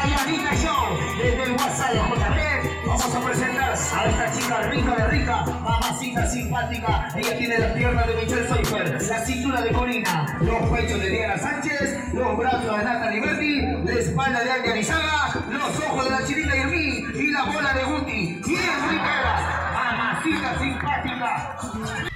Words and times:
La 0.00 0.06
Yanita 0.06 0.54
Show, 0.54 0.98
desde 1.18 1.42
el 1.42 1.52
WhatsApp 1.52 1.92
de 1.92 2.86
vamos 2.86 3.14
a 3.14 3.20
presentar 3.20 3.70
a 3.72 4.04
esta 4.06 4.32
chica 4.32 4.62
rica 4.62 4.96
de 4.96 5.06
rica, 5.08 5.44
mamacita 5.62 6.26
simpática. 6.26 7.08
Ella 7.14 7.36
tiene 7.36 7.58
la 7.58 7.74
pierna 7.74 8.02
de 8.04 8.14
Michelle 8.14 8.48
Seifer, 8.48 9.02
la 9.02 9.24
cintura 9.26 9.60
de 9.60 9.72
Corina, 9.72 10.38
los 10.40 10.70
pechos 10.70 11.00
de 11.00 11.10
Diana 11.10 11.36
Sánchez, 11.36 12.14
los 12.14 12.38
brazos 12.38 12.78
de 12.78 12.84
Natalie 12.84 13.20
Berti, 13.20 13.60
la 13.84 13.92
espalda 13.92 14.42
de 14.42 14.50
Anya 14.50 14.74
Lizaga, 14.74 15.34
los 15.50 15.78
ojos 15.78 16.04
de 16.04 16.10
la 16.10 16.24
chinita 16.24 16.54
Yermí 16.54 17.04
y 17.14 17.30
la 17.32 17.44
bola 17.44 17.74
de 17.74 17.84
Guti. 17.84 18.40
Bien 18.46 18.90
rica, 18.90 19.70
mamacita 19.74 20.58
simpática. 20.58 21.09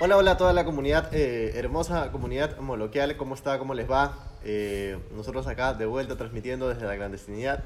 Hola, 0.00 0.16
hola 0.16 0.32
a 0.32 0.36
toda 0.36 0.52
la 0.52 0.64
comunidad, 0.64 1.14
eh, 1.14 1.52
hermosa 1.54 2.10
comunidad 2.10 2.58
moloquial, 2.58 3.16
¿cómo 3.16 3.34
está? 3.34 3.58
¿Cómo 3.58 3.74
les 3.74 3.90
va? 3.90 4.18
Eh, 4.44 4.98
nosotros 5.14 5.46
acá 5.46 5.74
de 5.74 5.86
vuelta 5.86 6.16
transmitiendo 6.16 6.68
desde 6.68 6.86
la 6.86 6.96
clandestinidad. 6.96 7.62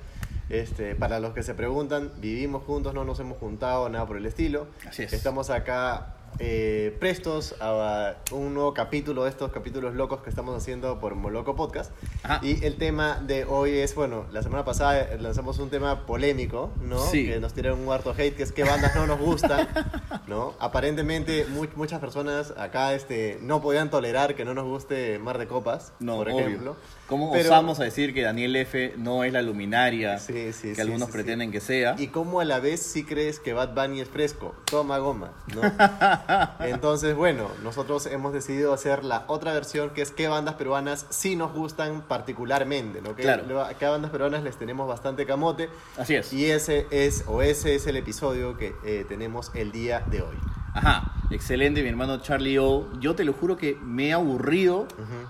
Este, 0.51 0.95
para 0.95 1.21
los 1.21 1.35
que 1.35 1.43
se 1.43 1.55
preguntan, 1.55 2.13
vivimos 2.19 2.63
juntos, 2.65 2.95
no 2.95 3.05
nos 3.05 3.21
hemos 3.21 3.39
juntado, 3.39 3.89
nada 3.89 4.07
por 4.07 4.17
el 4.17 4.27
estilo. 4.27 4.67
Así 4.87 5.03
es. 5.03 5.13
Estamos 5.13 5.51
acá 5.51 6.15
eh, 6.39 6.97
prestos 7.01 7.55
a 7.61 8.15
un 8.33 8.55
nuevo 8.55 8.75
capítulo 8.75 9.25
de 9.25 9.31
estos 9.31 9.51
capítulos 9.53 9.95
locos 9.95 10.23
que 10.23 10.31
estamos 10.31 10.57
haciendo 10.57 11.01
por 11.01 11.15
Moloco 11.15 11.57
Podcast. 11.57 11.93
Ajá. 12.23 12.41
Y 12.45 12.65
el 12.65 12.77
tema 12.77 13.21
de 13.27 13.45
hoy 13.45 13.79
es, 13.79 13.95
bueno, 13.95 14.27
la 14.33 14.43
semana 14.43 14.65
pasada 14.65 15.17
lanzamos 15.19 15.59
un 15.59 15.71
tema 15.71 16.07
polémico, 16.07 16.71
¿no? 16.81 16.99
Sí. 16.99 17.27
Que 17.27 17.41
nos 17.41 17.55
tiraron 17.55 17.81
un 17.81 17.93
harto 17.93 18.15
hate, 18.17 18.37
que 18.37 18.43
es 18.43 18.53
qué 18.53 18.65
bandas 18.65 18.95
no 18.95 19.07
nos 19.07 19.19
gustan, 19.19 19.69
¿no? 20.27 20.55
Aparentemente 20.61 21.47
mu- 21.47 21.67
muchas 21.77 22.01
personas 22.01 22.53
acá 22.57 22.95
este, 22.95 23.39
no 23.43 23.61
podían 23.61 23.91
tolerar 23.91 24.35
que 24.35 24.45
no 24.45 24.55
nos 24.55 24.65
guste 24.65 25.19
Mar 25.19 25.39
de 25.39 25.47
Copas, 25.49 25.93
No, 26.01 26.17
por 26.17 26.29
obvio. 26.29 26.39
ejemplo. 26.47 26.77
¿Cómo 27.09 27.33
Pero- 27.33 27.49
osamos 27.49 27.81
a 27.81 27.85
decir 27.85 28.13
que 28.13 28.21
Daniel 28.23 28.55
F. 28.57 28.93
no 28.99 29.25
es 29.25 29.33
la 29.33 29.41
luminaria 29.41 30.19
Sí, 30.19 30.53
sí, 30.53 30.69
que 30.69 30.75
sí, 30.75 30.81
algunos 30.83 31.09
pretenden 31.11 31.51
que 31.51 31.61
sea? 31.61 31.95
Y 31.99 32.09
cómo 32.09 32.41
a 32.41 32.45
la 32.45 32.61
vez 32.61 32.81
sí 32.83 33.03
crees 33.03 33.41
que 33.41 33.55
Bad 33.55 33.75
Bunny 33.75 34.03
es 34.03 34.09
fresco, 34.09 34.55
toma 34.67 34.99
goma, 34.99 35.33
¿no? 35.55 35.63
Entonces, 36.67 37.15
bueno, 37.17 37.49
nosotros 37.63 38.07
hemos 38.07 38.33
decidido 38.35 38.73
hacer 38.75 39.05
la 39.05 39.25
otra 39.29 39.53
versión 39.55 39.91
que 39.91 40.03
es 40.03 40.11
qué 40.11 40.29
bandas 40.29 40.55
peruanas 40.57 41.07
sí 41.09 41.35
nos 41.35 41.53
gustan 41.55 42.03
particularmente, 42.03 43.01
¿no? 43.01 43.17
Que 43.17 43.23
Claro. 43.23 43.45
le- 43.47 43.75
qué 43.77 43.87
bandas 43.87 44.11
peruanas 44.11 44.43
les 44.43 44.57
tenemos 44.59 44.87
bastante 44.87 45.25
camote. 45.25 45.71
Así 45.97 46.15
es. 46.15 46.33
Y 46.33 46.51
ese 46.51 46.87
es, 46.91 47.25
o 47.27 47.41
ese 47.43 47.75
es 47.75 47.87
el 47.87 47.97
episodio 47.97 48.57
que 48.59 48.75
eh, 48.85 49.07
tenemos 49.09 49.51
el 49.55 49.73
día 49.73 50.01
de 50.11 50.21
hoy. 50.23 50.37
Ajá, 50.79 51.13
excelente, 51.31 51.83
mi 51.83 51.89
hermano 51.89 52.19
Charlie 52.19 52.59
O. 52.59 52.87
Yo 53.01 53.15
te 53.15 53.25
lo 53.25 53.33
juro 53.33 53.57
que 53.57 53.77
me 53.83 54.09
he 54.09 54.13
aburrido 54.13 54.87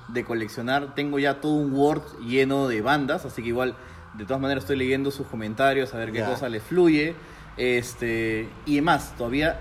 de 0.09 0.25
coleccionar. 0.25 0.95
Tengo 0.95 1.19
ya 1.19 1.41
todo 1.41 1.53
un 1.53 1.73
Word 1.75 2.03
lleno 2.27 2.69
de 2.69 2.81
bandas, 2.83 3.25
así 3.25 3.43
que 3.43 3.49
igual, 3.49 3.75
de 4.15 4.25
todas 4.25 4.41
maneras, 4.43 4.65
estoy 4.65 4.77
leyendo 4.77 5.11
sus 5.11 5.27
comentarios, 5.27 5.95
a 5.95 5.99
ver 5.99 6.13
qué 6.13 6.19
Ya. 6.19 6.27
cosa 6.31 6.49
les 6.49 6.63
fluye. 6.63 7.15
Este, 7.57 8.49
y 8.67 8.73
además, 8.75 9.15
todavía 9.17 9.59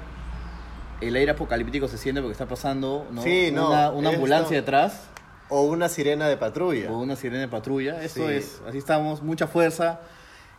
el 1.02 1.16
aire 1.16 1.31
apocalíptico 1.31 1.88
se 1.88 1.97
siente 1.97 2.22
porque 2.22 2.33
está 2.33 2.47
pasando 2.47 3.07
¿no? 3.11 3.22
Sí, 3.22 3.49
no, 3.53 3.69
una, 3.69 3.89
una 3.91 4.09
ambulancia 4.09 4.55
detrás 4.57 5.03
O 5.49 5.61
una 5.63 5.89
sirena 5.89 6.27
de 6.27 6.38
patrulla. 6.38 6.91
o 6.91 6.99
una 6.99 7.16
sirena 7.16 7.39
de 7.41 7.47
patrulla. 7.47 8.03
Eso 8.03 8.27
Sí. 8.27 8.33
es, 8.33 8.61
así 8.67 8.77
estamos, 8.79 9.22
mucha 9.22 9.47
fuerza. 9.47 9.99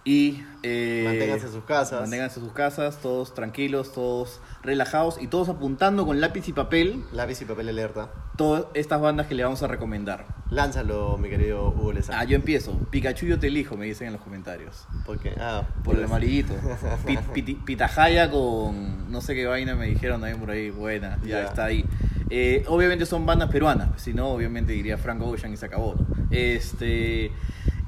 Y 0.08 0.42
eh, 0.62 1.02
Manténganse 1.04 1.46
en 1.46 1.52
sus 1.52 1.64
casas. 1.64 2.00
Manténganse 2.00 2.40
en 2.40 2.46
sus 2.46 2.54
casas, 2.54 2.96
todos 3.02 3.34
tranquilos, 3.34 3.92
todos 3.92 4.40
relajados 4.62 5.20
y 5.20 5.26
todos 5.26 5.50
apuntando 5.50 6.06
con 6.06 6.18
lápiz 6.20 6.48
y 6.48 6.52
papel 6.54 7.04
Lápiz 7.12 7.42
y 7.42 7.44
papel 7.44 7.68
alerta. 7.68 8.08
todas 8.36 8.64
estas 8.72 9.00
bandas 9.02 9.26
que 9.26 9.34
le 9.34 9.44
vamos 9.44 9.62
a 9.62 9.66
recomendar. 9.66 10.24
Lánzalo, 10.50 11.18
mi 11.18 11.28
querido 11.28 11.68
Hugo 11.68 11.92
Lezama. 11.92 12.20
Ah, 12.20 12.24
yo 12.24 12.36
empiezo. 12.36 12.72
Pikachu 12.90 13.26
yo 13.26 13.38
te 13.38 13.48
elijo, 13.48 13.76
me 13.76 13.84
dicen 13.84 14.06
en 14.06 14.12
los 14.14 14.22
comentarios. 14.22 14.86
Porque, 15.04 15.34
ah, 15.38 15.64
Por 15.84 15.94
el 15.96 16.00
pues, 16.00 16.10
amarillito. 16.10 16.54
Pi- 17.06 17.18
piti- 17.34 17.62
Pitahaya 17.64 18.30
con 18.30 19.12
no 19.12 19.20
sé 19.20 19.34
qué 19.34 19.44
vaina 19.46 19.74
me 19.74 19.86
dijeron 19.88 20.20
también 20.22 20.40
por 20.40 20.50
ahí. 20.50 20.70
Buena, 20.70 21.18
ya 21.22 21.42
está 21.44 21.66
ahí. 21.66 21.84
Eh, 22.30 22.64
obviamente 22.68 23.04
son 23.04 23.26
bandas 23.26 23.50
peruanas, 23.50 23.88
si 24.00 24.12
no, 24.14 24.28
obviamente 24.28 24.72
diría 24.72 24.96
Frank 24.98 25.20
Ocean 25.22 25.52
y 25.52 25.56
se 25.58 25.66
acabó. 25.66 25.94
Este, 26.30 27.30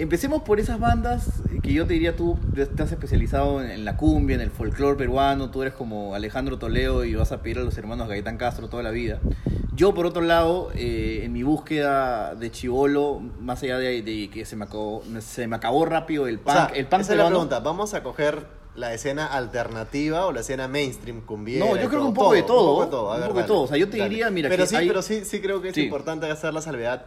empecemos 0.00 0.42
por 0.42 0.58
esas 0.60 0.80
bandas 0.80 1.26
que 1.62 1.72
yo 1.72 1.86
te 1.86 1.92
diría 1.94 2.16
tú 2.16 2.38
estás 2.56 2.90
especializado 2.90 3.62
en, 3.62 3.70
en 3.70 3.84
la 3.84 3.96
cumbia, 3.96 4.34
en 4.34 4.40
el 4.40 4.50
folclore 4.50 4.96
peruano, 4.96 5.50
tú 5.50 5.62
eres 5.62 5.74
como 5.74 6.14
Alejandro 6.14 6.58
Toledo 6.58 7.04
y 7.04 7.14
vas 7.14 7.32
a 7.32 7.42
pedir 7.42 7.58
a 7.58 7.62
los 7.62 7.76
hermanos 7.78 8.08
Gaitán 8.08 8.36
Castro 8.38 8.68
toda 8.68 8.82
la 8.82 8.90
vida. 8.90 9.20
Yo, 9.74 9.94
por 9.94 10.04
otro 10.06 10.22
lado, 10.22 10.70
eh, 10.74 11.20
en 11.24 11.32
mi 11.32 11.42
búsqueda 11.42 12.34
de 12.34 12.50
chivolo, 12.50 13.20
más 13.40 13.62
allá 13.62 13.78
de, 13.78 14.02
de 14.02 14.28
que 14.30 14.44
se 14.44 14.56
me, 14.56 14.64
acabó, 14.64 15.02
se 15.20 15.46
me 15.46 15.56
acabó 15.56 15.84
rápido 15.86 16.26
el 16.26 16.36
O 16.36 16.40
punk, 16.40 16.54
sea, 16.54 16.66
el 16.74 16.86
punk 16.86 17.00
esa 17.02 17.12
es 17.12 17.18
la 17.18 17.26
pregunta. 17.28 17.60
¿Vamos 17.60 17.94
a 17.94 18.02
coger 18.02 18.46
la 18.74 18.92
escena 18.94 19.26
alternativa 19.26 20.26
o 20.26 20.32
la 20.32 20.40
escena 20.40 20.68
mainstream 20.68 21.20
cumbiera? 21.22 21.64
No, 21.64 21.76
yo 21.76 21.88
creo 21.88 21.90
que 21.90 21.96
todo? 21.96 22.08
un 22.08 22.14
poco 22.14 22.32
de 22.34 22.42
todo, 22.42 22.60
Un 22.60 22.66
poco 22.78 22.84
de 22.84 22.90
todo. 22.90 23.12
A 23.12 23.14
un 23.14 23.20
ver, 23.20 23.28
poco 23.28 23.40
de 23.40 23.46
todo. 23.46 23.62
O 23.62 23.66
sea, 23.68 23.76
yo 23.78 23.88
te 23.88 23.96
dale. 23.98 24.10
diría, 24.10 24.30
mira, 24.30 24.48
pero 24.48 24.64
que 24.64 24.68
sí, 24.68 24.76
hay- 24.76 24.88
pero 24.88 25.02
sí, 25.02 25.24
sí 25.24 25.40
creo 25.40 25.62
que 25.62 25.68
es 25.68 25.74
Sí. 25.74 25.82
importante 25.84 26.30
hacer 26.30 26.52
la 26.52 26.60
salvedad. 26.62 27.06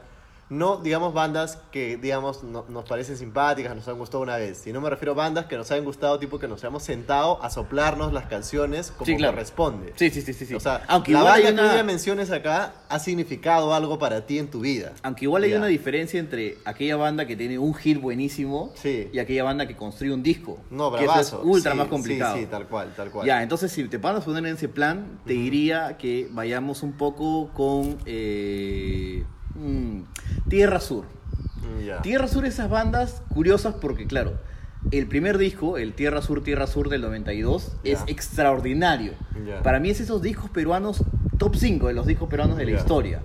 No, 0.50 0.78
digamos, 0.78 1.14
bandas 1.14 1.58
que, 1.72 1.98
digamos, 1.98 2.44
no- 2.44 2.66
nos 2.70 2.86
parecen 2.88 3.18
simpáticas, 3.18 3.76
nos 3.76 3.88
han 3.88 3.98
gustado 3.98 4.22
una 4.22 4.36
vez. 4.38 4.58
Sino 4.58 4.82
me 4.82 4.90
refiero 4.90 5.14
a 5.14 5.16
bandas 5.16 5.46
que 5.46 5.58
nos 5.58 5.72
hayan 5.72 5.86
gustado, 5.86 6.20
tipo 6.20 6.38
que 6.38 6.48
nos 6.48 6.62
hayamos 6.64 6.84
sentado 6.84 7.42
a 7.42 7.50
soplarnos 7.50 8.14
las 8.14 8.26
canciones 8.26 8.92
como 8.92 9.06
Sí, 9.06 9.16
claro. 9.16 9.34
corresponde. 9.34 9.94
Sí, 9.96 10.10
sí, 10.12 10.22
sí, 10.22 10.34
sí. 10.34 10.46
sí. 10.46 10.54
O 10.54 10.60
sea, 10.60 10.84
aunque 10.88 11.12
la 11.14 11.20
igual 11.20 11.34
hay 11.34 11.44
banda 11.46 11.64
que 11.64 11.74
una, 11.76 11.84
menciones 11.84 12.30
acá 12.30 12.74
ha 12.90 13.00
significado 13.00 13.74
algo 13.74 13.98
para 13.98 14.26
ti 14.26 14.38
en 14.38 14.48
tu 14.50 14.60
vida. 14.60 14.94
aunque 15.02 15.26
igual 15.26 15.44
hay 15.44 15.52
Ya. 15.52 15.58
una 15.58 15.68
diferencia 15.68 16.20
entre 16.20 16.58
aquella 16.66 16.98
banda 16.98 17.26
que 17.26 17.36
tiene 17.36 17.58
un 17.58 17.74
hit 17.74 18.00
buenísimo 18.00 18.72
Sí. 18.76 19.10
y 19.12 19.20
aquella 19.20 19.44
banda 19.44 19.66
que 19.68 19.76
construye 19.76 20.14
un 20.14 20.22
disco. 20.24 20.60
No, 20.70 20.92
que 20.92 20.98
eso 20.98 21.06
bravazo. 21.06 21.40
es 21.42 21.46
ultra 21.46 21.72
Sí, 21.72 21.78
más 21.78 21.88
complicado. 21.88 22.36
Sí, 22.36 22.42
sí, 22.42 22.48
tal 22.48 22.68
cual, 22.68 22.94
tal 22.96 23.10
cual. 23.12 23.26
Ya, 23.26 23.42
entonces 23.42 23.72
si 23.72 23.88
te 23.88 23.98
van 23.98 24.18
a 24.18 24.20
poner 24.20 24.46
en 24.46 24.56
ese 24.56 24.68
plan, 24.70 25.20
te 25.26 25.34
diría 25.34 25.98
que 25.98 26.28
vayamos 26.32 26.84
un 26.84 26.94
poco 26.94 27.50
con 27.54 27.98
eh, 28.06 29.24
mm, 29.56 30.02
Tierra 30.50 30.80
Sur. 30.80 31.06
Mm. 31.06 32.02
Tierra 32.02 32.28
Sur, 32.28 32.46
esas 32.46 32.70
bandas 32.70 33.22
curiosas 33.34 33.76
porque, 33.80 34.06
claro, 34.08 34.34
el 34.92 35.08
primer 35.08 35.38
disco, 35.38 35.78
el 35.78 35.94
Tierra 35.94 36.22
Sur, 36.22 36.44
Tierra 36.44 36.68
Sur 36.68 36.90
del 36.90 37.02
92, 37.02 37.74
es 37.84 38.00
Ya. 38.00 38.06
extraordinario. 38.08 39.14
Para 39.64 39.80
mí 39.80 39.90
es 39.90 40.00
esos 40.02 40.22
discos 40.22 40.50
peruanos, 40.50 41.04
top 41.38 41.56
5 41.56 41.88
de 41.88 41.94
los 41.94 42.06
discos 42.06 42.30
peruanos 42.30 42.58
de 42.58 42.66
la 42.66 42.72
historia. 42.72 43.22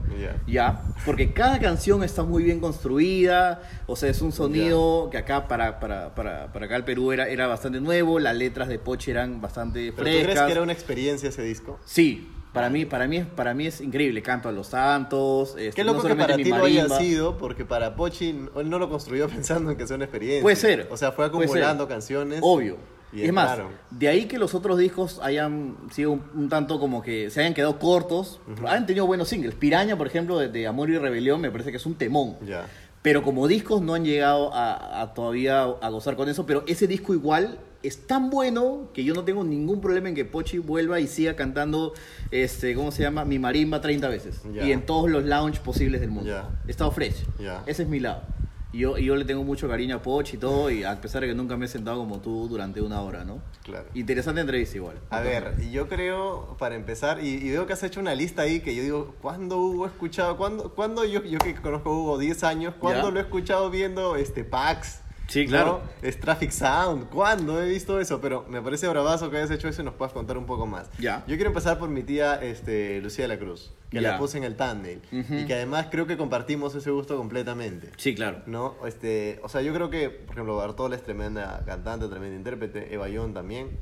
Ya. 0.47 0.83
Porque 1.05 1.33
cada 1.33 1.59
canción 1.59 2.03
está 2.05 2.23
muy 2.23 2.45
bien 2.45 2.61
construida, 2.61 3.61
o 3.87 3.97
sea, 3.97 4.09
es 4.09 4.23
un 4.23 4.31
sonido 4.33 5.09
que 5.11 5.19
acá 5.19 5.49
para, 5.49 5.81
para, 5.81 6.15
para, 6.15 6.53
para 6.53 6.67
acá 6.67 6.77
el 6.77 6.85
Perú 6.85 7.11
era, 7.13 7.29
era 7.29 7.47
bastante 7.49 7.81
nuevo, 7.81 8.19
las 8.21 8.37
letras 8.37 8.69
de 8.69 8.79
Poche 8.79 9.11
eran 9.11 9.41
bastante 9.41 9.93
¿Pero 9.93 9.97
tú 9.97 10.03
frescas. 10.03 10.25
crees 10.27 10.47
que 10.47 10.53
era 10.53 10.63
una 10.63 10.73
experiencia 10.73 11.29
ese 11.29 11.43
disco? 11.43 11.79
Sí, 11.85 12.29
para 12.53 12.71
mí, 12.71 12.85
para, 12.85 13.07
mí, 13.07 13.19
es- 13.19 13.27
para 13.27 13.55
mí 13.55 13.67
es 13.67 13.81
increíble, 13.81 14.23
Canto 14.23 14.49
a 14.49 14.53
los 14.53 14.69
Santos, 14.69 15.55
este, 15.59 15.73
Qué 15.77 15.85
no 15.85 15.93
loco 15.93 16.03
que 16.05 16.09
solamente 16.15 16.33
para 16.33 16.43
ti 16.43 16.51
lo 16.51 16.65
haya 16.65 16.89
sido, 16.99 17.37
porque 17.39 17.65
para 17.65 17.95
Pochi 17.97 18.31
él 18.57 18.71
no 18.71 18.79
lo 18.79 18.89
construyó 18.89 19.29
pensando 19.29 19.71
en 19.71 19.77
que 19.77 19.87
sea 19.87 19.97
una 19.97 20.05
experiencia. 20.07 20.43
Puede 20.43 20.57
ser. 20.57 20.89
O 20.91 20.97
sea, 20.97 21.13
fue 21.13 21.27
acumulando 21.27 21.87
canciones. 21.89 22.41
Obvio. 22.43 22.77
Y 23.11 23.23
es 23.23 23.33
más, 23.33 23.59
de 23.91 24.07
ahí 24.09 24.27
que 24.27 24.39
los 24.39 24.55
otros 24.55 24.77
discos 24.79 25.19
hayan 25.23 25.77
sido 25.93 26.11
un, 26.13 26.23
un 26.35 26.49
tanto 26.51 26.79
como 26.79 27.01
que 27.03 27.31
se 27.31 27.41
hayan 27.41 27.55
quedado 27.55 27.79
cortos. 27.79 28.39
Han 28.67 28.85
tenido 28.85 29.07
buenos 29.07 29.29
singles. 29.31 29.55
Piraña, 29.55 29.97
por 29.97 30.07
ejemplo, 30.07 30.39
de, 30.39 30.49
de 30.49 30.67
Amor 30.67 30.91
y 30.91 30.99
Rebelión, 30.99 31.41
me 31.41 31.51
parece 31.51 31.71
que 31.71 31.79
es 31.79 31.87
un 31.87 31.95
temón. 31.95 32.37
Ya. 32.47 32.67
Pero 33.01 33.23
como 33.23 33.49
discos 33.49 33.81
no 33.81 33.95
han 33.95 34.05
llegado 34.05 34.53
a, 34.53 35.01
a 35.01 35.15
todavía 35.15 35.63
a 35.63 35.89
gozar 35.89 36.17
con 36.17 36.29
eso. 36.29 36.45
Pero 36.45 36.65
ese 36.67 36.87
disco 36.87 37.15
igual 37.15 37.59
es 37.83 38.07
tan 38.07 38.31
bueno 38.31 38.89
que 38.93 39.05
yo 39.05 39.15
no 39.15 39.25
tengo 39.25 39.45
ningún 39.45 39.81
problema 39.81 40.09
en 40.09 40.15
que 40.15 40.25
Pochi 40.25 40.59
vuelva 40.59 41.01
y 41.01 41.07
siga 41.07 41.37
cantando, 41.37 41.95
este, 42.31 42.75
¿cómo 42.75 42.91
se 42.91 43.03
llama? 43.03 43.25
Mi 43.25 43.39
marimba 43.39 43.81
30 43.81 44.09
veces. 44.09 44.43
Y 44.53 44.73
en 44.73 44.85
todos 44.85 45.11
los 45.11 45.25
lounge 45.25 45.61
posibles 45.61 46.01
del 46.01 46.11
mundo. 46.11 46.31
Ya. 46.31 46.51
He 46.67 46.71
estado 46.71 46.91
fresh. 46.91 47.25
Ese 47.67 47.83
es 47.83 47.89
mi 47.89 48.01
lado. 48.01 48.23
Y 48.71 48.81
yo, 48.81 48.99
y 48.99 49.07
yo 49.07 49.17
le 49.17 49.25
tengo 49.25 49.45
mucho 49.45 49.67
cariño 49.67 49.97
a 49.97 50.03
Poch 50.03 50.35
y 50.35 50.37
todo, 50.37 50.71
y 50.71 50.85
a 50.85 51.01
pesar 51.01 51.23
de 51.23 51.29
que 51.29 51.35
nunca 51.35 51.57
me 51.57 51.65
he 51.65 51.69
sentado 51.69 51.97
como 51.97 52.21
tú 52.21 52.49
durante 52.49 52.83
una 52.83 53.01
hora, 53.01 53.25
¿no? 53.25 53.41
Claro. 53.65 53.87
Interesante 53.95 54.43
entrevista 54.43 54.77
igual. 54.77 54.99
A 55.09 55.21
ver, 55.21 55.59
yo 55.71 55.89
creo, 55.89 56.55
para 56.59 56.75
empezar, 56.75 57.25
y, 57.25 57.29
y 57.29 57.51
veo 57.51 57.67
que 57.67 57.73
has 57.73 57.83
hecho 57.83 57.99
una 57.99 58.15
lista 58.15 58.43
ahí 58.43 58.61
que 58.61 58.75
yo 58.75 58.83
digo, 58.83 59.15
¿cuándo 59.23 59.57
Hugo 59.57 59.87
he 59.87 59.89
escuchado? 59.89 60.37
¿Cuándo, 60.37 60.75
cuándo 60.75 61.07
yo, 61.07 61.25
yo 61.25 61.39
que 61.39 61.55
conozco 61.55 61.89
a 61.89 61.99
Hugo 61.99 62.19
10 62.19 62.45
años, 62.45 62.75
¿cuándo 62.79 63.11
lo 63.11 63.21
he 63.21 63.23
escuchado 63.23 63.71
viendo 63.71 64.17
este 64.17 64.45
PAX? 64.45 65.01
Sí, 65.29 65.47
claro. 65.47 65.83
¿no? 66.03 66.09
Es 66.09 66.19
Traffic 66.19 66.51
Sound. 66.51 67.09
¿Cuándo 67.11 67.63
he 67.63 67.69
visto 67.69 68.01
eso? 68.01 68.21
Pero 68.21 68.45
me 68.49 68.61
parece 68.63 68.89
bravazo 68.89 69.31
que 69.31 69.37
hayas 69.37 69.51
hecho 69.51 69.69
eso 69.69 69.83
y 69.83 69.85
nos 69.85 69.95
puedas 69.95 70.13
contar 70.13 70.39
un 70.39 70.47
poco 70.47 70.67
más. 70.67 70.91
Ya. 70.99 71.23
Yo 71.29 71.37
quiero 71.37 71.51
empezar 71.51 71.79
por 71.79 71.89
mi 71.91 72.03
tía 72.03 72.37
este, 72.43 73.01
Lucía 73.03 73.25
de 73.25 73.29
la 73.29 73.39
Cruz, 73.39 73.73
que 73.91 74.01
Ya. 74.01 74.13
la 74.13 74.19
puse 74.19 74.39
en 74.39 74.45
el 74.45 74.57
thumbnail. 74.57 75.03
Y 75.13 75.45
que 75.47 75.55
además 75.55 75.89
creo 75.91 76.07
que 76.07 76.17
compartimos 76.17 76.75
ese 76.75 76.91
gusto 76.91 77.17
completamente. 77.17 77.91
Sí, 77.99 78.15
claro. 78.15 78.43
¿No? 78.47 78.75
Este, 78.87 79.39
o 79.43 79.49
sea, 79.51 79.61
yo 79.61 79.73
creo 79.75 79.91
que, 79.91 80.09
por 80.09 80.33
ejemplo, 80.33 80.57
Bartola 80.57 80.97
es 80.97 81.03
tremenda 81.03 81.63
cantante, 81.67 82.09
tremenda 82.09 82.37
intérprete, 82.37 82.93
Eva 82.95 83.09
Young 83.09 83.35
también. 83.35 83.79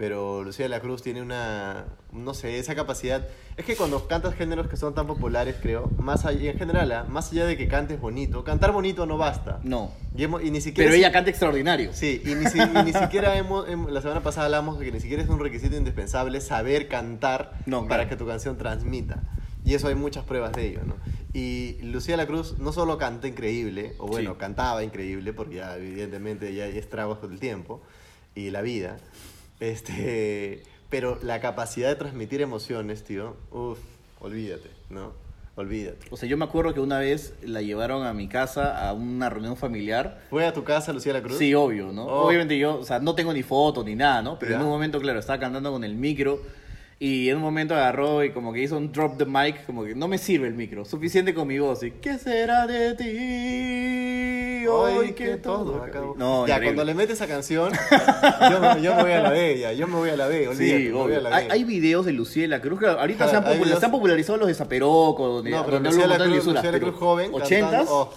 Pero 0.00 0.42
Lucía 0.42 0.64
de 0.64 0.70
la 0.70 0.80
Cruz 0.80 1.02
tiene 1.02 1.20
una, 1.20 1.84
no 2.10 2.32
sé, 2.32 2.58
esa 2.58 2.74
capacidad. 2.74 3.28
Es 3.58 3.66
que 3.66 3.76
cuando 3.76 4.08
cantas 4.08 4.34
géneros 4.34 4.66
que 4.66 4.78
son 4.78 4.94
tan 4.94 5.06
populares, 5.06 5.56
creo, 5.60 5.90
más 5.98 6.24
allá, 6.24 6.50
en 6.52 6.56
general, 6.58 6.90
¿ah? 6.92 7.04
más 7.06 7.30
allá 7.32 7.44
de 7.44 7.58
que 7.58 7.68
cantes 7.68 8.00
bonito, 8.00 8.42
cantar 8.42 8.72
bonito 8.72 9.04
no 9.04 9.18
basta. 9.18 9.60
No. 9.62 9.92
Y, 10.16 10.24
hemos- 10.24 10.42
y 10.42 10.50
ni 10.50 10.62
siquiera... 10.62 10.88
Pero 10.88 10.96
ella 10.98 11.12
canta 11.12 11.28
extraordinario. 11.28 11.92
Sí, 11.92 12.22
y 12.24 12.34
ni, 12.34 12.46
si- 12.46 12.58
y 12.58 12.82
ni 12.82 12.94
siquiera 12.94 13.36
hemos, 13.36 13.68
hem- 13.68 13.90
la 13.90 14.00
semana 14.00 14.22
pasada 14.22 14.46
hablamos 14.46 14.78
de 14.78 14.86
que 14.86 14.92
ni 14.92 15.00
siquiera 15.00 15.22
es 15.22 15.28
un 15.28 15.38
requisito 15.38 15.76
indispensable 15.76 16.40
saber 16.40 16.88
cantar 16.88 17.52
No, 17.66 17.82
para 17.82 18.04
claro. 18.04 18.08
que 18.08 18.16
tu 18.16 18.26
canción 18.26 18.56
transmita. 18.56 19.22
Y 19.66 19.74
eso 19.74 19.88
hay 19.88 19.96
muchas 19.96 20.24
pruebas 20.24 20.52
de 20.52 20.66
ello, 20.66 20.80
¿no? 20.86 20.94
Y 21.34 21.76
Lucía 21.82 22.16
La 22.16 22.26
Cruz 22.26 22.58
no 22.58 22.72
solo 22.72 22.96
canta 22.96 23.28
increíble, 23.28 23.96
o 23.98 24.06
bueno, 24.06 24.30
Sí. 24.32 24.36
cantaba 24.38 24.82
increíble, 24.82 25.34
porque 25.34 25.56
ya 25.56 25.76
evidentemente 25.76 26.54
ya 26.54 26.64
hay 26.64 26.78
estragos 26.78 27.18
con 27.18 27.32
el 27.34 27.38
tiempo 27.38 27.82
y 28.34 28.48
la 28.48 28.62
vida, 28.62 28.96
este, 29.60 30.62
pero 30.88 31.18
la 31.22 31.40
capacidad 31.40 31.88
de 31.88 31.96
transmitir 31.96 32.40
emociones, 32.40 33.04
tío, 33.04 33.36
uff, 33.50 33.78
olvídate, 34.20 34.70
¿no? 34.88 35.12
Olvídate. 35.56 36.06
O 36.10 36.16
sea, 36.16 36.28
yo 36.28 36.36
me 36.36 36.44
acuerdo 36.44 36.72
que 36.72 36.80
una 36.80 36.98
vez 36.98 37.34
la 37.42 37.60
llevaron 37.60 38.06
a 38.06 38.14
mi 38.14 38.28
casa 38.28 38.88
a 38.88 38.94
una 38.94 39.28
reunión 39.28 39.56
familiar. 39.56 40.22
¿Fue 40.30 40.46
a 40.46 40.52
tu 40.52 40.64
casa 40.64 40.92
Lucía 40.92 41.12
La 41.12 41.22
Cruz? 41.22 41.36
Sí, 41.36 41.52
obvio, 41.54 41.92
¿no? 41.92 42.04
Oh. 42.04 42.28
Obviamente 42.28 42.58
yo, 42.58 42.78
o 42.78 42.84
sea, 42.84 42.98
no 42.98 43.14
tengo 43.14 43.32
ni 43.32 43.42
foto 43.42 43.84
ni 43.84 43.94
nada, 43.94 44.22
¿no? 44.22 44.38
Pero 44.38 44.54
en 44.54 44.62
un 44.62 44.68
momento, 44.68 45.00
claro, 45.00 45.18
estaba 45.18 45.38
cantando 45.38 45.70
con 45.70 45.84
el 45.84 45.94
micro 45.96 46.40
y 46.98 47.28
en 47.28 47.36
un 47.36 47.42
momento 47.42 47.74
agarró 47.74 48.24
y 48.24 48.30
como 48.30 48.52
que 48.52 48.62
hizo 48.62 48.76
un 48.76 48.92
drop 48.92 49.18
the 49.18 49.26
mic, 49.26 49.66
como 49.66 49.84
que 49.84 49.94
no 49.94 50.08
me 50.08 50.18
sirve 50.18 50.48
el 50.48 50.54
micro, 50.54 50.84
suficiente 50.84 51.34
con 51.34 51.48
mi 51.48 51.58
voz. 51.58 51.82
Y, 51.82 51.90
¿qué 51.92 52.16
será 52.18 52.66
de 52.66 52.94
ti 52.94 54.39
hoy 54.66 55.12
que 55.12 55.36
todo 55.36 55.82
acabó. 55.82 56.14
No, 56.16 56.46
ya, 56.46 56.54
increíble. 56.54 56.76
cuando 56.76 56.84
le 56.84 56.94
metes 56.94 57.16
esa 57.16 57.26
canción, 57.26 57.72
yo, 58.50 58.60
me- 58.60 58.82
yo 58.82 58.94
me 58.96 59.02
voy 59.02 59.12
a 59.12 59.20
la 59.22 59.30
de 59.30 59.54
ella, 59.54 59.72
yo 59.72 59.86
me 59.86 59.94
voy 59.96 60.10
a 60.10 60.16
la 60.16 60.28
de, 60.28 60.48
olvídate, 60.48 60.78
Sí, 60.78 60.84
me 60.88 60.92
voy 60.92 61.02
obvio. 61.12 61.20
la 61.20 61.36
Hay, 61.36 61.46
de. 61.46 61.52
hay 61.52 61.64
videos 61.64 62.06
de 62.06 62.12
Lucía 62.12 62.42
de 62.42 62.48
la 62.48 62.60
Cruz. 62.60 62.78
Claro, 62.78 63.00
ahorita 63.00 63.24
Claro, 63.26 63.30
se, 63.30 63.36
han 63.36 63.44
hay 63.44 63.58
popula- 63.58 63.64
videos- 63.66 63.78
se 63.80 63.84
han 63.86 63.92
popularizado 63.92 64.38
los 64.38 64.48
de 64.48 64.54
Zaperoco, 64.54 65.28
donde, 65.28 65.50
No, 65.50 65.64
pero 65.64 65.74
donde 65.76 65.88
Lucía 65.90 66.04
hablan 66.04 66.18
la 66.18 66.24
Cruz, 66.24 66.36
lisuras, 66.36 66.54
Lucía 66.64 66.72
la 66.72 66.78
pero 66.78 66.88
Cruz 66.92 67.00
joven, 67.00 67.30
¿ochentas? 67.34 67.70
cantando, 67.70 67.92
oh, 67.92 68.14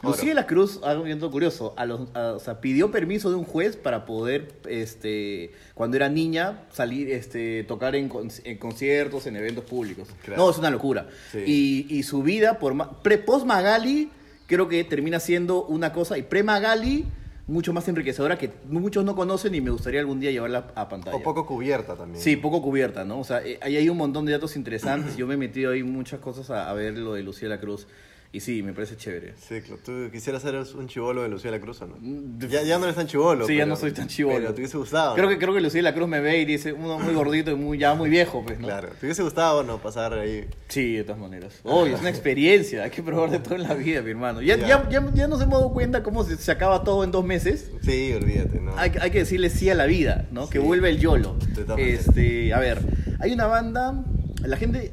Lucía 0.00 0.24
oro. 0.30 0.34
La 0.34 0.46
Cruz, 0.46 0.80
algo 0.84 1.02
bien 1.02 1.18
curioso, 1.18 1.74
a 1.76 1.84
los, 1.84 2.02
a- 2.14 2.34
o 2.34 2.38
sea, 2.38 2.60
pidió 2.60 2.92
permiso 2.92 3.30
de 3.30 3.34
un 3.36 3.44
juez 3.44 3.74
para 3.76 4.06
poder, 4.06 4.52
este, 4.68 5.50
cuando 5.74 5.96
era 5.96 6.08
niña, 6.08 6.60
salir, 6.72 7.10
este, 7.10 7.64
tocar 7.64 7.96
en, 7.96 8.08
con- 8.08 8.30
en 8.44 8.58
conciertos, 8.58 9.26
en 9.26 9.34
eventos 9.36 9.64
públicos. 9.64 10.06
Claro. 10.24 10.40
No, 10.44 10.50
es 10.50 10.58
una 10.58 10.70
locura. 10.70 11.08
Sí. 11.32 11.42
Y, 11.46 11.86
y 11.98 12.02
su 12.04 12.22
vida, 12.22 12.60
por 12.60 12.74
ma- 12.74 13.02
pre, 13.02 13.18
post 13.18 13.44
Magali, 13.44 14.08
creo 14.48 14.66
que 14.66 14.82
termina 14.82 15.20
siendo 15.20 15.64
una 15.66 15.92
cosa, 15.92 16.18
y 16.18 16.22
pre 16.22 16.42
Magali, 16.42 17.04
mucho 17.46 17.72
más 17.72 17.86
enriquecedora 17.86 18.36
que 18.36 18.50
muchos 18.68 19.04
no 19.04 19.14
conocen 19.14 19.54
y 19.54 19.60
me 19.60 19.70
gustaría 19.70 20.00
algún 20.00 20.20
día 20.20 20.30
llevarla 20.30 20.72
a 20.74 20.88
pantalla. 20.88 21.16
O 21.16 21.22
poco 21.22 21.46
cubierta 21.46 21.94
también. 21.94 22.22
Sí, 22.22 22.36
poco 22.36 22.60
cubierta, 22.60 23.04
¿no? 23.04 23.20
O 23.20 23.24
sea, 23.24 23.44
eh, 23.44 23.58
ahí 23.62 23.76
hay 23.76 23.88
un 23.88 23.96
montón 23.96 24.24
de 24.24 24.32
datos 24.32 24.56
interesantes. 24.56 25.16
Yo 25.16 25.26
me 25.26 25.34
he 25.34 25.36
metido 25.36 25.70
ahí 25.70 25.82
muchas 25.82 26.20
cosas 26.20 26.50
a, 26.50 26.68
a 26.68 26.74
ver 26.74 26.98
lo 26.98 27.14
de 27.14 27.22
Lucía 27.22 27.48
La 27.48 27.60
Cruz. 27.60 27.86
Y 28.30 28.40
sí, 28.40 28.62
me 28.62 28.74
parece 28.74 28.94
chévere. 28.94 29.32
Sí, 29.40 29.62
claro. 29.62 29.80
¿Tú 29.82 30.10
quisieras 30.12 30.42
ser 30.42 30.54
un 30.76 30.86
chivolo 30.86 31.22
de 31.22 31.30
Lucía 31.30 31.50
La 31.50 31.60
Cruz 31.60 31.80
o 31.80 31.86
no? 31.86 31.96
Mm, 31.98 32.38
Ya, 32.50 32.62
ya 32.62 32.78
no 32.78 32.84
eres 32.84 32.96
tan 32.96 33.06
chivolo. 33.06 33.46
Sí, 33.46 33.56
ya 33.56 33.64
no 33.64 33.74
soy 33.74 33.92
tan 33.92 34.06
chivolo. 34.06 34.36
Pero 34.36 34.52
te 34.54 34.60
hubiese 34.60 34.76
gustado. 34.76 35.14
Creo 35.14 35.24
¿no? 35.26 35.30
que, 35.30 35.38
creo 35.38 35.54
que 35.54 35.62
Lucía 35.62 35.80
La 35.80 35.94
Cruz 35.94 36.08
me 36.08 36.20
ve 36.20 36.38
y 36.38 36.44
dice, 36.44 36.74
uno 36.74 36.98
muy 36.98 37.14
gordito 37.14 37.50
y 37.52 37.54
muy, 37.54 37.78
ya 37.78 37.94
muy 37.94 38.10
viejo, 38.10 38.44
pues, 38.44 38.60
¿no? 38.60 38.66
Claro. 38.66 38.90
¿Te 39.00 39.06
hubiese 39.06 39.22
gustado 39.22 39.60
o 39.60 39.62
no 39.62 39.78
pasar 39.78 40.12
ahí? 40.12 40.46
Sí, 40.68 40.96
de 40.96 41.04
todas 41.04 41.18
maneras. 41.22 41.58
Oye, 41.62 41.94
es 41.94 42.00
una 42.00 42.10
experiencia, 42.10 42.82
hay 42.84 42.90
que 42.90 43.02
probar 43.02 43.30
de 43.30 43.38
todo 43.38 43.54
en 43.54 43.62
la 43.62 43.72
vida, 43.72 44.02
mi 44.02 44.10
hermano. 44.10 44.42
Ya, 44.42 44.56
Ya. 44.58 44.66
ya. 44.68 44.88
Ya, 44.90 45.10
ya 45.14 45.26
nos 45.26 45.40
hemos 45.40 45.60
dado 45.60 45.72
cuenta 45.72 46.02
cómo 46.02 46.22
se, 46.22 46.36
se 46.36 46.52
acaba 46.52 46.84
todo 46.84 47.04
en 47.04 47.10
dos 47.10 47.24
meses. 47.24 47.70
Sí, 47.80 48.12
olvídate, 48.12 48.60
¿no? 48.60 48.76
Hay, 48.76 48.90
que- 48.90 49.00
hay 49.00 49.10
que 49.10 49.20
decirle 49.20 49.48
sí 49.48 49.70
a 49.70 49.74
la 49.74 49.86
vida, 49.86 50.26
¿no? 50.32 50.50
Que 50.50 50.58
vuelve 50.58 50.90
el 50.90 50.98
YOLO. 50.98 51.34
De 51.54 51.62
todas 51.62 51.78
maneras. 51.78 52.06
Este, 52.08 52.52
a 52.52 52.58
ver, 52.60 52.80
hay 53.20 53.32
una 53.32 53.46
banda, 53.46 54.04
la 54.44 54.56
gente 54.58 54.92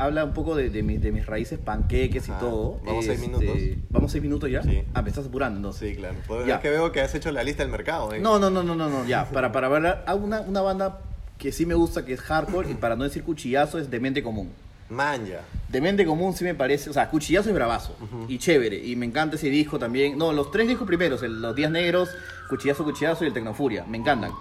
habla 0.00 0.24
un 0.24 0.32
poco 0.32 0.54
de, 0.56 0.70
de 0.70 0.82
mis, 0.82 1.00
de 1.00 1.12
mis 1.12 1.26
raíces 1.26 1.58
panqueques 1.58 2.28
y 2.28 2.32
todo. 2.32 2.80
¿Vamos 2.84 3.04
seis 3.04 3.20
Este, 3.20 3.28
minutos? 3.36 3.56
¿Vamos 3.90 4.12
seis 4.12 4.22
minutos 4.22 4.50
ya? 4.50 4.62
Sí. 4.62 4.82
Ah, 4.94 5.02
me 5.02 5.08
estás 5.10 5.26
apurando, 5.26 5.72
Sí, 5.72 5.94
claro. 5.94 6.16
Pues, 6.26 6.46
Ya. 6.46 6.56
Es 6.56 6.60
que 6.60 6.70
veo 6.70 6.90
que 6.92 7.00
has 7.00 7.14
hecho 7.14 7.30
la 7.32 7.42
lista 7.42 7.62
del 7.62 7.70
mercado, 7.72 8.12
¿eh? 8.14 8.18
No, 8.20 8.38
no, 8.38 8.50
no, 8.50 8.62
no, 8.62 8.74
no, 8.74 8.88
no, 8.88 9.04
ya. 9.06 9.24
Para, 9.32 9.52
para 9.52 9.66
hablar, 9.68 10.04
hay 10.06 10.16
una, 10.18 10.40
una 10.40 10.60
banda 10.60 11.00
que 11.38 11.52
sí 11.52 11.64
me 11.66 11.74
gusta, 11.74 12.04
que 12.04 12.12
es 12.14 12.20
hardcore, 12.20 12.70
y 12.70 12.74
para 12.74 12.96
no 12.96 13.04
decir 13.04 13.22
cuchillazo, 13.22 13.78
es 13.78 13.90
Demente 13.90 14.22
Común. 14.22 14.50
Manja. 14.90 15.40
Demente 15.68 16.04
Común 16.04 16.34
sí 16.34 16.42
me 16.44 16.54
parece, 16.54 16.90
o 16.90 16.92
sea, 16.92 17.08
cuchillazo 17.08 17.48
es 17.50 17.54
bravazo, 17.54 17.94
y 18.28 18.38
chévere, 18.38 18.76
y 18.84 18.96
me 18.96 19.06
encanta 19.06 19.36
ese 19.36 19.48
disco 19.48 19.78
también. 19.78 20.18
No, 20.18 20.32
los 20.32 20.50
tres 20.50 20.66
discos 20.68 20.86
primeros, 20.86 21.22
el- 21.22 21.40
Los 21.40 21.54
Días 21.54 21.70
Negros, 21.70 22.10
Cuchillazo, 22.48 22.84
Cuchillazo 22.84 23.24
y 23.24 23.28
el 23.28 23.32
Tecnofuria, 23.32 23.84
me 23.86 23.96
encantan. 23.98 24.32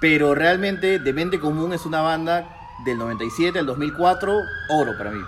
Pero 0.00 0.34
realmente 0.34 0.98
Demente 0.98 1.38
Común 1.40 1.72
es 1.72 1.86
una 1.86 2.02
banda 2.02 2.61
del 2.84 2.98
97 2.98 3.58
al 3.58 3.66
2004, 3.66 4.40
oro 4.70 4.98
para 4.98 5.10
mí. 5.10 5.20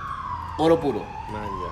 Oro 0.58 0.78
puro. 0.80 1.04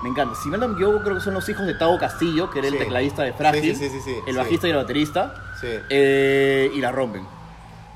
Me 0.03 0.09
encanta. 0.09 0.35
Si 0.35 0.49
me 0.49 0.57
equivoco, 0.57 1.01
creo 1.03 1.15
que 1.15 1.21
son 1.21 1.33
los 1.33 1.47
hijos 1.47 1.65
de 1.65 1.73
Tavo 1.75 1.97
Castillo, 1.97 2.49
que 2.49 2.59
era 2.59 2.67
el 2.67 2.73
Sí. 2.73 2.79
tecladista 2.79 3.23
de 3.23 3.31
Frágil, 3.33 3.75
Sí, 3.75 3.75
sí, 3.75 3.89
sí, 3.89 3.99
sí, 3.99 4.01
sí. 4.03 4.15
el 4.27 4.33
Sí. 4.33 4.37
bajista 4.39 4.67
y 4.67 4.71
el 4.71 4.75
baterista. 4.75 5.33
Sí. 5.61 5.67
Eh, 5.89 6.69
y 6.73 6.79
la 6.81 6.91
rompen. 6.91 7.23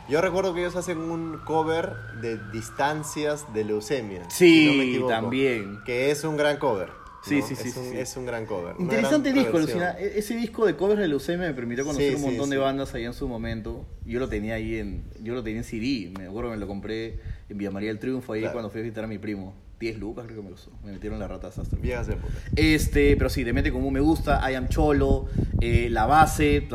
Yo 0.07 0.22
recuerdo 0.22 0.54
que 0.54 0.62
ellos 0.62 0.78
hacen 0.78 1.00
un 1.00 1.39
cover 1.44 1.92
de 2.22 2.38
Distancias 2.54 3.54
de 3.54 3.66
Leucemia. 3.66 4.30
Sí, 4.30 4.60
si 4.62 4.66
no 4.68 4.74
me 4.78 4.84
equivoco, 4.86 5.10
también. 5.12 5.80
Que 5.86 6.12
es 6.12 6.24
un 6.24 6.38
gran 6.38 6.56
cover. 6.57 6.89
Sí, 7.24 7.39
¿no? 7.42 7.45
sí, 7.48 7.56
sí, 7.57 7.68
Es 7.68 7.75
un, 7.75 7.84
sí, 7.84 7.89
sí. 7.92 7.98
es 7.98 8.16
un 8.16 8.25
gran 8.25 8.45
cover. 8.45 8.75
una 8.75 8.84
Interesante 8.84 9.30
gran 9.31 9.44
disco, 9.44 9.57
reversión. 9.57 9.80
Lucina. 9.84 10.00
E- 10.00 10.19
Ese 10.19 10.36
disco 10.38 10.66
de 10.66 10.78
covers 10.78 11.01
de 11.01 11.10
Leucemia 11.10 11.48
me 11.48 11.54
permitió 11.54 11.84
conocer 11.84 12.07
Sí, 12.12 12.16
un 12.16 12.22
sí, 12.22 12.28
montón 12.28 12.50
de 12.51 12.56
sí. 12.56 12.62
bandas 12.62 12.94
ahí 12.94 13.04
en 13.04 13.13
su 13.13 13.28
momento. 13.28 13.86
Yo 14.06 14.19
lo 14.22 14.30
tenía 14.30 14.54
ahí 14.54 14.78
en. 14.78 15.04
Yo 15.22 15.34
lo 15.34 15.44
tenía 15.44 15.57
en 15.60 15.66
CD. 15.66 16.13
Me 16.18 16.28
acuerdo 16.28 16.51
que 16.51 16.56
me 16.56 16.60
lo 16.62 16.68
compré 16.68 17.19
en 17.50 17.58
Villa 17.58 17.72
María 17.72 17.90
del 17.90 18.00
Triunfo 18.00 18.34
ahí 18.34 18.42
Claro. 18.42 18.54
cuando 18.54 18.70
fui 18.70 18.80
a 18.82 18.84
visitar 18.84 19.04
a 19.04 19.08
mi 19.08 19.18
primo. 19.18 19.54
10 19.80 20.00
lucas 20.00 20.26
creo 20.26 20.38
que 20.38 20.44
me 20.44 20.50
costó. 20.50 20.72
Me 20.84 20.92
metieron 20.94 21.20
las 21.20 21.30
ratas 21.30 21.58
hasta. 21.60 21.76
Viejas 21.78 22.10
épocas. 22.10 22.32
Este, 22.56 23.16
pero 23.16 23.30
sí, 23.30 23.44
de 23.44 23.54
mente 23.54 23.72
común 23.72 23.94
me 23.94 24.00
gusta, 24.00 24.42
I 24.52 24.56
Am 24.56 24.68
Cholo, 24.70 25.28
eh, 25.62 25.88
la 25.92 26.08
base, 26.08 26.68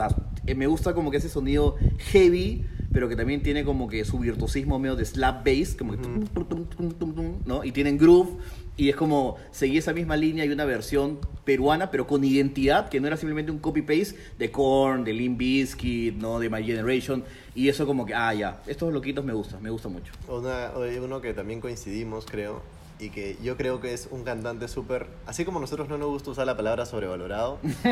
eh, 0.46 0.54
me 0.54 0.66
gusta 0.68 0.94
como 0.94 1.10
que 1.10 1.16
ese 1.16 1.28
sonido 1.28 1.74
heavy, 2.12 2.64
pero 2.92 3.08
que 3.08 3.16
también 3.16 3.42
tiene 3.42 3.64
como 3.64 3.88
que 3.88 4.04
su 4.04 4.20
virtuosismo 4.20 4.78
medio 4.78 4.94
de 4.94 5.04
slap 5.04 5.44
bass, 5.44 5.74
como 5.76 5.92
que 5.92 5.98
tum, 5.98 6.24
tum, 6.26 6.92
tum, 6.92 7.38
¿no? 7.44 7.64
Y 7.64 7.72
tienen 7.72 7.98
groove, 7.98 8.36
y 8.76 8.88
es 8.88 8.96
como 8.96 9.36
seguir 9.50 9.78
esa 9.78 9.92
misma 9.92 10.16
línea 10.16 10.44
y 10.44 10.50
una 10.50 10.64
versión 10.64 11.18
peruana, 11.44 11.90
pero 11.90 12.06
con 12.06 12.24
identidad, 12.24 12.88
que 12.88 13.00
no 13.00 13.06
era 13.06 13.16
simplemente 13.16 13.52
un 13.52 13.58
copy-paste 13.58 14.16
de 14.38 14.50
Korn, 14.50 15.04
de 15.04 15.12
Limp 15.12 15.38
Bizkit, 15.38 16.14
¿no? 16.14 16.38
De 16.38 16.48
My 16.48 16.64
Generation, 16.64 17.24
y 17.54 17.68
eso 17.68 17.86
como 17.86 18.06
que, 18.06 18.14
ah, 18.14 18.32
ya, 18.32 18.62
estos 18.66 18.92
loquitos 18.92 19.24
me 19.24 19.32
gustan, 19.32 19.62
me 19.62 19.70
gusta 19.70 19.88
mucho. 19.88 20.12
Una, 20.28 20.72
uno 21.02 21.20
que 21.20 21.34
también 21.34 21.60
coincidimos, 21.60 22.24
creo, 22.24 22.62
y 22.98 23.10
que 23.10 23.36
yo 23.42 23.56
creo 23.56 23.80
que 23.80 23.92
es 23.92 24.08
un 24.10 24.24
cantante 24.24 24.68
súper... 24.68 25.06
Así 25.26 25.44
como 25.44 25.60
nosotros 25.60 25.88
no 25.88 25.98
nos 25.98 26.08
gusta 26.08 26.30
usar 26.30 26.46
la 26.46 26.56
palabra 26.56 26.86
sobrevalorado, 26.86 27.58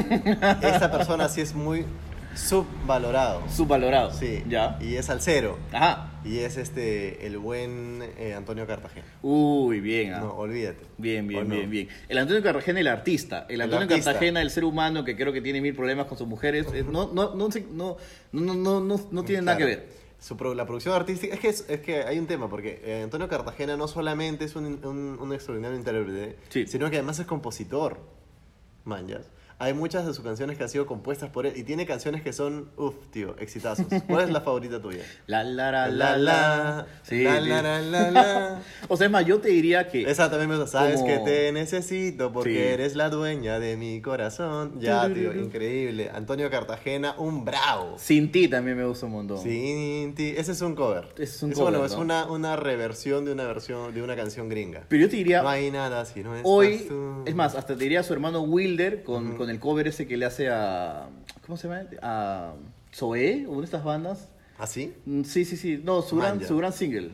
esta 0.62 0.90
persona 0.90 1.28
sí 1.28 1.42
es 1.42 1.54
muy 1.54 1.84
subvalorado. 2.34 3.42
Subvalorado. 3.48 4.12
Sí. 4.12 4.42
¿Ya? 4.48 4.78
Y 4.80 4.96
es 4.96 5.10
al 5.10 5.20
cero. 5.20 5.58
Ajá. 5.72 6.06
Y 6.24 6.38
es 6.40 6.56
este 6.58 7.26
el 7.26 7.38
buen 7.38 8.02
eh, 8.18 8.34
Antonio 8.34 8.66
Cartagena. 8.66 9.06
Uy, 9.22 9.80
bien, 9.80 10.12
ah. 10.14 10.20
No, 10.20 10.34
olvídate. 10.34 10.84
Bien, 10.98 11.24
¿O 11.24 11.28
bien, 11.28 11.48
no? 11.48 11.54
bien, 11.54 11.70
bien. 11.70 11.88
El 12.08 12.18
Antonio 12.18 12.42
Cartagena, 12.42 12.80
el 12.80 12.88
artista. 12.88 13.46
El 13.48 13.54
El 13.56 13.60
Antonio 13.62 13.84
artista. 13.88 14.12
Cartagena, 14.12 14.42
el 14.42 14.50
ser 14.50 14.64
humano 14.64 15.04
que 15.04 15.16
creo 15.16 15.32
que 15.32 15.40
tiene 15.40 15.60
mil 15.60 15.74
problemas 15.74 16.06
con 16.06 16.18
sus 16.18 16.26
mujeres. 16.26 16.66
eh, 16.74 16.84
No, 16.84 17.10
no, 17.12 17.34
no, 17.34 17.48
no, 17.48 17.96
no, 18.32 18.54
no, 18.54 18.80
no, 18.80 19.00
no 19.10 19.22
tiene 19.24 19.42
nada 19.42 19.56
que 19.56 19.64
ver. 19.64 20.00
Su 20.20 20.36
pro- 20.36 20.54
la 20.54 20.66
producción 20.66 20.94
artística, 20.94 21.32
es 21.32 21.40
que, 21.40 21.48
es, 21.48 21.64
es 21.70 21.80
que 21.80 22.02
hay 22.02 22.18
un 22.18 22.26
tema, 22.26 22.50
porque 22.50 22.82
eh, 22.84 23.00
Antonio 23.04 23.26
Cartagena 23.26 23.78
no 23.78 23.88
solamente 23.88 24.44
es 24.44 24.54
un, 24.54 24.66
un, 24.84 25.16
un 25.18 25.32
extraordinario 25.32 25.78
intérprete, 25.78 26.36
Sí. 26.50 26.66
sino 26.66 26.90
que 26.90 26.96
además 26.96 27.18
es 27.20 27.24
compositor. 27.26 27.98
Manjas. 28.84 29.30
Hay 29.62 29.74
muchas 29.74 30.06
de 30.06 30.14
sus 30.14 30.24
canciones 30.24 30.56
que 30.56 30.62
han 30.64 30.70
sido 30.70 30.86
compuestas 30.86 31.28
por 31.28 31.44
él 31.46 31.52
y 31.54 31.62
tiene 31.64 31.84
canciones 31.84 32.22
que 32.22 32.32
son, 32.32 32.70
uff, 32.78 32.94
tío, 33.10 33.36
exitazos. 33.38 33.84
¿Cuál 34.08 34.24
es 34.24 34.30
la 34.30 34.40
favorita 34.40 34.80
tuya? 34.80 35.04
La, 35.26 35.44
la, 35.44 35.70
la, 35.70 35.88
la, 35.88 36.16
la. 36.16 36.86
Sí, 37.02 37.22
la, 37.22 37.40
la, 37.40 37.60
la, 37.62 37.80
la, 37.82 38.10
la. 38.10 38.62
O 38.88 38.96
sea, 38.96 39.06
es 39.06 39.12
más, 39.12 39.26
yo 39.26 39.38
te 39.40 39.50
diría 39.50 39.86
que. 39.88 40.10
Esa 40.10 40.30
también 40.30 40.48
me 40.48 40.56
gusta. 40.56 40.78
Sabes 40.80 40.96
Como- 40.96 41.06
que 41.08 41.18
te 41.18 41.52
necesito 41.52 42.32
porque 42.32 42.50
Sí. 42.54 42.58
eres 42.58 42.96
la 42.96 43.10
dueña 43.10 43.58
de 43.60 43.76
mi 43.76 44.00
corazón. 44.00 44.80
Ya, 44.80 45.06
tío, 45.12 45.34
increíble. 45.34 46.10
Antonio 46.14 46.48
Cartagena, 46.50 47.14
un 47.18 47.44
bravo. 47.44 47.96
Sin 47.98 48.32
ti 48.32 48.48
también 48.48 48.78
me 48.78 48.86
gusta 48.86 49.04
un 49.06 49.12
montón. 49.12 49.42
Sin 49.42 50.14
ti. 50.14 50.32
Ese 50.36 50.52
es 50.52 50.60
un 50.62 50.74
cover. 50.74 51.08
Ese 51.16 51.22
es 51.24 51.42
un 51.42 51.50
bueno, 51.50 51.78
cover, 51.78 51.84
es 51.90 51.92
¿no? 51.96 52.00
una, 52.00 52.26
una 52.30 52.56
reversión 52.56 53.26
de 53.26 53.32
una 53.32 53.44
versión 53.44 53.92
de 53.94 54.02
una 54.02 54.16
canción 54.16 54.48
gringa. 54.48 54.84
Pero 54.88 55.02
yo 55.02 55.10
te 55.10 55.16
diría. 55.16 55.42
No 55.42 55.48
hay 55.50 55.70
nada 55.70 56.04
si 56.06 56.22
no 56.22 56.34
estás 56.34 56.50
Hoy, 56.50 56.86
tú. 56.88 57.24
es 57.26 57.34
más, 57.34 57.54
hasta 57.54 57.74
te 57.76 57.82
diría 57.84 58.00
a 58.00 58.02
su 58.02 58.14
hermano 58.14 58.40
Wilder 58.40 59.02
con, 59.02 59.36
con 59.36 59.49
el 59.50 59.60
cover 59.60 59.88
ese 59.88 60.06
que 60.06 60.16
le 60.16 60.26
hace 60.26 60.48
a. 60.50 61.08
¿Cómo 61.46 61.56
se 61.56 61.68
llama? 61.68 61.84
A. 62.02 62.54
Zoé, 62.94 63.46
una 63.46 63.58
de 63.60 63.64
estas 63.64 63.84
bandas. 63.84 64.28
¿Así? 64.58 64.94
Mm, 65.06 65.22
Sí, 65.22 65.44
sí, 65.44 65.56
sí. 65.56 65.80
No, 65.82 66.02
su 66.02 66.16
gran, 66.16 66.46
su 66.46 66.56
gran 66.56 66.72
single. 66.72 67.12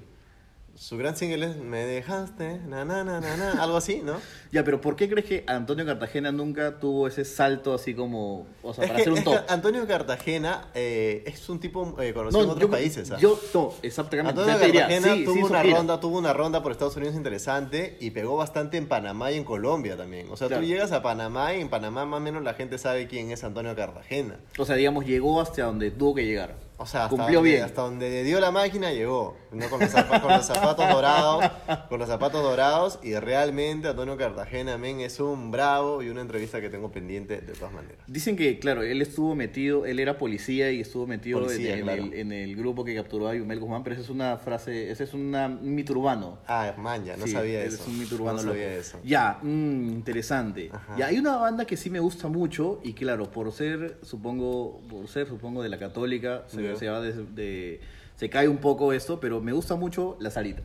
Su 0.76 0.96
gran 0.98 1.16
single 1.16 1.46
es 1.46 1.56
Me 1.56 1.84
dejaste, 1.84 2.58
na 2.68 2.84
na 2.84 3.02
na 3.02 3.20
na 3.20 3.36
na, 3.36 3.62
algo 3.62 3.76
así, 3.78 4.02
¿no? 4.04 4.20
Ya, 4.52 4.62
pero 4.64 4.80
¿por 4.80 4.94
qué 4.96 5.08
crees 5.08 5.26
que 5.26 5.44
Antonio 5.46 5.84
Cartagena 5.84 6.32
nunca 6.32 6.78
tuvo 6.78 7.08
ese 7.08 7.24
salto 7.24 7.74
así 7.74 7.94
como, 7.94 8.46
o 8.62 8.72
sea, 8.72 8.84
Es 8.84 8.90
para 8.90 8.96
que, 8.96 9.00
hacer 9.02 9.12
un 9.12 9.18
es 9.18 9.24
top? 9.24 9.38
Antonio 9.48 9.86
Cartagena 9.86 10.68
eh, 10.74 11.24
es 11.26 11.48
un 11.48 11.60
tipo 11.60 11.94
eh, 12.00 12.12
conocido 12.14 12.44
en 12.44 12.50
otros 12.50 12.62
yo, 12.62 12.70
países. 12.70 13.10
¿ah? 13.10 13.16
Yo, 13.18 13.38
no, 13.54 13.72
exactamente. 13.82 14.30
Antonio 14.30 14.58
Cartagena 14.58 15.14
sí, 15.14 15.24
tuvo 15.24 15.34
sí, 15.34 15.42
una 15.42 15.62
gira. 15.62 15.76
ronda, 15.78 16.00
tuvo 16.00 16.18
una 16.18 16.32
ronda 16.32 16.62
por 16.62 16.72
Estados 16.72 16.96
Unidos 16.96 17.16
interesante 17.16 17.96
y 18.00 18.10
pegó 18.10 18.36
bastante 18.36 18.76
en 18.76 18.86
Panamá 18.86 19.32
y 19.32 19.36
en 19.36 19.44
Colombia 19.44 19.96
también. 19.96 20.28
O 20.30 20.36
sea, 20.36 20.48
Claro. 20.48 20.62
tú 20.62 20.68
llegas 20.68 20.92
a 20.92 21.02
Panamá 21.02 21.54
y 21.54 21.60
en 21.60 21.68
Panamá 21.68 22.04
más 22.06 22.18
o 22.18 22.20
menos 22.22 22.42
la 22.42 22.54
gente 22.54 22.78
sabe 22.78 23.06
quién 23.08 23.30
es 23.30 23.44
Antonio 23.44 23.74
Cartagena. 23.74 24.36
O 24.58 24.64
sea, 24.64 24.76
digamos, 24.76 25.04
llegó 25.06 25.40
hasta 25.40 25.64
donde 25.64 25.90
tuvo 25.90 26.14
que 26.14 26.24
llegar. 26.24 26.65
O 26.78 26.84
sea, 26.84 27.04
hasta 27.04 27.16
Cumplió 27.16 27.38
donde, 27.38 27.50
bien. 27.52 27.64
hasta 27.64 27.80
donde 27.82 28.22
dio 28.22 28.38
la 28.38 28.50
máquina 28.50 28.92
llegó, 28.92 29.34
¿no? 29.50 29.68
con, 29.70 29.80
los 29.80 29.90
con 29.90 30.30
los 30.30 30.44
zapatos 30.46 30.88
dorados, 30.90 31.44
con 31.88 31.98
los 31.98 32.06
zapatos 32.08 32.42
dorados 32.42 32.98
y 33.02 33.14
realmente 33.14 33.88
Antonio 33.88 34.16
Cartagena, 34.18 34.76
men, 34.76 35.00
es 35.00 35.18
un 35.18 35.50
bravo 35.50 36.02
y 36.02 36.10
una 36.10 36.20
entrevista 36.20 36.60
que 36.60 36.68
tengo 36.68 36.92
pendiente 36.92 37.40
de 37.40 37.52
todas 37.54 37.72
maneras. 37.72 37.98
Dicen 38.06 38.36
que, 38.36 38.58
claro, 38.58 38.82
él 38.82 39.00
estuvo 39.00 39.34
metido, 39.34 39.86
él 39.86 39.98
era 40.00 40.18
policía 40.18 40.70
y 40.70 40.80
estuvo 40.82 41.06
metido 41.06 41.40
Policía, 41.40 41.72
en, 41.72 41.78
en 41.78 41.84
claro. 41.84 42.02
el, 42.04 42.12
en 42.14 42.32
el 42.32 42.56
grupo 42.56 42.84
que 42.84 42.94
capturó 42.94 43.28
a 43.28 43.34
Yumel 43.34 43.58
Guzmán, 43.58 43.82
pero 43.82 43.94
esa 43.94 44.02
es 44.04 44.10
una 44.10 44.36
frase, 44.36 44.90
ese 44.90 45.04
es 45.04 45.14
una- 45.14 45.46
un 45.46 45.74
mito 45.74 45.94
urbano. 45.94 46.40
Ah, 46.46 46.74
man, 46.76 47.04
ya, 47.06 47.16
no 47.16 47.24
Sí, 47.26 47.32
sabía 47.32 47.62
eso. 47.64 47.82
Es 47.82 47.88
un 47.88 47.98
mito 47.98 48.16
urbano 48.16 48.42
no 48.42 48.50
sabía 48.50 48.66
loco. 48.68 48.80
eso. 48.80 48.98
Ya, 49.02 49.38
mm, 49.42 49.88
interesante. 49.88 50.68
Ajá. 50.72 50.94
Ya, 50.98 51.06
hay 51.06 51.18
una 51.18 51.36
banda 51.36 51.64
que 51.64 51.78
sí 51.78 51.88
me 51.88 52.00
gusta 52.00 52.28
mucho 52.28 52.80
y 52.84 52.92
claro, 52.92 53.30
por 53.30 53.50
ser, 53.52 53.98
supongo, 54.02 54.80
por 54.90 55.08
ser, 55.08 55.26
supongo, 55.26 55.62
de 55.62 55.70
la 55.70 55.78
católica, 55.78 56.44
se. 56.48 56.65
Se 56.76 56.88
va 56.88 57.00
de, 57.00 57.12
de- 57.12 57.80
se 58.16 58.30
cae 58.30 58.48
un 58.48 58.56
poco 58.58 58.92
esto, 58.92 59.20
pero 59.20 59.40
me 59.40 59.52
gusta 59.52 59.76
mucho 59.76 60.16
La 60.20 60.30
Sarita. 60.30 60.62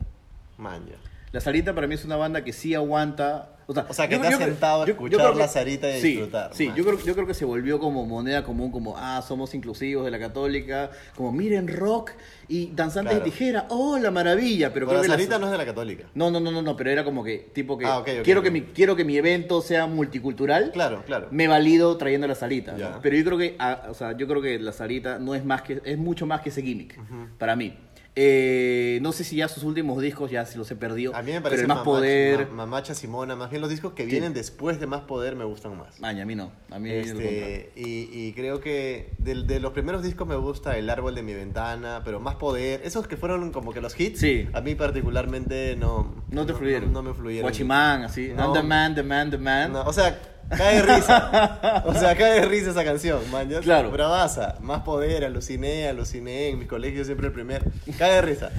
Man, 0.58 0.86
ya. 0.86 0.96
La 1.32 1.40
Sarita 1.40 1.74
para 1.74 1.86
mí 1.86 1.94
es 1.94 2.04
una 2.04 2.16
banda 2.16 2.44
que 2.44 2.52
sí 2.52 2.74
aguanta. 2.74 3.48
O 3.66 3.72
sea, 3.74 3.86
O 3.88 3.94
sea, 3.94 4.06
que 4.08 4.16
yo- 4.16 4.20
te 4.20 4.26
has 4.26 4.32
yo 4.38 4.44
sentado 4.44 4.82
a 4.82 4.86
escuchar 4.86 5.32
que- 5.32 5.38
La 5.38 5.48
Sarita 5.48 5.88
y 5.96 6.00
sí, 6.00 6.08
disfrutar, 6.08 6.50
Sí, 6.52 6.66
man. 6.66 6.76
yo 6.76 6.84
creo, 6.84 6.98
yo 6.98 7.14
creo 7.14 7.26
que 7.26 7.32
se 7.32 7.44
volvió 7.46 7.78
como 7.78 8.04
moneda 8.04 8.42
común, 8.44 8.70
como, 8.70 8.96
ah, 8.98 9.22
somos 9.26 9.54
inclusivos 9.54 10.04
de 10.04 10.10
la 10.10 10.18
católica, 10.18 10.90
como, 11.16 11.32
miren, 11.32 11.68
rock 11.68 12.10
y 12.48 12.66
danzantes 12.74 13.12
Claro. 13.12 13.24
de 13.24 13.30
tijera, 13.30 13.66
oh, 13.70 13.98
la 13.98 14.10
maravilla. 14.10 14.74
Pero 14.74 14.86
Pero 14.86 14.88
creo 14.88 14.98
la 14.98 15.02
que 15.02 15.08
la- 15.08 15.14
Sarita 15.14 15.38
no 15.38 15.46
es 15.46 15.52
de 15.52 15.58
la 15.58 15.64
católica. 15.64 16.04
no, 16.14 16.30
no, 16.30 16.38
no, 16.40 16.50
no, 16.50 16.60
no, 16.60 16.76
pero 16.76 16.90
era 16.90 17.02
como 17.04 17.24
que, 17.24 17.38
tipo 17.54 17.78
que, 17.78 17.86
Ah, 17.86 17.98
ok, 17.98 18.08
ok, 18.18 18.22
quiero, 18.24 18.40
ok. 18.40 18.44
Que 18.44 18.50
mi, 18.50 18.62
quiero 18.62 18.96
que 18.96 19.04
mi 19.04 19.16
evento 19.16 19.62
sea 19.62 19.86
multicultural. 19.86 20.72
Claro, 20.72 21.02
claro. 21.06 21.28
Me 21.30 21.46
valido 21.48 21.96
trayendo 21.96 22.26
la 22.26 22.34
Sarita. 22.34 22.72
¿no? 22.72 22.98
Pero 23.00 23.16
yo 23.16 23.24
creo 23.24 23.38
que, 23.38 23.56
ah, 23.58 23.84
o 23.88 23.94
sea, 23.94 24.14
yo 24.16 24.26
creo 24.26 24.42
que 24.42 24.58
la 24.58 24.72
Sarita 24.72 25.18
no 25.18 25.34
es 25.34 25.44
más 25.46 25.62
que, 25.62 25.80
es 25.84 25.96
mucho 25.96 26.26
más 26.26 26.42
que 26.42 26.50
ese 26.50 26.62
gimmick, 26.62 26.98
para 27.38 27.56
mí. 27.56 27.74
Eh, 28.14 28.98
no 29.00 29.12
sé 29.12 29.24
si 29.24 29.36
ya 29.36 29.48
sus 29.48 29.62
últimos 29.64 30.02
discos 30.02 30.30
ya 30.30 30.44
se 30.44 30.58
los 30.58 30.70
he 30.70 30.76
perdido. 30.76 31.16
A 31.16 31.22
mí 31.22 31.28
me 31.32 31.40
pero 31.40 31.44
parece 31.44 31.62
el 31.62 31.68
más 31.68 31.78
Mamacha- 31.78 31.84
poder. 31.84 32.46
Ma- 32.48 32.54
Mamacha 32.66 32.94
Simona, 32.94 33.36
más 33.36 33.48
bien 33.48 33.62
los 33.62 33.70
discos 33.70 33.94
que 33.94 34.04
vienen 34.04 34.34
después 34.34 34.78
de 34.80 34.86
Más 34.86 35.00
Poder 35.02 35.34
me 35.34 35.44
gustan 35.46 35.78
más. 35.78 35.98
Maña, 35.98 36.24
a 36.24 36.26
mí 36.26 36.34
no. 36.34 36.52
A 36.70 36.78
mí. 36.78 36.90
Este, 36.90 37.72
y, 37.74 38.08
y 38.12 38.32
creo 38.34 38.60
que 38.60 39.12
de, 39.16 39.44
de 39.44 39.60
los 39.60 39.72
primeros 39.72 40.02
discos 40.02 40.28
me 40.28 40.36
gusta 40.36 40.76
El 40.76 40.90
Árbol 40.90 41.14
de 41.14 41.22
mi 41.22 41.32
Ventana, 41.32 42.02
pero 42.04 42.20
Más 42.20 42.34
Poder, 42.36 42.82
esos 42.84 43.08
que 43.08 43.16
fueron 43.16 43.50
como 43.50 43.72
que 43.72 43.80
los 43.80 43.98
hits, 43.98 44.20
Sí. 44.20 44.46
a 44.52 44.60
mí 44.60 44.74
particularmente 44.74 45.74
no, 45.76 46.14
No 46.30 46.44
te 46.44 46.52
fluyeron. 46.52 46.92
No, 46.92 47.02
me 47.02 47.14
fluyeron. 47.14 47.44
Guachimán, 47.44 48.02
así. 48.04 48.28
No. 48.36 48.52
The 48.52 48.62
man, 48.62 48.94
the 48.94 49.02
man, 49.02 49.30
the 49.30 49.38
man. 49.38 49.72
No, 49.72 49.82
o 49.84 49.92
sea, 49.92 50.20
cae 50.56 50.76
de 50.76 50.94
risa. 50.94 51.82
O 51.86 51.94
sea, 51.94 52.16
cae 52.16 52.40
de 52.40 52.46
risa 52.46 52.70
esa 52.70 52.84
canción, 52.84 53.20
man. 53.30 53.48
¿ya? 53.48 53.60
Claro. 53.60 53.90
Bravaza. 53.90 54.56
Más 54.60 54.82
poder, 54.82 55.24
aluciné, 55.24 55.88
aluciné. 55.88 56.48
En 56.48 56.58
mi 56.58 56.66
colegio 56.66 57.04
siempre 57.04 57.26
el 57.28 57.32
primer. 57.32 57.64
Cae 57.98 58.14
de 58.14 58.22
risa. 58.22 58.50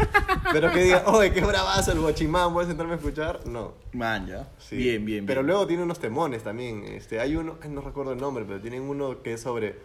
Pero 0.51 0.71
que 0.71 0.81
diga, 0.83 1.03
oye, 1.07 1.31
qué 1.31 1.41
bravazo 1.41 1.91
el 1.91 1.99
guachimán, 1.99 2.53
voy 2.53 2.65
a 2.65 2.67
sentarme 2.67 2.93
a 2.93 2.95
escuchar. 2.97 3.39
No. 3.45 3.73
Man, 3.93 4.27
ya. 4.27 4.47
Sí. 4.59 4.75
Bien, 4.75 5.05
bien, 5.05 5.25
Pero 5.25 5.41
bien. 5.41 5.47
luego 5.47 5.67
tiene 5.67 5.83
unos 5.83 5.99
temones 5.99 6.43
también. 6.43 6.83
Este, 6.85 7.19
hay 7.19 7.35
uno, 7.35 7.57
no 7.69 7.81
recuerdo 7.81 8.11
el 8.13 8.19
nombre, 8.19 8.43
pero 8.47 8.59
tienen 8.59 8.81
uno 8.83 9.21
que 9.21 9.33
es 9.33 9.41
sobre 9.41 9.75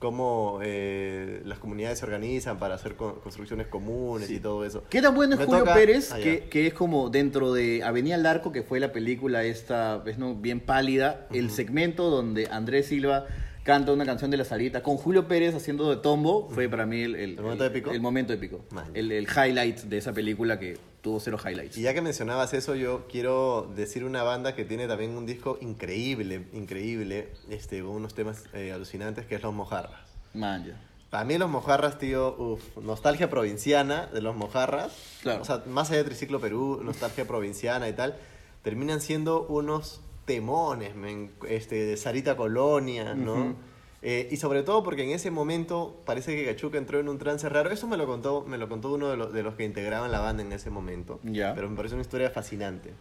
cómo 0.00 0.58
eh, 0.62 1.42
las 1.44 1.58
comunidades 1.58 1.98
se 2.00 2.06
organizan 2.06 2.58
para 2.58 2.74
hacer 2.74 2.96
con- 2.96 3.20
construcciones 3.20 3.66
comunes 3.68 4.26
Sí. 4.28 4.36
y 4.36 4.40
todo 4.40 4.64
eso. 4.64 4.82
¿Qué 4.88 5.02
tan 5.02 5.14
bueno 5.14 5.34
es 5.34 5.38
Me 5.40 5.44
Julio 5.44 5.60
toca- 5.60 5.74
Pérez? 5.74 6.12
Que, 6.14 6.48
que 6.48 6.66
es 6.66 6.72
como 6.74 7.10
dentro 7.10 7.52
de 7.52 7.84
Avenida 7.84 8.14
al 8.14 8.24
Arco, 8.24 8.50
que 8.50 8.62
fue 8.62 8.80
la 8.80 8.92
película 8.92 9.44
esta, 9.44 10.02
es 10.06 10.16
no, 10.18 10.34
bien 10.34 10.60
pálida, 10.60 11.28
el 11.32 11.50
segmento 11.50 12.08
donde 12.08 12.48
Andrés 12.50 12.86
Silva 12.86 13.26
canta 13.64 13.92
una 13.92 14.04
canción 14.06 14.30
de 14.30 14.36
la 14.36 14.44
Sarita 14.44 14.82
con 14.82 14.96
Julio 14.96 15.28
Pérez 15.28 15.54
haciendo 15.54 15.88
de 15.90 15.96
tombo, 15.96 16.48
fue 16.50 16.68
para 16.68 16.86
mí 16.86 17.02
el, 17.02 17.14
el- 17.14 17.30
¿El 17.38 17.42
momento 17.42 17.64
épico? 17.64 17.90
El 17.90 18.00
momento 18.00 18.32
épico. 18.32 18.64
Man. 18.70 18.86
El, 18.94 19.12
el 19.12 19.26
highlight 19.28 19.80
de 19.82 19.98
esa 19.98 20.12
película 20.12 20.58
que 20.58 20.78
tuvo 21.02 21.20
cero 21.20 21.38
highlights. 21.44 21.78
Y 21.78 21.82
ya 21.82 21.94
que 21.94 22.02
mencionabas 22.02 22.52
eso, 22.54 22.74
yo 22.74 23.06
quiero 23.10 23.70
decir 23.74 24.04
una 24.04 24.22
banda 24.22 24.54
que 24.54 24.64
tiene 24.64 24.86
también 24.86 25.12
un 25.16 25.24
disco 25.26 25.58
increíble, 25.60 26.46
increíble, 26.52 27.28
este, 27.48 27.80
con 27.80 27.90
unos 27.90 28.14
temas 28.14 28.44
eh, 28.54 28.72
alucinantes, 28.72 29.24
que 29.26 29.34
es 29.36 29.42
Los 29.42 29.54
Mojarras. 29.54 30.00
Man, 30.34 30.64
ya. 30.66 30.80
Para 31.10 31.24
mí 31.24 31.38
Los 31.38 31.50
Mojarras, 31.50 31.98
tío, 31.98 32.36
uf, 32.38 32.76
nostalgia 32.78 33.28
provinciana 33.30 34.06
de 34.12 34.20
Los 34.20 34.36
Mojarras. 34.36 34.92
Claro. 35.22 35.42
O 35.42 35.44
sea, 35.44 35.62
más 35.66 35.90
allá 35.90 35.98
de 35.98 36.04
Triciclo 36.04 36.38
Perú, 36.40 36.80
nostalgia 36.84 37.24
provinciana 37.26 37.88
y 37.88 37.92
tal, 37.94 38.14
terminan 38.62 39.00
siendo 39.00 39.42
unos 39.46 40.00
temones, 40.30 40.94
men, 40.94 41.32
este, 41.48 41.74
de 41.86 41.96
Sarita 41.96 42.36
Colonia, 42.36 43.14
¿no? 43.14 43.56
Eh, 44.00 44.28
y 44.30 44.36
sobre 44.36 44.62
todo 44.62 44.84
porque 44.84 45.02
en 45.02 45.10
ese 45.10 45.32
momento 45.32 46.00
parece 46.06 46.36
que 46.36 46.44
Cachuca 46.44 46.78
entró 46.78 47.00
en 47.00 47.08
un 47.08 47.18
trance 47.18 47.48
raro. 47.48 47.70
Eso 47.70 47.88
me 47.88 47.96
lo 47.96 48.06
contó, 48.06 48.44
me 48.46 48.56
lo 48.56 48.68
contó 48.68 48.92
uno 48.92 49.08
de 49.08 49.16
los, 49.16 49.32
de 49.32 49.42
los 49.42 49.56
que 49.56 49.64
integraban 49.64 50.12
la 50.12 50.20
banda 50.20 50.44
en 50.44 50.52
ese 50.52 50.70
momento. 50.70 51.18
Ya. 51.24 51.52
Pero 51.56 51.68
me 51.68 51.76
pareció 51.76 51.96
una 51.96 52.02
historia 52.02 52.30
fascinante. 52.30 52.92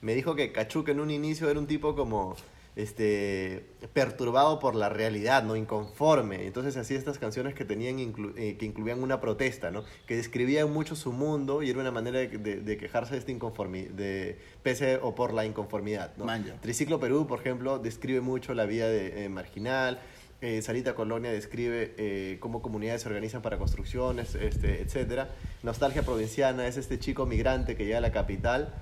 Me 0.00 0.16
dijo 0.16 0.34
que 0.34 0.50
Cachuca 0.50 0.90
en 0.90 0.98
un 0.98 1.12
inicio 1.12 1.48
era 1.48 1.60
un 1.60 1.68
tipo 1.68 1.94
como 1.94 2.34
este 2.74 3.66
perturbado 3.92 4.58
por 4.58 4.74
la 4.74 4.88
realidad, 4.88 5.42
no 5.42 5.56
inconforme. 5.56 6.46
Entonces 6.46 6.76
hacía 6.76 6.96
estas 6.98 7.18
canciones 7.18 7.54
que 7.54 7.64
tenían 7.64 7.98
inclu- 7.98 8.32
eh, 8.36 8.56
que 8.56 8.64
incluían 8.66 9.02
una 9.02 9.20
protesta, 9.20 9.70
¿no? 9.70 9.84
Que 10.06 10.16
describían 10.16 10.72
mucho 10.72 10.96
su 10.96 11.12
mundo 11.12 11.62
y 11.62 11.70
era 11.70 11.80
una 11.80 11.90
manera 11.90 12.18
de, 12.20 12.28
de- 12.28 12.60
de 12.60 12.76
quejarse 12.76 13.12
de 13.12 13.18
esta 13.18 13.30
inconformidad, 13.32 13.90
de 13.90 14.38
pese 14.62 14.96
o 15.02 15.14
por 15.14 15.32
la 15.34 15.44
inconformidad, 15.44 16.12
¿no? 16.16 16.24
Manja. 16.24 16.54
Triciclo 16.60 16.98
Perú, 16.98 17.26
por 17.26 17.40
ejemplo, 17.40 17.78
describe 17.78 18.20
mucho 18.20 18.54
la 18.54 18.64
vida 18.64 18.88
de, 18.88 19.24
eh, 19.24 19.28
marginal. 19.28 19.98
Eh, 20.40 20.60
Sarita 20.60 20.94
Colonia 20.96 21.30
describe 21.30 21.94
eh, 21.98 22.38
cómo 22.40 22.62
comunidades 22.62 23.02
se 23.02 23.08
organizan 23.08 23.42
para 23.42 23.58
construcciones, 23.58 24.34
este, 24.34 24.80
etc. 24.82 25.28
Nostalgia 25.62 26.02
Provinciana 26.02 26.66
es 26.66 26.76
este 26.76 26.98
chico 26.98 27.26
migrante 27.26 27.76
que 27.76 27.84
llega 27.84 27.98
a 27.98 28.00
la 28.00 28.10
capital. 28.10 28.74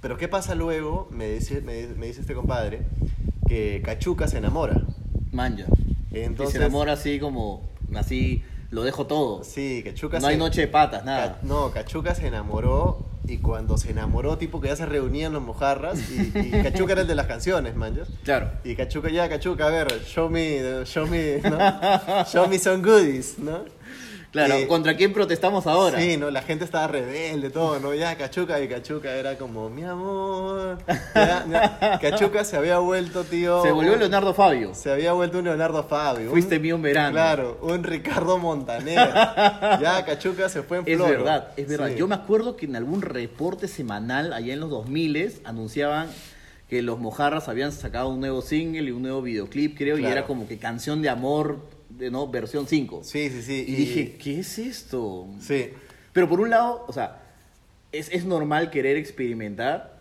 Pero 0.00 0.16
¿qué 0.16 0.28
pasa 0.28 0.54
luego? 0.54 1.08
Me 1.10 1.28
dice, 1.30 1.60
me, 1.60 1.86
me 1.88 2.06
dice 2.06 2.20
este 2.20 2.34
compadre 2.34 2.82
que 3.48 3.80
Cachuca 3.84 4.28
se 4.28 4.38
enamora. 4.38 4.82
Man, 5.32 5.56
ya. 5.56 5.66
Entonces, 6.12 6.54
y 6.56 6.58
se 6.58 6.64
enamora 6.64 6.92
así 6.92 7.18
como, 7.18 7.68
así, 7.96 8.42
lo 8.70 8.82
dejo 8.82 9.06
todo. 9.06 9.44
Sí, 9.44 9.82
Cachuca 9.84 10.18
no 10.18 10.26
se- 10.26 10.32
hay 10.32 10.38
noche 10.38 10.60
de 10.62 10.68
patas, 10.68 11.04
nada. 11.04 11.34
Ca- 11.40 11.46
No, 11.46 11.70
Cachuca 11.70 12.14
se 12.14 12.26
enamoró 12.26 13.04
y 13.26 13.38
cuando 13.38 13.78
se 13.78 13.90
enamoró, 13.90 14.36
tipo 14.36 14.60
que 14.60 14.68
ya 14.68 14.76
se 14.76 14.84
reunían 14.86 15.32
los 15.32 15.42
mojarras 15.42 15.98
y, 16.10 16.32
y 16.38 16.50
Cachuca 16.62 16.92
era 16.92 17.00
el 17.02 17.06
de 17.08 17.14
las 17.14 17.26
canciones, 17.26 17.74
manjas. 17.74 18.08
Claro. 18.24 18.50
Y 18.64 18.74
Cachuca, 18.76 19.08
ya, 19.10 19.28
Cachuca, 19.28 19.66
a 19.66 19.70
ver, 19.70 19.88
show 20.04 20.28
me, 20.28 20.60
show 20.84 21.06
me, 21.06 21.38
¿no? 21.42 21.58
Show 22.26 22.46
me 22.48 22.58
some 22.58 22.82
goodies, 22.82 23.38
¿no? 23.38 23.64
Claro, 24.34 24.54
Eh, 24.54 24.66
¿contra 24.66 24.96
quién 24.96 25.12
protestamos 25.12 25.64
ahora? 25.68 25.98
Sí, 26.00 26.16
no, 26.16 26.28
la 26.28 26.42
gente 26.42 26.64
estaba 26.64 26.88
rebelde, 26.88 27.50
todo, 27.50 27.78
¿no? 27.78 27.94
Ya, 27.94 28.16
Cachuca, 28.18 28.60
y 28.60 28.66
Cachuca 28.68 29.14
era 29.14 29.38
como, 29.38 29.70
mi 29.70 29.84
amor. 29.84 30.78
Ya, 31.14 31.46
ya. 31.48 31.98
Cachuca 32.00 32.42
se 32.44 32.56
había 32.56 32.78
vuelto, 32.78 33.22
tío. 33.22 33.62
Se 33.62 33.70
volvió 33.70 33.92
un- 33.92 34.00
Leonardo 34.00 34.34
Fabio. 34.34 34.74
Se 34.74 34.90
había 34.90 35.12
vuelto 35.12 35.38
un 35.38 35.44
Leonardo 35.44 35.84
Fabio. 35.84 36.30
Fuiste 36.30 36.58
mío 36.58 36.74
un 36.74 36.82
verano. 36.82 37.12
Claro, 37.12 37.58
un 37.62 37.84
Ricardo 37.84 38.36
Montaner. 38.38 38.96
ya, 39.80 40.04
Cachuca 40.04 40.48
se 40.48 40.62
fue 40.64 40.78
en 40.78 40.88
Es 40.88 40.96
floro. 40.96 41.10
verdad, 41.12 41.48
es 41.56 41.68
verdad. 41.68 41.88
Sí. 41.90 41.94
Yo 41.96 42.08
me 42.08 42.16
acuerdo 42.16 42.56
que 42.56 42.66
en 42.66 42.74
algún 42.76 43.02
reporte 43.02 43.68
semanal, 43.68 44.32
allá 44.32 44.52
en 44.52 44.58
los 44.60 44.68
2000 44.70 45.40
anunciaban 45.44 46.08
que 46.68 46.82
los 46.82 46.98
Mojarras 46.98 47.48
habían 47.48 47.70
sacado 47.70 48.08
un 48.08 48.18
nuevo 48.18 48.42
single 48.42 48.82
y 48.82 48.90
un 48.90 49.02
nuevo 49.02 49.22
videoclip, 49.22 49.76
creo, 49.78 49.96
y 49.96 50.04
era 50.06 50.24
como 50.24 50.48
que 50.48 50.58
canción 50.58 51.02
de 51.02 51.08
amor, 51.10 51.58
de, 51.96 52.10
¿no? 52.10 52.28
Versión 52.28 52.66
5. 52.66 53.02
Sí, 53.04 53.30
sí, 53.30 53.42
sí. 53.42 53.64
Y, 53.66 53.74
dije, 53.74 54.16
¿qué 54.16 54.40
es 54.40 54.58
esto? 54.58 55.28
Sí. 55.40 55.70
Pero 56.12 56.28
por 56.28 56.40
un 56.40 56.50
lado, 56.50 56.84
o 56.86 56.92
sea, 56.92 57.23
es, 57.98 58.08
es 58.12 58.24
normal 58.24 58.70
querer 58.70 58.96
experimentar, 58.96 59.94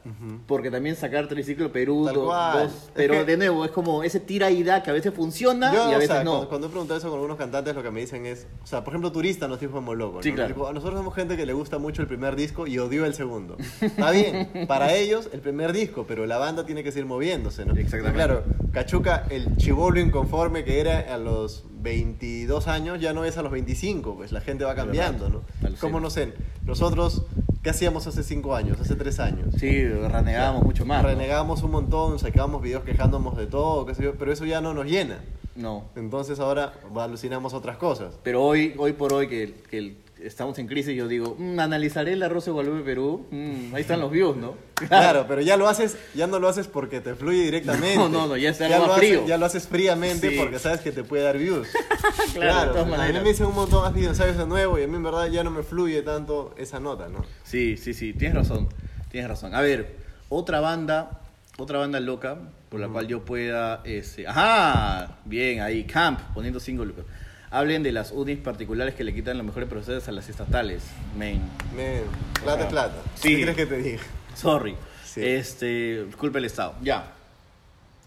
porque 0.48 0.70
también 0.70 0.98
sacar 0.98 1.28
Triciclo 1.30 1.72
Perú, 1.72 2.10
dos, 2.14 2.66
Es 2.66 2.92
pero 2.94 3.14
que- 3.14 3.24
de 3.26 3.38
nuevo, 3.38 3.64
es 3.64 3.72
como 3.72 4.04
ese 4.04 4.20
tira 4.20 4.52
y 4.52 4.62
da 4.62 4.84
que 4.84 4.90
a 4.90 4.94
veces 4.94 5.14
funciona 5.14 5.74
Yo, 5.74 5.90
y 5.90 5.94
a 5.94 5.96
o 5.96 6.00
veces 6.00 6.08
sea, 6.16 6.24
no. 6.26 6.32
cuando, 6.32 6.50
cuando 6.50 6.68
he 6.68 6.70
preguntado 6.72 7.00
eso 7.00 7.08
con 7.08 7.16
algunos 7.20 7.38
cantantes, 7.38 7.74
lo 7.74 7.82
que 7.84 7.90
me 7.92 8.02
dicen 8.02 8.26
es, 8.26 8.46
o 8.62 8.68
sea, 8.68 8.84
por 8.84 8.92
ejemplo, 8.94 9.12
Turista 9.14 9.48
nos 9.48 9.62
dijo 9.62 9.78
en 9.80 9.98
loco. 9.98 10.22
Sí, 10.22 10.30
¿no? 10.32 10.36
claro. 10.36 10.74
Nosotros 10.74 11.00
somos 11.00 11.16
gente 11.16 11.38
que 11.38 11.46
le 11.46 11.54
gusta 11.54 11.78
mucho 11.78 12.02
el 12.02 12.08
primer 12.10 12.36
disco 12.36 12.68
y 12.68 12.78
odió 12.80 13.06
el 13.06 13.14
segundo. 13.14 13.56
Está 13.80 14.12
bien, 14.12 14.50
para 14.68 14.94
ellos 14.96 15.30
el 15.32 15.40
primer 15.40 15.72
disco, 15.72 16.04
pero 16.08 16.26
la 16.26 16.38
banda 16.38 16.66
tiene 16.66 16.84
que 16.84 16.92
seguir 16.92 17.06
moviéndose, 17.06 17.64
¿no? 17.66 17.74
Exactamente. 17.74 18.10
Y 18.10 18.14
claro, 18.14 18.44
Cachuca, 18.74 19.26
el 19.30 19.56
chivolo 19.56 20.02
inconforme 20.02 20.66
que 20.66 20.82
era 20.82 21.00
a 21.14 21.18
los 21.18 21.64
22 21.82 22.68
años, 22.68 23.00
ya 23.00 23.14
no 23.14 23.24
es 23.24 23.38
a 23.38 23.42
los 23.42 23.52
25, 23.54 24.16
pues 24.18 24.32
la 24.34 24.42
gente 24.42 24.66
va 24.66 24.76
cambiando, 24.76 25.30
¿no? 25.30 25.42
Como 25.80 26.00
no 26.02 26.10
sé, 26.10 26.34
nosotros 26.66 27.24
¿Qué 27.64 27.70
hacíamos 27.70 28.06
hace 28.08 28.24
cinco 28.24 28.56
años, 28.56 28.78
hace 28.82 28.94
tres 28.96 29.22
años? 29.22 29.56
Sí, 29.58 29.88
renegábamos 29.88 30.64
mucho 30.64 30.86
más. 30.86 31.02
¿no? 31.02 31.08
Renegábamos 31.08 31.64
un 31.64 31.72
montón, 31.72 32.20
sacábamos 32.20 32.62
videos 32.62 32.84
quejándonos 32.84 33.38
de 33.38 33.48
todo, 33.48 33.86
qué 33.86 33.96
sé 33.96 34.04
yo, 34.04 34.16
pero 34.16 34.34
eso 34.34 34.44
ya 34.46 34.60
no 34.60 34.74
nos 34.74 34.86
llena. 34.86 35.20
No. 35.56 35.86
Entonces 35.96 36.40
ahora 36.42 36.74
alucinamos 36.94 37.54
otras 37.54 37.78
cosas. 37.78 38.16
Pero 38.22 38.44
hoy, 38.44 38.74
hoy 38.78 38.92
por 38.92 39.14
hoy 39.14 39.30
que, 39.30 39.54
que 39.70 39.78
el- 39.78 39.98
estamos 40.24 40.58
en 40.60 40.68
crisis, 40.68 40.96
yo 40.96 41.08
digo, 41.08 41.36
"Mm, 41.38 41.60
analizaré 41.60 42.14
el 42.14 42.24
arroz 42.24 42.46
de 42.46 42.52
Guadalupe 42.52 42.82
Perú. 42.84 43.28
Mm, 43.32 43.76
ahí 43.76 43.82
están 43.82 44.00
los 44.00 44.12
views, 44.12 44.36
¿no? 44.38 44.56
Claro, 44.88 45.26
pero 45.28 45.42
ya 45.42 45.56
lo 45.58 45.68
haces, 45.68 45.98
ya 46.14 46.28
no 46.28 46.40
lo 46.40 46.48
haces 46.50 46.68
porque 46.68 47.00
te 47.02 47.16
fluye 47.16 47.44
directamente. 47.44 47.96
No, 47.96 48.10
no, 48.10 48.28
no, 48.28 48.38
ya 48.38 48.50
es 48.50 48.60
ya 48.60 48.80
lo 48.80 48.96
frío. 48.96 49.18
haces, 49.20 49.28
ya 49.30 49.38
lo 49.38 49.46
haces 49.46 49.68
fríamente 49.68 50.30
Sí. 50.30 50.36
porque 50.38 50.60
sabes 50.60 50.82
que 50.82 50.92
te 50.92 51.04
puede 51.04 51.24
dar 51.24 51.38
views. 51.38 51.68
Claro, 52.34 52.72
todas 52.72 53.00
a 53.00 53.08
mí 53.08 53.14
me 53.14 53.30
dicen 53.30 53.46
un 53.46 53.56
montón, 53.56 53.86
has 53.86 53.96
ensayos 54.02 54.38
de 54.38 54.46
nuevo 54.48 54.78
y 54.80 54.84
a 54.84 54.88
mí 54.88 54.96
en 54.96 55.04
verdad 55.04 55.28
ya 55.28 55.44
no 55.44 55.52
me 55.52 55.64
fluye 55.64 56.02
tanto 56.02 56.54
esa 56.58 56.80
nota, 56.80 57.08
¿no? 57.10 57.24
Sí, 57.44 57.78
sí, 57.78 57.94
sí, 57.94 58.14
tienes 58.14 58.36
razón, 58.36 58.68
tienes 59.10 59.30
razón. 59.30 59.54
A 59.56 59.62
ver, 59.62 59.96
otra 60.30 60.60
banda, 60.60 61.22
otra 61.58 61.80
banda 61.80 62.00
loca 62.00 62.38
por 62.70 62.80
la 62.80 62.88
cual 62.88 63.08
yo 63.08 63.24
pueda, 63.24 63.82
este, 63.86 64.28
ajá, 64.28 65.18
bien, 65.26 65.62
ahí, 65.62 65.84
Camp, 65.84 66.20
poniendo 66.34 66.60
cinco 66.60 66.84
lucas. 66.84 67.06
Hablen 67.54 67.84
de 67.84 67.92
las 67.92 68.12
UNIs 68.12 68.40
particulares 68.40 68.96
que 68.96 69.04
le 69.04 69.14
quitan 69.14 69.38
los 69.38 69.46
mejores 69.46 69.70
profesores 69.70 70.08
a 70.08 70.12
las 70.12 70.28
estatales, 70.28 70.82
main. 71.16 71.40
Men, 71.76 72.02
plata 72.44 72.64
es 72.64 72.70
plata. 72.70 72.96
Sí. 73.14 73.30
¿Qué 73.30 73.36
quieres 73.36 73.56
que 73.56 73.68
te 73.68 73.78
diga? 73.78 74.02
Sorry. 74.36 74.76
Sí. 75.06 75.24
Este, 75.24 76.08
culpa 76.18 76.40
el 76.40 76.46
Estado. 76.46 76.74
Ya. 76.82 77.14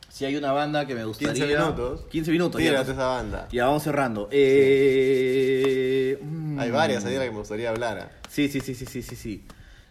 Si 0.08 0.24
hay 0.24 0.34
una 0.34 0.50
banda 0.50 0.84
que 0.84 0.96
me 0.96 1.04
gustaría... 1.04 1.32
15 1.32 1.46
minutos. 1.46 2.00
15 2.10 2.30
minutos, 2.32 2.60
ya. 2.60 2.80
Esa 2.80 3.06
banda. 3.06 3.46
Ya, 3.52 3.66
vamos 3.66 3.84
cerrando. 3.84 4.28
Eh, 4.32 6.18
mm. 6.20 6.58
Hay 6.58 6.72
varias 6.72 7.04
ahí 7.04 7.12
de 7.12 7.18
las 7.18 7.26
que 7.26 7.32
me 7.32 7.38
gustaría 7.38 7.70
hablar. 7.70 7.98
¿ah? 8.00 8.10
Sí, 8.28 8.48
sí, 8.48 8.58
sí, 8.58 8.74
sí, 8.74 8.84
sí, 8.84 9.00
sí, 9.00 9.14
sí. 9.14 9.44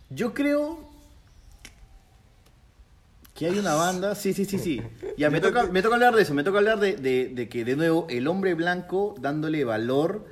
Yo 0.10 0.34
creo 0.34 0.95
que 3.36 3.46
hay 3.46 3.60
una 3.60 3.76
banda. 3.76 4.16
Sí, 4.16 4.34
sí, 4.34 4.46
sí, 4.46 4.58
sí. 4.58 4.82
Ya, 5.18 5.30
me 5.30 5.40
toca, 5.40 5.68
me 5.68 5.82
toca 5.82 5.96
hablar 5.96 6.16
de 6.16 6.24
eso. 6.24 6.34
Me 6.34 6.44
toca 6.44 6.58
hablar 6.58 6.80
de, 6.80 6.96
de- 6.98 7.30
de 7.30 7.48
que, 7.50 7.64
de 7.64 7.76
nuevo, 7.76 8.08
el 8.10 8.28
hombre 8.28 8.54
blanco 8.56 9.16
dándole 9.20 9.64
valor 9.64 10.26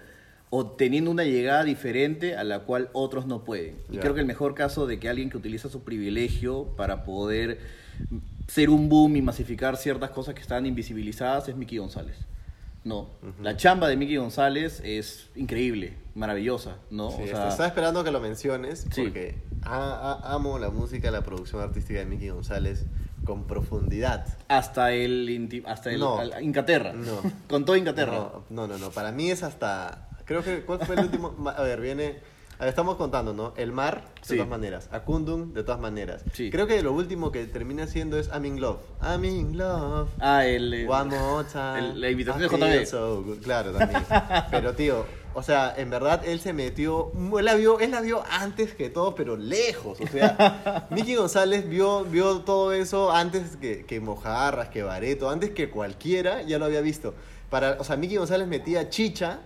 o 0.49 0.67
teniendo 0.71 1.09
una 1.11 1.23
llegada 1.23 1.63
diferente 1.63 2.35
a 2.35 2.43
la 2.43 2.59
cual 2.59 2.89
otros 2.93 3.25
no 3.27 3.43
pueden. 3.43 3.75
Y 3.91 3.97
creo 3.97 4.13
que 4.13 4.19
el 4.19 4.25
mejor 4.27 4.55
caso 4.55 4.85
de 4.87 4.99
que 4.99 5.09
alguien 5.09 5.29
que 5.29 5.37
utiliza 5.37 5.69
su 5.69 5.83
privilegio 5.83 6.65
para 6.77 7.05
poder 7.05 7.59
ser 8.47 8.69
un 8.69 8.89
boom 8.89 9.15
y 9.15 9.21
masificar 9.21 9.77
ciertas 9.77 10.09
cosas 10.11 10.35
que 10.35 10.41
están 10.41 10.65
invisibilizadas 10.65 11.47
es 11.49 11.55
Mickey 11.55 11.77
González. 11.77 12.17
No, 12.83 13.09
la 13.41 13.55
chamba 13.55 13.87
de 13.87 13.95
Mickey 13.95 14.17
González 14.17 14.81
es 14.83 15.29
increíble, 15.35 15.95
maravillosa, 16.15 16.77
¿no? 16.89 17.11
Sí, 17.11 17.23
O 17.23 17.27
sea, 17.27 17.47
estaba 17.47 17.67
esperando 17.67 18.03
que 18.03 18.11
lo 18.11 18.19
menciones 18.19 18.85
Sí. 18.91 19.03
porque 19.03 19.35
a- 19.61 20.19
a- 20.23 20.33
amo 20.33 20.59
la 20.59 20.69
música, 20.69 21.09
la 21.09 21.21
producción 21.23 21.61
artística 21.61 21.99
de 21.99 22.05
Mickey 22.05 22.29
González 22.29 22.85
con 23.23 23.47
profundidad. 23.47 24.27
hasta 24.49 24.91
el 24.91 25.63
hasta 25.65 25.91
el 25.91 25.99
No. 26.01 26.17
al- 26.19 26.43
Inglaterra. 26.43 26.91
No. 26.93 27.21
Con 27.49 27.63
todo 27.63 27.77
Inglaterra. 27.77 28.11
No, 28.11 28.43
no, 28.49 28.67
no, 28.67 28.77
no. 28.77 28.89
Para 28.91 29.13
mí 29.13 29.31
es 29.31 29.43
hasta. 29.43 30.09
Creo 30.25 30.43
que. 30.43 30.61
¿Cuál 30.65 30.85
fue 30.85 30.95
el 30.95 31.05
último? 31.05 31.33
A 31.57 31.61
ver, 31.63 31.79
viene. 31.79 32.17
A 32.59 32.65
ver, 32.65 32.69
estamos 32.69 32.95
contando, 32.95 33.33
¿no? 33.33 33.53
El 33.57 33.71
mar, 33.71 34.01
de 34.21 34.27
Sí. 34.27 34.35
todas 34.35 34.49
maneras. 34.49 34.87
Akundum, 34.91 35.53
de 35.53 35.63
todas 35.63 35.81
maneras. 35.81 36.23
Sí. 36.33 36.49
Creo 36.51 36.67
que 36.67 36.81
lo 36.81 36.93
último 36.93 37.31
que 37.31 37.45
termina 37.45 37.87
siendo 37.87 38.17
es 38.17 38.27
I'm 38.29 38.45
in 38.45 38.61
love. 38.61 38.79
I'm 39.01 39.25
in 39.25 39.57
love. 39.57 40.09
Ah, 40.19 40.45
el, 40.45 40.87
One 40.87 41.17
more 41.17 41.45
time. 41.51 41.79
el- 41.79 42.01
la 42.01 42.09
invitación 42.09 42.49
I 42.61 42.65
de 42.65 42.79
JB. 42.85 42.85
so. 42.85 43.25
Claro, 43.43 43.71
también. 43.73 44.03
Pero, 44.51 44.73
tío, 44.75 45.05
o 45.33 45.41
sea, 45.41 45.73
en 45.75 45.89
verdad 45.89 46.21
él 46.25 46.39
se 46.39 46.53
metió. 46.53 47.11
Él 47.37 47.43
la 47.45 47.55
vio, 47.55 47.79
él 47.79 47.91
la 47.91 48.01
vio 48.01 48.23
antes 48.29 48.75
que 48.75 48.89
todo, 48.91 49.15
pero 49.15 49.35
lejos. 49.35 49.99
O 49.99 50.07
sea, 50.07 50.87
Mickey 50.91 51.15
González 51.15 51.67
vio, 51.67 52.03
vio 52.05 52.41
todo 52.41 52.71
eso 52.71 53.11
antes 53.11 53.55
que, 53.57 53.83
que 53.85 53.99
Mojarras, 53.99 54.69
que 54.69 54.83
Bareto, 54.83 55.29
antes 55.29 55.49
que 55.49 55.69
cualquiera 55.71 56.43
ya 56.43 56.59
lo 56.59 56.65
había 56.65 56.81
visto. 56.81 57.15
Para, 57.49 57.77
o 57.79 57.83
sea, 57.83 57.97
Mickey 57.97 58.17
González 58.17 58.47
metía 58.47 58.89
chicha 58.89 59.39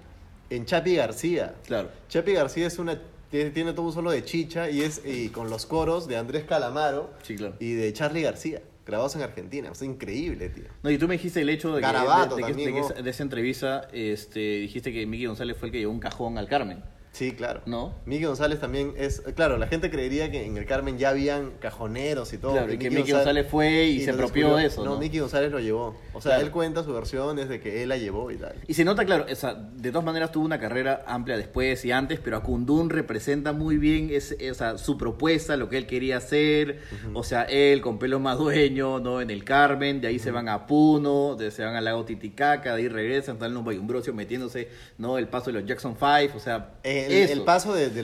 en 0.49 0.65
Chapi 0.65 0.95
García. 0.95 1.55
Claro. 1.65 1.89
Chapi 2.09 2.33
García 2.33 2.67
es 2.67 2.79
una. 2.79 2.99
Tiene, 3.29 3.49
tiene 3.49 3.73
todo 3.73 3.85
un 3.87 3.91
solo 3.93 4.11
de 4.11 4.23
chicha 4.23 4.69
y 4.69 4.81
es 4.81 5.01
y 5.05 5.27
con 5.29 5.49
los 5.49 5.65
coros 5.65 6.07
de 6.07 6.15
Andrés 6.15 6.45
Calamaro 6.45 7.09
Sí, 7.23 7.35
claro. 7.35 7.55
y 7.59 7.73
de 7.73 7.91
Charlie 7.91 8.21
García, 8.21 8.61
grabados 8.85 9.17
en 9.17 9.21
Argentina. 9.23 9.73
Sea, 9.75 9.85
increíble, 9.85 10.47
tío. 10.47 10.63
No, 10.81 10.89
y 10.89 10.97
tú 10.97 11.09
me 11.09 11.15
dijiste 11.15 11.41
el 11.41 11.49
hecho 11.49 11.75
de 11.75 11.81
que, 11.81 11.87
de, 11.87 12.35
de 12.37 12.41
que- 12.53 12.53
de 12.65 12.71
que 12.73 12.79
esa- 12.79 12.93
de 12.93 13.09
esa 13.09 13.23
entrevista 13.23 13.87
este, 13.91 14.39
dijiste 14.59 14.93
que 14.93 15.05
Miki 15.05 15.25
González 15.25 15.57
fue 15.57 15.67
el 15.67 15.71
que 15.73 15.79
llevó 15.79 15.91
un 15.91 15.99
cajón 15.99 16.37
al 16.37 16.47
Carmen. 16.47 16.81
Sí, 17.17 17.31
claro. 17.31 17.61
¿No? 17.65 17.95
Miki 18.05 18.25
González 18.25 18.59
también 18.59 18.93
es. 18.95 19.21
Claro, 19.35 19.57
la 19.57 19.65
gente 19.65 19.89
creería 19.89 20.29
que 20.29 20.45
en 20.45 20.55
el 20.55 20.65
Carmen 20.67 20.99
ya 20.99 21.09
habían 21.09 21.51
cajoneros 21.59 22.31
y 22.33 22.37
todo. 22.37 22.51
Claro, 22.51 22.71
y 22.71 22.77
que 22.77 22.91
Miki 22.91 23.11
González 23.11 23.47
fue 23.49 23.85
y 23.85 24.01
se 24.03 24.11
apropió 24.11 24.55
de 24.55 24.65
eso, 24.67 24.85
No, 24.85 24.91
¿no? 24.93 24.99
Miki 24.99 25.17
González 25.19 25.51
lo 25.51 25.59
llevó. 25.59 25.95
O 26.13 26.21
sea, 26.21 26.33
Claro. 26.33 26.45
él 26.45 26.51
cuenta 26.51 26.83
su 26.83 26.93
versión 26.93 27.35
desde 27.37 27.59
que 27.59 27.81
él 27.81 27.89
la 27.89 27.97
llevó 27.97 28.29
y 28.29 28.35
tal. 28.35 28.53
Y 28.67 28.73
se 28.75 28.85
nota, 28.85 29.03
claro, 29.05 29.25
o 29.31 29.35
sea, 29.35 29.55
de 29.55 29.89
todas 29.91 30.05
maneras 30.05 30.31
tuvo 30.31 30.45
una 30.45 30.59
carrera 30.59 31.03
amplia 31.07 31.37
después 31.37 31.83
y 31.85 31.91
antes, 31.91 32.19
pero 32.19 32.37
Akundun 32.37 32.89
representa 32.91 33.51
muy 33.51 33.77
bien 33.77 34.09
ese- 34.11 34.37
esa, 34.47 34.77
su 34.77 34.97
propuesta, 34.97 35.57
lo 35.57 35.69
que 35.69 35.77
él 35.77 35.87
quería 35.87 36.17
hacer. 36.17 36.81
O 37.15 37.23
sea, 37.23 37.43
él 37.43 37.81
con 37.81 37.97
pelo 37.97 38.19
más 38.19 38.37
dueño, 38.37 38.99
¿no? 38.99 39.21
En 39.21 39.31
el 39.31 39.43
Carmen, 39.43 40.01
de 40.01 40.07
ahí 40.09 40.19
se 40.19 40.29
van 40.31 40.49
a 40.49 40.67
Puno, 40.67 41.35
de, 41.35 41.49
se 41.49 41.63
van 41.63 41.75
al 41.75 41.85
lago 41.85 42.05
Titicaca, 42.05 42.75
de 42.75 42.81
ahí 42.83 42.87
regresan, 42.89 43.35
están 43.35 43.51
en 43.51 43.57
un 43.57 43.65
Bayumbrosio 43.65 44.13
metiéndose, 44.13 44.67
¿no? 44.99 45.17
El 45.17 45.27
paso 45.27 45.47
de 45.51 45.59
los 45.59 45.65
Jackson 45.67 45.95
Five, 45.95 46.31
o 46.35 46.39
sea, 46.39 46.73
El, 46.83 47.06
el 47.07 47.43
paso 47.43 47.73
de, 47.73 47.89
de, 47.89 48.03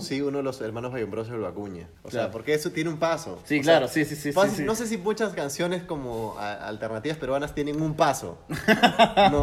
sí, 0.00 0.20
uno 0.22 0.38
de 0.38 0.42
los 0.44 0.60
hermanos 0.60 0.92
Bayumbrosos 0.92 1.36
lo 1.38 1.46
acuña. 1.46 1.88
O 2.02 2.10
sea, 2.10 2.30
porque 2.30 2.54
eso 2.54 2.70
tiene 2.70 2.90
un 2.90 2.98
paso. 2.98 3.40
Sí, 3.44 3.58
O 3.60 3.62
claro, 3.62 3.88
sea, 3.88 4.04
sí, 4.04 4.14
sí, 4.14 4.20
sí, 4.20 4.32
fácil- 4.32 4.50
sí, 4.50 4.56
sí. 4.58 4.64
No 4.64 4.74
sé 4.74 4.86
si 4.86 4.96
muchas 4.98 5.32
canciones 5.34 5.82
como 5.82 6.36
a- 6.38 6.66
alternativas 6.68 7.18
peruanas 7.18 7.54
tienen 7.54 7.80
un 7.82 7.94
paso. 7.94 8.38
no, 9.30 9.42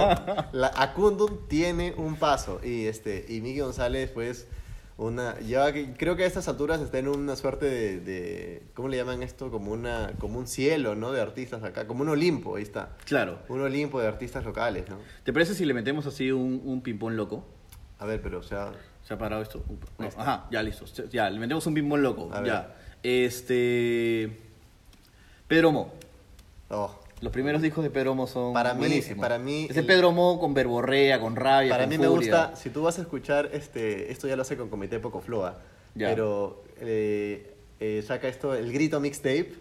la 0.51 0.71
Acundum 0.75 1.47
tiene 1.47 1.93
un 1.97 2.15
paso. 2.15 2.60
Y 2.63 2.86
este 2.86 3.25
y 3.27 3.41
Miki 3.41 3.60
González, 3.60 4.10
pues, 4.12 4.47
una. 4.97 5.39
Ya 5.41 5.73
creo 5.97 6.15
que 6.15 6.23
a 6.23 6.27
estas 6.27 6.47
alturas 6.47 6.79
está 6.81 6.99
en 6.99 7.08
una 7.10 7.36
suerte 7.36 7.65
de, 7.65 7.99
de- 7.99 8.63
¿Cómo 8.73 8.88
le 8.88 8.97
llaman 8.97 9.23
esto? 9.23 9.51
Como, 9.51 9.71
una, 9.71 10.13
como 10.19 10.39
un 10.39 10.47
cielo, 10.47 10.95
¿no? 10.95 11.12
De 11.12 11.21
artistas 11.21 11.63
acá. 11.63 11.88
Como 11.88 12.01
un 12.03 12.10
Olimpo, 12.10 12.55
ahí 12.55 12.63
está. 12.63 12.95
Claro. 13.05 13.39
Un 13.49 13.62
Olimpo 13.62 13.99
de 13.99 14.08
artistas 14.08 14.45
locales, 14.45 14.86
¿no? 14.89 14.97
¿Te 15.23 15.34
parece 15.34 15.53
si 15.55 15.65
le 15.65 15.73
metemos 15.73 16.05
así 16.05 16.31
un, 16.31 16.62
un 16.63 16.81
ping-pong 16.81 17.13
loco? 17.13 17.45
A 17.99 18.05
ver, 18.05 18.21
pero, 18.21 18.39
o 18.39 18.43
sea. 18.43 18.71
Se 19.03 19.13
ha 19.13 19.17
parado 19.17 19.41
esto. 19.41 19.63
No, 19.99 20.08
está. 20.08 20.21
ajá, 20.21 20.47
ya 20.51 20.63
listo. 20.63 20.86
Ya, 21.12 21.29
le 21.29 21.39
metemos 21.39 21.65
un 21.67 21.73
ping-pong 21.73 22.01
loco. 22.01 22.29
A 22.34 22.39
ver. 22.41 22.47
Ya. 22.51 22.75
Este. 23.03 24.38
Pedro 25.47 25.71
Mo. 25.71 25.93
Oh. 26.69 26.99
Los 27.21 27.31
primeros 27.31 27.62
discos 27.62 27.84
de 27.84 27.89
Pedro 27.89 28.13
Mo 28.15 28.27
son 28.27 28.53
Para 28.53 28.73
mí- 28.73 29.01
para 29.19 29.39
mí 29.39 29.67
Ese 29.69 29.79
el- 29.81 29.86
Pedro 29.86 30.12
Mo 30.12 30.39
con 30.39 30.53
verborrea, 30.53 31.19
con 31.19 31.36
rabia, 31.36 31.69
Para 31.71 31.84
con 31.86 31.89
mí 31.91 31.97
me 31.97 32.08
gusta, 32.08 32.55
si 32.55 32.69
tú 32.69 32.84
vas 32.84 32.97
a 32.99 33.01
escuchar, 33.03 33.49
este, 33.53 34.12
esto 34.12 34.27
ya 34.27 34.36
lo 34.36 34.41
hace 34.41 34.58
con 34.58 34.69
Comité 34.69 34.99
Poco 34.99 35.21
Floa, 35.21 35.60
Ya. 35.95 36.10
pero 36.10 36.63
eh, 36.81 37.53
eh, 37.79 38.03
saca 38.05 38.27
esto, 38.27 38.53
el 38.53 38.71
Grito 38.73 38.99
Mixtape, 38.99 39.53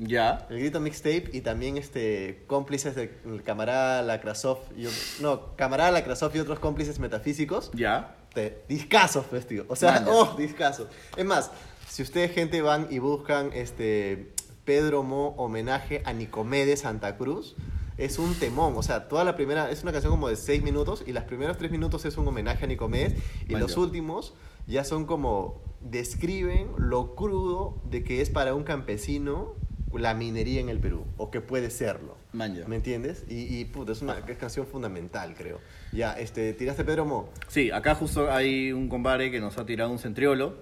Ya. 0.00 0.46
el 0.48 0.58
Grito 0.60 0.80
Mixtape 0.80 1.28
y 1.32 1.42
también 1.42 1.76
este, 1.76 2.42
cómplices 2.46 2.96
del 2.96 3.42
camarada 3.44 4.02
Lacrasov, 4.02 4.58
y, 4.76 4.86
no, 5.20 5.54
camarada 5.56 5.90
Lacrasov 5.90 6.34
y 6.34 6.38
otros 6.38 6.58
cómplices 6.58 6.98
metafísicos, 6.98 7.70
Ya. 7.74 8.16
te, 8.32 8.64
discasos, 8.66 9.26
pues, 9.28 9.46
tío. 9.46 9.66
O 9.68 9.76
sea, 9.76 10.04
oh, 10.08 10.34
discasos. 10.38 10.88
Es 11.16 11.24
más, 11.26 11.50
si 11.86 12.02
ustedes, 12.02 12.32
gente, 12.32 12.62
van 12.62 12.86
y 12.90 12.98
buscan 12.98 13.50
este 13.52 14.32
Pedro 14.64 15.02
Mo 15.02 15.34
homenaje 15.36 16.02
a 16.06 16.14
Nicomedes 16.14 16.80
Santa 16.80 17.18
Cruz, 17.18 17.54
es 17.98 18.18
un 18.18 18.34
temón. 18.34 18.74
O 18.76 18.82
sea, 18.82 19.06
toda 19.06 19.24
la 19.24 19.36
primera, 19.36 19.70
es 19.70 19.82
una 19.82 19.92
canción 19.92 20.12
como 20.12 20.28
de 20.28 20.36
seis 20.36 20.62
minutos 20.62 21.04
y 21.06 21.12
las 21.12 21.24
primeros 21.24 21.58
tres 21.58 21.70
minutos 21.70 22.06
es 22.06 22.16
un 22.16 22.26
homenaje 22.26 22.64
a 22.64 22.68
Nicomedes 22.68 23.20
y 23.46 23.54
los 23.56 23.76
últimos 23.76 24.32
ya 24.66 24.84
son 24.84 25.04
como, 25.04 25.60
describen 25.80 26.70
lo 26.78 27.14
crudo 27.14 27.80
de 27.84 28.02
que 28.02 28.20
es 28.22 28.30
para 28.30 28.54
un 28.54 28.64
campesino 28.64 29.54
la 29.92 30.14
minería 30.14 30.60
en 30.60 30.68
el 30.68 30.78
Perú, 30.78 31.04
o 31.16 31.30
que 31.30 31.40
puede 31.40 31.70
serlo. 31.70 32.16
Manja. 32.32 32.66
¿Me 32.68 32.76
entiendes? 32.76 33.24
Y, 33.28 33.58
y 33.58 33.64
puta, 33.64 33.92
es 33.92 34.02
una 34.02 34.18
es 34.26 34.38
canción 34.38 34.66
fundamental, 34.66 35.34
creo. 35.36 35.58
Ya, 35.92 36.12
este, 36.12 36.52
¿tiraste 36.52 36.84
Pedro 36.84 37.04
Mo? 37.04 37.30
Sí, 37.48 37.70
acá 37.70 37.94
justo 37.96 38.30
hay 38.30 38.72
un 38.72 38.88
compadre 38.88 39.30
que 39.30 39.40
nos 39.40 39.58
ha 39.58 39.66
tirado 39.66 39.90
un 39.90 39.98
centriolo 39.98 40.56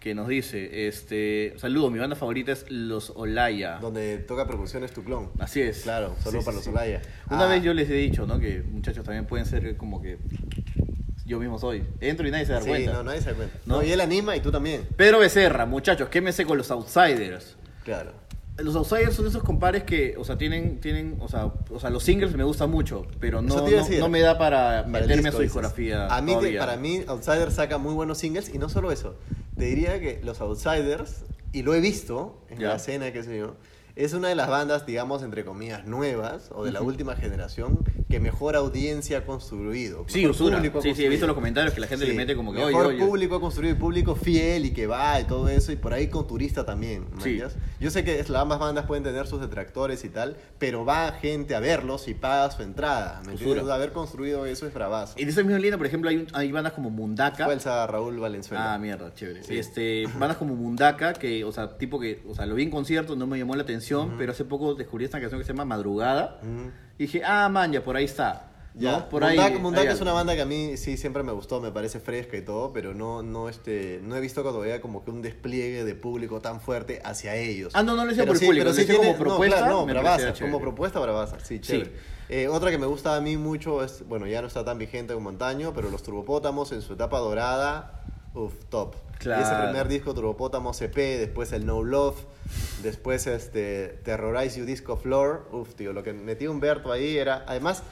que 0.00 0.14
nos 0.14 0.28
dice, 0.28 0.86
este, 0.86 1.54
saludos, 1.56 1.90
mi 1.90 1.98
banda 1.98 2.14
favorita 2.14 2.52
es 2.52 2.66
Los 2.70 3.10
Olaya. 3.16 3.78
Donde 3.80 4.18
toca 4.18 4.46
percusiones 4.46 4.92
tu 4.92 5.02
clon. 5.02 5.30
Así 5.38 5.62
es. 5.62 5.82
Claro, 5.82 6.14
solo 6.22 6.40
Sí, 6.40 6.44
para 6.44 6.52
sí, 6.52 6.56
los 6.56 6.64
sí. 6.64 6.70
Olaya. 6.70 7.02
Una 7.30 7.44
Ah, 7.46 7.48
vez 7.48 7.62
yo 7.62 7.72
les 7.72 7.88
he 7.88 7.94
dicho, 7.94 8.26
¿no? 8.26 8.38
Que 8.38 8.62
muchachos 8.62 9.02
también 9.04 9.24
pueden 9.26 9.46
ser 9.46 9.76
como 9.78 10.02
que 10.02 10.18
yo 11.24 11.38
mismo 11.40 11.58
soy. 11.58 11.84
Entro 12.02 12.28
y 12.28 12.30
nadie 12.30 12.44
se 12.44 12.52
da 12.52 12.60
Sí, 12.60 12.68
cuenta. 12.68 12.92
no, 12.92 13.02
nadie 13.04 13.22
se 13.22 13.30
da 13.30 13.36
cuenta. 13.36 13.56
¿No? 13.64 13.76
No, 13.76 13.82
y 13.82 13.92
él 13.92 14.00
anima 14.02 14.36
y 14.36 14.40
tú 14.40 14.50
también. 14.50 14.86
Pedro 14.94 15.20
Becerra, 15.20 15.64
muchachos, 15.64 16.10
quémense 16.10 16.44
con 16.44 16.58
los 16.58 16.70
outsiders. 16.70 17.56
Claro. 17.84 18.12
Los 18.58 18.76
outsiders 18.76 19.14
son 19.16 19.26
esos 19.26 19.42
compadres 19.42 19.82
que, 19.82 20.14
o 20.16 20.22
sea, 20.24 20.38
tienen, 20.38 20.78
tienen, 20.80 21.16
o 21.20 21.28
sea, 21.28 21.52
o 21.70 21.80
sea, 21.80 21.90
los 21.90 22.04
singles 22.04 22.36
me 22.36 22.44
gustan 22.44 22.70
mucho, 22.70 23.04
pero 23.18 23.42
no, 23.42 23.58
a 23.58 23.60
no, 23.62 23.66
decir. 23.66 23.98
no 23.98 24.08
me 24.08 24.20
da 24.20 24.38
para 24.38 24.84
Para 24.84 24.86
meterme 24.86 25.12
a 25.14 25.16
disco, 25.16 25.36
su 25.38 25.42
dices. 25.42 25.54
discografía. 25.54 26.06
A 26.06 26.22
mí, 26.22 26.36
para 26.58 26.76
mí, 26.76 27.02
Outsider 27.08 27.50
saca 27.50 27.78
muy 27.78 27.94
buenos 27.94 28.18
singles 28.18 28.54
y 28.54 28.58
no 28.58 28.68
solo 28.68 28.92
eso. 28.92 29.16
te 29.58 29.64
diría 29.64 29.98
que 30.00 30.20
los 30.22 30.40
Outsiders, 30.40 31.24
y 31.52 31.62
lo 31.62 31.74
he 31.74 31.80
visto 31.80 32.44
en 32.48 32.58
Ya. 32.60 32.68
la 32.68 32.74
escena, 32.76 33.12
qué 33.12 33.22
sé 33.24 33.38
yo, 33.38 33.56
es 33.96 34.12
una 34.12 34.28
de 34.28 34.34
las 34.34 34.48
bandas, 34.48 34.86
digamos, 34.86 35.22
entre 35.22 35.44
comillas, 35.44 35.86
nuevas 35.86 36.50
o 36.52 36.64
de 36.64 36.72
la 36.72 36.82
última 36.82 37.14
generación 37.16 37.78
que 38.10 38.18
mejor 38.20 38.56
audiencia 38.56 39.18
ha 39.18 39.24
construido. 39.24 40.04
Sí, 40.08 40.26
usura. 40.26 40.56
público 40.56 40.80
Sí, 40.82 40.94
sí, 40.94 41.04
he 41.04 41.08
visto 41.08 41.26
los 41.26 41.34
comentarios 41.34 41.74
que 41.74 41.80
la 41.80 41.86
gente 41.86 42.06
le 42.06 42.14
mete 42.14 42.36
como 42.36 42.52
que, 42.52 42.64
mejor 42.64 42.86
oye. 42.86 42.98
público 43.04 43.36
ha 43.36 43.40
construido, 43.40 43.76
público 43.76 44.14
fiel 44.14 44.66
y 44.66 44.72
que 44.72 44.86
va 44.86 45.20
y 45.20 45.24
todo 45.24 45.48
eso, 45.48 45.72
y 45.72 45.76
por 45.76 45.92
ahí 45.94 46.08
con 46.08 46.26
turista 46.26 46.64
también. 46.64 47.06
¿me 47.14 47.22
Sí. 47.22 47.40
Yo 47.80 47.90
sé 47.90 48.04
que 48.04 48.24
ambas 48.36 48.58
bandas 48.58 48.86
pueden 48.86 49.04
tener 49.04 49.26
sus 49.26 49.40
detractores 49.40 50.04
y 50.04 50.08
tal, 50.08 50.36
pero 50.58 50.84
va 50.84 51.12
gente 51.12 51.54
a 51.54 51.60
verlos 51.60 52.08
y 52.08 52.14
paga 52.14 52.50
su 52.50 52.62
entrada. 52.62 53.20
¿me 53.26 53.32
entiendes? 53.32 53.68
Haber 53.68 53.92
construido 53.92 54.46
eso 54.46 54.66
es 54.66 54.74
bravazo. 54.74 55.14
En 55.18 55.28
esa 55.28 55.42
misma 55.42 55.58
línea, 55.58 55.76
por 55.78 55.86
ejemplo, 55.86 56.10
hay, 56.10 56.16
un- 56.16 56.26
hay 56.32 56.50
bandas 56.52 56.72
como 56.74 56.90
Mundaka. 56.90 57.44
Fuerza 57.44 57.86
Raúl 57.86 58.18
Valenzuela. 58.18 58.74
Ah, 58.74 58.78
mierda, 58.78 59.12
chévere. 59.14 59.42
Sí. 59.42 59.58
Este, 59.58 60.04
bandas 60.18 60.36
como 60.36 60.54
Mundaka, 60.54 61.12
que, 61.14 61.44
o 61.44 61.52
sea, 61.52 61.76
tipo 61.78 61.98
que, 62.00 62.22
o 62.28 62.34
sea, 62.34 62.46
lo 62.46 62.54
vi 62.54 62.62
en 62.64 62.70
concierto, 62.70 63.16
no 63.16 63.26
me 63.26 63.38
llamó 63.38 63.54
la 63.56 63.62
atención, 63.62 63.83
pero 64.18 64.32
hace 64.32 64.44
poco 64.44 64.74
descubrí 64.74 65.04
esta 65.04 65.20
canción 65.20 65.40
que 65.40 65.46
se 65.46 65.52
llama 65.52 65.64
Madrugada. 65.64 66.40
Ujú. 66.42 66.70
Y 66.98 67.04
dije, 67.04 67.22
ah, 67.24 67.48
man, 67.48 67.72
ya 67.72 67.82
por 67.82 67.96
ahí 67.96 68.04
está. 68.04 68.50
Ya, 68.76 68.92
¿no? 68.92 69.08
Por 69.08 69.22
ahí. 69.22 69.38
Es 69.86 70.00
una 70.00 70.12
banda 70.12 70.34
que 70.34 70.42
a 70.42 70.46
mí 70.46 70.76
sí 70.76 70.96
siempre 70.96 71.22
me 71.22 71.32
gustó, 71.32 71.60
me 71.60 71.70
parece 71.70 72.00
fresca 72.00 72.36
y 72.36 72.42
todo, 72.42 72.72
pero 72.72 72.92
no, 72.92 73.22
no, 73.22 73.48
este, 73.48 74.00
no 74.02 74.16
he 74.16 74.20
visto 74.20 74.42
todavía 74.42 74.80
como 74.80 75.04
que 75.04 75.12
un 75.12 75.22
despliegue 75.22 75.84
de 75.84 75.94
público 75.94 76.40
tan 76.40 76.60
fuerte 76.60 77.00
hacia 77.04 77.36
ellos. 77.36 77.72
Ah, 77.74 77.84
no, 77.84 77.94
no 77.94 78.04
lo 78.04 78.10
Pero 78.10 78.26
por 78.26 78.40
público, 78.40 78.64
lo 78.64 78.72
decía 78.72 78.96
como 78.96 79.16
propuesta, 79.16 79.60
No, 79.60 79.64
claro, 79.64 79.78
no, 79.78 79.86
bravaza, 79.86 80.34
como 80.40 80.60
propuesta 80.60 80.98
bravaza, 80.98 81.38
sí, 81.40 81.60
chévere. 81.60 81.92
Eh, 82.28 82.48
otra 82.48 82.70
que 82.70 82.78
me 82.78 82.86
gusta 82.86 83.16
a 83.16 83.20
mí 83.20 83.36
mucho 83.36 83.84
es, 83.84 84.06
bueno, 84.08 84.26
ya 84.26 84.40
no 84.40 84.48
está 84.48 84.64
tan 84.64 84.78
vigente 84.78 85.14
como 85.14 85.28
antaño, 85.28 85.72
pero 85.74 85.90
los 85.90 86.02
Turbopótamos 86.02 86.72
en 86.72 86.82
su 86.82 86.94
etapa 86.94 87.18
dorada, 87.18 88.02
uff, 88.34 88.54
top. 88.68 88.94
Claro. 89.18 89.40
Y 89.42 89.44
ese 89.44 89.54
primer 89.62 89.88
disco 89.88 90.12
Turbopótamos 90.14 90.80
EP, 90.82 90.94
después 90.96 91.52
el 91.52 91.64
No 91.64 91.82
Love, 91.82 92.16
después 92.82 93.26
este 93.26 93.98
Terrorize 94.04 94.58
You 94.58 94.66
Disco 94.66 94.96
Floor, 94.96 95.48
uff, 95.52 95.74
tío, 95.74 95.92
lo 95.92 96.02
que 96.02 96.12
metió 96.12 96.50
Humberto 96.50 96.92
ahí 96.92 97.16
era, 97.16 97.44
además, 97.46 97.82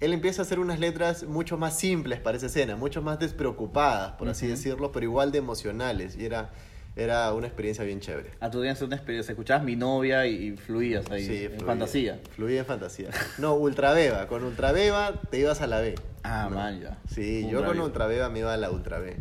él 0.00 0.12
empieza 0.12 0.42
a 0.42 0.44
hacer 0.44 0.60
unas 0.60 0.78
letras 0.78 1.24
mucho 1.24 1.56
más 1.58 1.76
simples 1.76 2.20
para 2.20 2.36
esa 2.36 2.46
escena, 2.46 2.76
mucho 2.76 3.02
más 3.02 3.18
despreocupadas, 3.18 4.12
por 4.12 4.28
así 4.28 4.46
decirlo, 4.46 4.92
pero 4.92 5.04
igual 5.04 5.32
de 5.32 5.38
emocionales, 5.38 6.16
y 6.16 6.24
era, 6.26 6.50
era 6.94 7.32
una 7.32 7.48
experiencia 7.48 7.82
bien 7.82 7.98
chévere. 7.98 8.30
A 8.38 8.48
tu 8.50 8.60
día 8.60 8.76
una 8.80 8.94
experiencia, 8.94 9.32
escuchabas 9.32 9.64
mi 9.64 9.74
novia 9.74 10.26
y, 10.26 10.48
y 10.52 10.56
fluías 10.56 11.10
ahí, 11.10 11.24
en 11.26 11.50
fluía. 11.52 11.66
fantasía. 11.66 12.20
Fluía 12.36 12.60
en 12.60 12.66
fantasía. 12.66 13.10
No, 13.38 13.54
Ultraveva. 13.54 14.28
Con 14.28 14.44
Ultraveva 14.44 15.14
te 15.30 15.40
ibas 15.40 15.60
a 15.62 15.66
la 15.66 15.80
B. 15.80 15.96
Ah, 16.22 16.46
No. 16.48 16.56
man, 16.56 16.80
ya. 16.80 16.98
Sí, 17.12 17.48
yo 17.50 17.64
con 17.64 17.80
Ultraveva 17.80 18.28
me 18.28 18.40
iba 18.40 18.52
a 18.54 18.56
la 18.56 18.70
Ultra 18.70 18.98
B. 19.00 19.16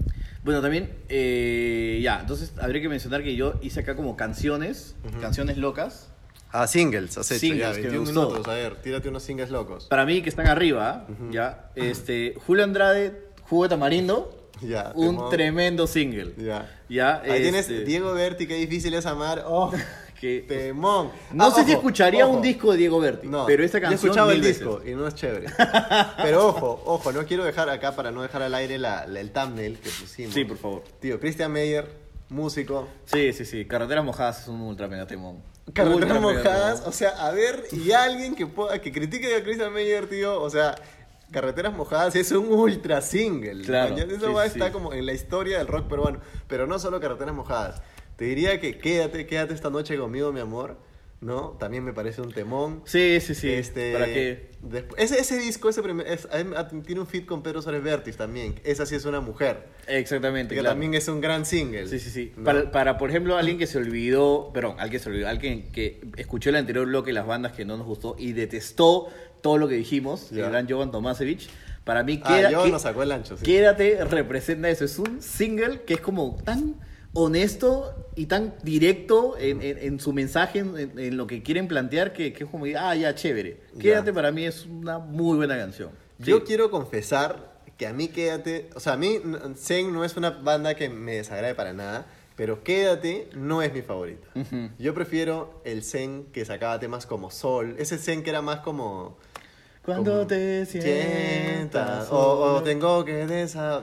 Bueno, 0.47 0.61
también, 0.61 0.93
eh, 1.09 1.99
ya, 2.01 2.21
entonces 2.21 2.53
habría 2.61 2.81
que 2.81 2.87
mencionar 2.87 3.21
que 3.21 3.35
yo 3.35 3.55
hice 3.61 3.81
acá 3.81 3.97
como 3.97 4.15
canciones, 4.15 4.95
Ujú. 5.03 5.19
canciones 5.19 5.57
locas. 5.57 6.07
Ah, 6.53 6.67
singles, 6.67 7.17
has 7.17 7.29
hecho 7.31 7.41
Singles, 7.41 7.75
ya, 7.75 7.81
que 7.81 7.89
me 7.89 7.97
21 7.97 7.99
gustó. 8.05 8.29
minutos. 8.29 8.47
A 8.47 8.55
ver, 8.55 8.75
tírate 8.77 9.09
unos 9.09 9.23
singles 9.23 9.49
locos. 9.49 9.87
Para 9.89 10.05
mí, 10.05 10.21
que 10.21 10.29
están 10.29 10.47
arriba, 10.47 11.05
Ujú. 11.09 11.31
ya, 11.31 11.69
este, 11.75 12.33
Julio 12.45 12.63
Andrade, 12.63 13.23
Jugo 13.41 13.63
de 13.63 13.69
Tamarindo, 13.71 14.49
Ya, 14.61 14.93
un 14.95 15.29
tremendo 15.29 15.85
single. 15.85 16.33
Ya. 16.37 16.79
Ya, 16.87 17.19
Ahí 17.23 17.41
tienes 17.41 17.69
este, 17.69 17.83
Diego 17.83 18.13
Berti, 18.13 18.47
qué 18.47 18.55
difícil 18.55 18.93
es 18.93 19.05
amar. 19.05 19.43
Oh, 19.45 19.73
que, 20.19 20.43
temón. 20.47 21.11
no 21.31 21.45
Ah, 21.45 21.51
sé 21.51 21.63
si 21.63 21.71
ojo, 21.71 21.79
escucharía 21.79 22.25
ojo. 22.25 22.35
un 22.37 22.41
disco 22.41 22.71
de 22.71 22.77
Diego 22.77 22.99
Berti, 22.99 23.27
No, 23.27 23.45
pero 23.45 23.63
esta 23.63 23.77
yo 23.79 23.85
he 23.85 23.89
canción 23.89 24.09
escuchado 24.11 24.31
el 24.31 24.39
mil 24.39 24.47
disco 24.47 24.81
y 24.85 24.91
no 24.91 25.07
es 25.07 25.15
chévere. 25.15 25.47
Pero 26.23 26.47
ojo, 26.47 26.81
ojo, 26.85 27.11
no 27.11 27.25
quiero 27.25 27.43
dejar 27.45 27.69
acá 27.69 27.95
para 27.95 28.11
no 28.11 28.21
dejar 28.21 28.41
al 28.41 28.53
aire 28.55 28.77
la, 28.77 29.05
la- 29.07 29.19
el 29.19 29.31
thumbnail 29.31 29.77
que 29.79 29.89
pusimos. 29.89 30.33
Sí, 30.33 30.43
por 30.45 30.57
favor. 30.57 30.83
Tío, 30.99 31.19
Christian 31.19 31.51
Meyer, 31.51 31.87
músico, 32.29 32.87
Sí, 33.05 33.31
sí, 33.33 33.45
sí. 33.45 33.65
Carreteras 33.65 34.03
mojadas 34.03 34.41
es 34.41 34.47
un 34.47 34.61
ultra 34.61 34.87
mega 34.87 35.05
temón. 35.07 35.41
Carreteras 35.73 36.19
mega 36.21 36.33
mojadas, 36.33 36.75
temón. 36.79 36.89
o 36.89 36.91
sea, 36.93 37.09
a 37.27 37.31
ver, 37.31 37.63
y 37.71 37.91
alguien 37.91 38.35
que 38.35 38.47
pueda, 38.47 38.79
que 38.81 38.91
critique 38.91 39.35
a 39.35 39.43
Christian 39.43 39.71
Meyer, 39.73 40.07
tío, 40.09 40.41
o 40.41 40.49
sea, 40.49 40.75
Carreteras 41.31 41.73
mojadas 41.73 42.15
es 42.15 42.31
un 42.31 42.47
ultra 42.51 43.01
single. 43.01 43.63
Claro, 43.65 43.97
¿ya? 43.97 44.03
Eso 44.05 44.27
sí, 44.27 44.33
va 44.33 44.43
a 44.43 44.45
sí, 44.45 44.53
estar 44.53 44.71
como 44.71 44.93
en 44.93 45.05
la 45.05 45.11
historia 45.13 45.57
del 45.57 45.67
rock 45.67 45.87
peruano, 45.89 46.21
pero 46.47 46.67
no 46.67 46.79
solo 46.79 46.99
Carreteras 47.01 47.35
mojadas. 47.35 47.81
Te 48.17 48.25
diría 48.25 48.59
que 48.59 48.77
quédate, 48.77 49.25
quédate 49.25 49.53
esta 49.53 49.69
noche 49.69 49.97
conmigo, 49.97 50.31
mi 50.33 50.39
amor, 50.41 50.77
¿no? 51.21 51.51
También 51.59 51.83
me 51.83 51.93
parece 51.93 52.21
un 52.21 52.31
temón. 52.31 52.81
Sí, 52.85 53.19
sí, 53.21 53.33
sí. 53.35 53.49
Este, 53.49 53.93
¿Para 53.93 54.05
qué? 54.05 54.49
ese, 54.97 55.19
ese 55.19 55.37
disco 55.37 55.69
ese 55.69 55.81
primer- 55.83 56.07
es- 56.07 56.27
ah, 56.31 56.67
tiene 56.85 57.01
un 57.01 57.07
feat 57.07 57.25
con 57.25 57.41
Pedro 57.43 57.61
Suárez 57.61 57.83
Vértiz 57.83 58.17
también. 58.17 58.55
Esa 58.63 58.85
sí 58.85 58.95
es 58.95 59.05
una 59.05 59.21
mujer. 59.21 59.67
Exactamente, 59.87 60.55
Que 60.55 60.61
claro. 60.61 60.73
también 60.73 60.93
es 60.95 61.07
un 61.07 61.21
gran 61.21 61.45
single. 61.45 61.87
Sí, 61.87 61.99
sí, 61.99 62.09
sí. 62.09 62.33
¿no? 62.37 62.43
Para, 62.43 62.71
para, 62.71 62.97
por 62.97 63.09
ejemplo, 63.09 63.37
alguien 63.37 63.57
que 63.57 63.67
se 63.67 63.77
olvidó, 63.77 64.51
perdón, 64.53 64.75
alguien 64.79 64.91
que 64.99 64.99
se 65.03 65.09
olvidó, 65.09 65.27
alguien 65.29 65.71
que 65.71 66.01
escuchó 66.17 66.49
el 66.49 66.55
anterior 66.57 66.85
bloque, 66.87 67.13
las 67.13 67.25
bandas 67.27 67.53
que 67.53 67.65
no 67.65 67.77
nos 67.77 67.85
gustó 67.87 68.15
y 68.17 68.33
detestó 68.33 69.07
todo 69.41 69.57
lo 69.59 69.67
que 69.67 69.75
dijimos, 69.75 70.31
Ya. 70.31 70.45
el 70.45 70.51
gran 70.51 70.67
Jovan 70.67 70.91
Tomasevich, 70.91 71.49
para 71.83 72.03
mí 72.03 72.19
Ah, 72.23 72.35
queda, 72.35 72.51
yo 72.51 72.63
que- 72.63 72.71
nos 72.71 72.81
sacó 72.81 73.03
el 73.03 73.11
ancho, 73.11 73.37
sí. 73.37 73.45
Quédate 73.45 74.03
representa 74.05 74.69
eso. 74.69 74.83
Es 74.85 74.97
un 74.99 75.21
single 75.21 75.81
que 75.83 75.93
es 75.93 76.01
como 76.01 76.35
tan 76.43 76.75
honesto 77.19 77.93
y 78.15 78.27
tan 78.27 78.53
directo 78.63 79.35
en, 79.39 79.61
en- 79.61 79.77
en 79.79 79.99
su 79.99 80.13
mensaje, 80.13 80.59
en, 80.59 81.17
lo 81.17 81.25
que 81.27 81.41
quieren 81.43 81.67
plantear, 81.67 82.13
que, 82.13 82.31
que 82.33 82.43
es 82.43 82.49
como, 82.49 82.65
ah, 82.77 82.95
ya, 82.95 83.13
chévere. 83.15 83.61
Ya. 83.73 83.81
Quédate 83.81 84.13
para 84.13 84.31
mí 84.31 84.45
es 84.45 84.65
una 84.65 84.99
muy 84.99 85.35
buena 85.37 85.57
canción. 85.57 85.89
Yo 86.19 86.37
Sí. 86.37 86.43
quiero 86.45 86.69
confesar 86.69 87.57
que 87.77 87.85
a 87.87 87.93
mí 87.93 88.07
Quédate, 88.07 88.69
o 88.75 88.79
sea, 88.79 88.93
a 88.93 88.97
mí 88.97 89.19
Zen 89.55 89.93
no 89.93 90.03
es 90.03 90.15
una 90.17 90.29
banda 90.31 90.75
que 90.75 90.89
me 90.89 91.15
desagrade 91.15 91.53
para 91.55 91.73
nada, 91.73 92.07
pero 92.35 92.63
Quédate 92.63 93.29
no 93.35 93.61
es 93.63 93.73
mi 93.73 93.81
favorita. 93.81 94.27
Yo 94.77 94.93
prefiero 94.93 95.59
el 95.65 95.83
Zen 95.83 96.25
que 96.31 96.45
sacaba 96.45 96.79
temas 96.79 97.05
como 97.07 97.31
Sol, 97.31 97.75
ese 97.79 97.97
Zen 97.97 98.23
que 98.23 98.29
era 98.29 98.41
más 98.43 98.59
como... 98.59 99.17
Cuando 99.87 100.27
te 100.27 100.65
sientas 100.65 102.09
o, 102.11 102.15
o 102.17 102.47
solo. 102.57 102.63
tengo 102.63 103.05
que 103.05 103.25
desa- 103.25 103.79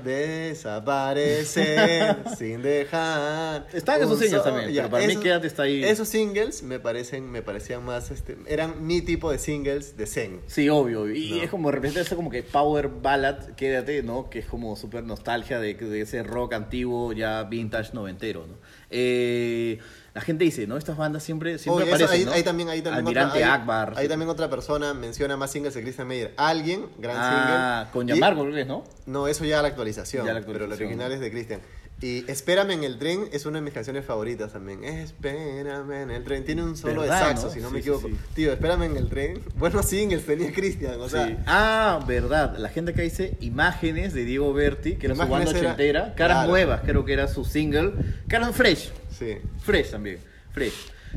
desaparecer 0.95 2.17
sin 2.38 2.61
dejar 2.62 3.67
Están 3.73 4.03
esos 4.03 4.19
singles 4.19 4.43
también, 4.45 4.71
pero 4.75 4.90
para 4.90 5.07
mí 5.07 5.17
Quédate 5.17 5.47
está 5.47 5.62
ahí. 5.62 5.83
esos 5.83 6.07
singles 6.09 6.62
me 6.62 6.79
parecen 6.79 7.31
me 7.31 7.40
parecían 7.40 7.85
más 7.85 8.11
este 8.11 8.37
eran 8.47 8.87
mi 8.87 9.01
tipo 9.01 9.31
de 9.31 9.38
singles 9.38 9.97
de 9.97 10.07
Zen 10.07 10.40
Sí, 10.47 10.69
obvio. 10.69 11.11
Y 11.11 11.31
No. 11.31 11.43
es 11.43 11.49
como 11.51 11.71
representa 11.71 12.03
ese 12.03 12.17
como 12.17 12.29
que 12.31 12.43
power 12.43 12.88
ballad, 12.88 13.38
quédate, 13.57 14.03
¿no? 14.03 14.29
Que 14.29 14.40
es 14.40 14.47
como 14.47 14.77
súper 14.77 15.05
nostalgia 15.05 15.59
de, 15.59 15.73
de 15.75 16.01
ese 16.03 16.23
rock 16.23 16.53
antiguo, 16.55 17.12
ya 17.14 17.45
vintage 17.45 17.95
noventero, 17.95 18.47
¿no? 18.47 18.55
Eh, 18.90 19.79
la 20.14 20.20
gente 20.20 20.44
dice, 20.44 20.66
¿no? 20.68 20.77
Estas 20.77 20.96
bandas 20.96 21.24
siempre, 21.24 21.59
siempre 21.59 21.83
Oye, 21.85 21.92
eso, 21.92 22.05
aparecen, 22.05 22.20
ahí, 22.20 22.24
¿no? 22.24 22.33
ahí 22.33 22.42
también, 22.44 22.68
ahí 22.68 22.83
también 22.83 23.07
Almirante 23.07 23.38
otra, 23.38 23.46
ahí- 23.55 23.61
Akbar. 23.61 23.94
ahí 23.96 24.09
también 24.09 24.29
otra 24.31 24.48
persona 24.48 24.94
menciona 24.94 25.37
más 25.37 25.50
singles 25.50 25.74
de 25.74 25.83
Christian 25.83 26.07
Meyer. 26.07 26.33
Alguien, 26.37 26.87
gran 26.98 27.16
Ah, 27.18 27.81
single. 27.87 27.92
con 27.92 28.09
Y- 28.09 28.12
Yamarco, 28.18 28.42
creo 28.42 28.55
que 28.55 28.61
es, 28.61 28.66
¿no? 28.66 28.85
No, 29.07 29.27
eso 29.27 29.44
ya 29.44 29.61
la 29.61 29.68
actualización. 29.68 30.24
Ya 30.24 30.33
la 30.35 30.40
Pero 30.40 30.53
el 30.53 30.55
actualización. 30.72 30.87
original 30.88 31.12
es 31.12 31.20
de 31.20 31.31
Christian. 31.31 31.61
Y 32.05 32.31
Espérame 32.31 32.73
en 32.73 32.85
el 32.85 32.99
tren 32.99 33.29
es 33.33 33.47
una 33.47 33.59
de 33.61 33.62
mis 33.64 33.73
canciones 33.73 34.05
favoritas 34.05 34.53
también. 34.53 34.85
Espérame 34.85 36.03
en 36.03 36.11
el 36.11 36.23
tren. 36.23 36.45
Tiene 36.45 36.62
un 36.62 36.77
solo 36.77 37.01
de 37.03 37.09
¿Verdad, 37.09 37.29
saxo, 37.29 37.47
no? 37.47 37.53
si 37.53 37.61
no 37.61 37.69
Sí, 37.69 37.75
me 37.75 37.83
sí, 37.83 37.88
equivoco. 37.88 38.09
sí. 38.09 38.14
Tío, 38.35 38.53
Espérame 38.53 38.83
en 38.83 38.97
el 38.99 39.09
tren. 39.09 39.40
Buenos 39.57 39.87
singles 39.87 40.27
tenía 40.27 40.53
Christian. 40.53 41.01
O 41.01 41.09
sea, 41.09 41.27
Sí. 41.29 41.37
Ah, 41.47 42.05
verdad. 42.07 42.59
La 42.59 42.69
gente 42.69 42.90
acá 42.90 43.01
dice 43.01 43.37
imágenes 43.40 44.12
de 44.12 44.25
Diego 44.27 44.53
Berti, 44.53 44.97
que 44.97 45.07
era 45.07 45.14
su 45.14 45.23
Imágenes 45.23 45.47
banda 45.47 45.61
era- 45.61 45.69
ochentera. 45.71 46.14
Caras 46.14 46.37
claro. 46.38 46.51
nuevas, 46.51 46.81
creo 46.85 47.05
que 47.07 47.12
era 47.14 47.27
su 47.27 47.45
single. 47.47 47.93
Caras 48.29 48.55
fresh. 48.55 48.90
sí. 49.19 49.38
Fresh 49.62 49.90
también. 49.93 50.19
Fresh. 50.53 50.75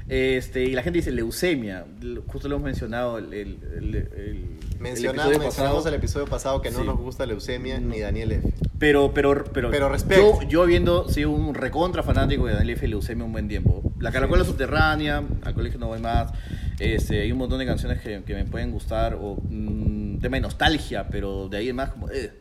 Este, 0.10 0.63
y 0.63 0.72
la 0.72 0.84
gente 0.84 1.00
dice 1.00 1.12
leucemia. 1.12 1.86
Justo 2.28 2.48
lo 2.48 2.56
hemos 2.56 2.65
mencionado 2.65 3.17
el, 3.17 3.34
el, 3.34 3.58
el- 3.78 3.96
el- 3.96 4.58
episodio 4.80 5.12
mencionamos 5.39 5.43
pasado. 5.43 5.88
el 5.89 5.93
episodio 5.96 6.26
pasado 6.28 6.62
que 6.62 6.70
no 6.72 6.80
Sí. 6.82 6.86
nos 6.86 6.98
gusta 7.00 7.26
Leucemia 7.26 7.80
ni 7.80 8.00
Daniel 8.00 8.32
F. 8.34 8.54
Pero, 8.80 9.12
pero, 9.13 9.43
pero, 9.52 9.72
Pero. 9.72 9.91
Yo, 10.10 10.48
yo 10.48 10.62
habiendo 10.62 11.10
sido 11.10 11.32
un 11.32 11.56
recontra 11.56 12.04
fanático 12.04 12.46
de 12.46 12.54
Daniel 12.54 12.78
F. 12.78 12.88
Leucemia 12.88 13.26
un 13.26 13.32
buen 13.32 13.48
tiempo. 13.48 13.82
La 14.00 14.12
Caracola 14.12 14.43
Subterránea, 14.46 15.24
al 15.43 15.54
colegio 15.56 15.80
no 15.80 15.88
voy 15.88 16.00
más. 16.00 16.32
Este, 16.80 17.22
hay 17.22 17.32
un 17.32 17.39
montón 17.39 17.58
de 17.60 17.65
canciones 17.65 18.00
que, 18.02 18.22
que 18.24 18.36
me 18.36 18.46
pueden 18.46 18.72
gustar. 18.72 19.17
O 19.20 19.36
mm, 19.50 20.20
tema 20.20 20.38
de 20.38 20.41
nostalgia, 20.41 21.08
pero 21.10 21.50
de 21.50 21.58
ahí 21.58 21.70
en 21.70 21.76
más 21.76 21.89
como. 21.89 22.10
eh. 22.12 22.32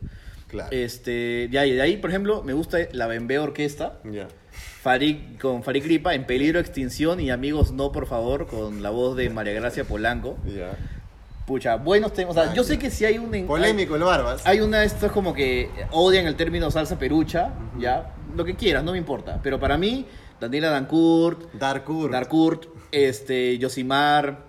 Claro. 0.47 0.69
Este, 0.71 1.49
de 1.49 1.59
ahí, 1.59 1.73
de 1.73 1.81
ahí, 1.81 1.97
por 1.97 2.09
ejemplo, 2.11 2.41
me 2.43 2.53
gusta 2.53 2.77
la 2.93 3.07
Bembe 3.07 3.37
Orquesta. 3.39 3.99
Ya. 4.09 4.27
Farik, 4.81 5.39
con 5.41 5.63
Farik 5.63 5.85
Ripa, 5.85 6.13
En 6.13 6.25
Peligro 6.25 6.59
de 6.59 6.61
Extinción 6.65 7.19
y 7.19 7.29
Amigos 7.31 7.71
No, 7.71 7.91
por 7.91 8.07
favor, 8.07 8.47
con 8.47 8.81
la 8.83 8.89
voz 8.89 9.15
de 9.17 9.29
María 9.29 9.53
Gracia 9.53 9.83
Polanco. 9.83 10.37
Ya. 10.45 10.71
Pucha, 11.45 11.75
buenos 11.77 12.13
temas. 12.13 12.35
O 12.35 12.41
sea, 12.41 12.51
Ah, 12.51 12.53
yo 12.53 12.63
sé 12.63 12.77
que 12.77 12.89
si 12.89 13.05
hay 13.05 13.17
un... 13.17 13.33
en- 13.33 13.47
Polémico 13.47 13.95
el 13.95 14.03
Barbas. 14.03 14.45
hay 14.45 14.59
una 14.59 14.79
de 14.81 14.85
estas 14.85 15.11
como 15.11 15.33
que 15.33 15.69
odian 15.91 16.25
el 16.27 16.35
término 16.35 16.69
salsa 16.71 16.99
perucha, 16.99 17.51
ya, 17.79 18.13
lo 18.35 18.43
que 18.43 18.55
quieras, 18.55 18.83
no 18.83 18.91
me 18.91 18.97
importa. 18.97 19.39
Pero 19.41 19.57
para 19.59 19.77
mí, 19.77 20.05
Daniela 20.41 20.69
Dancourt, 20.69 21.53
Darkur. 21.53 22.11
Darkurt, 22.11 22.65
este, 22.91 23.57
Yosimar, 23.57 24.45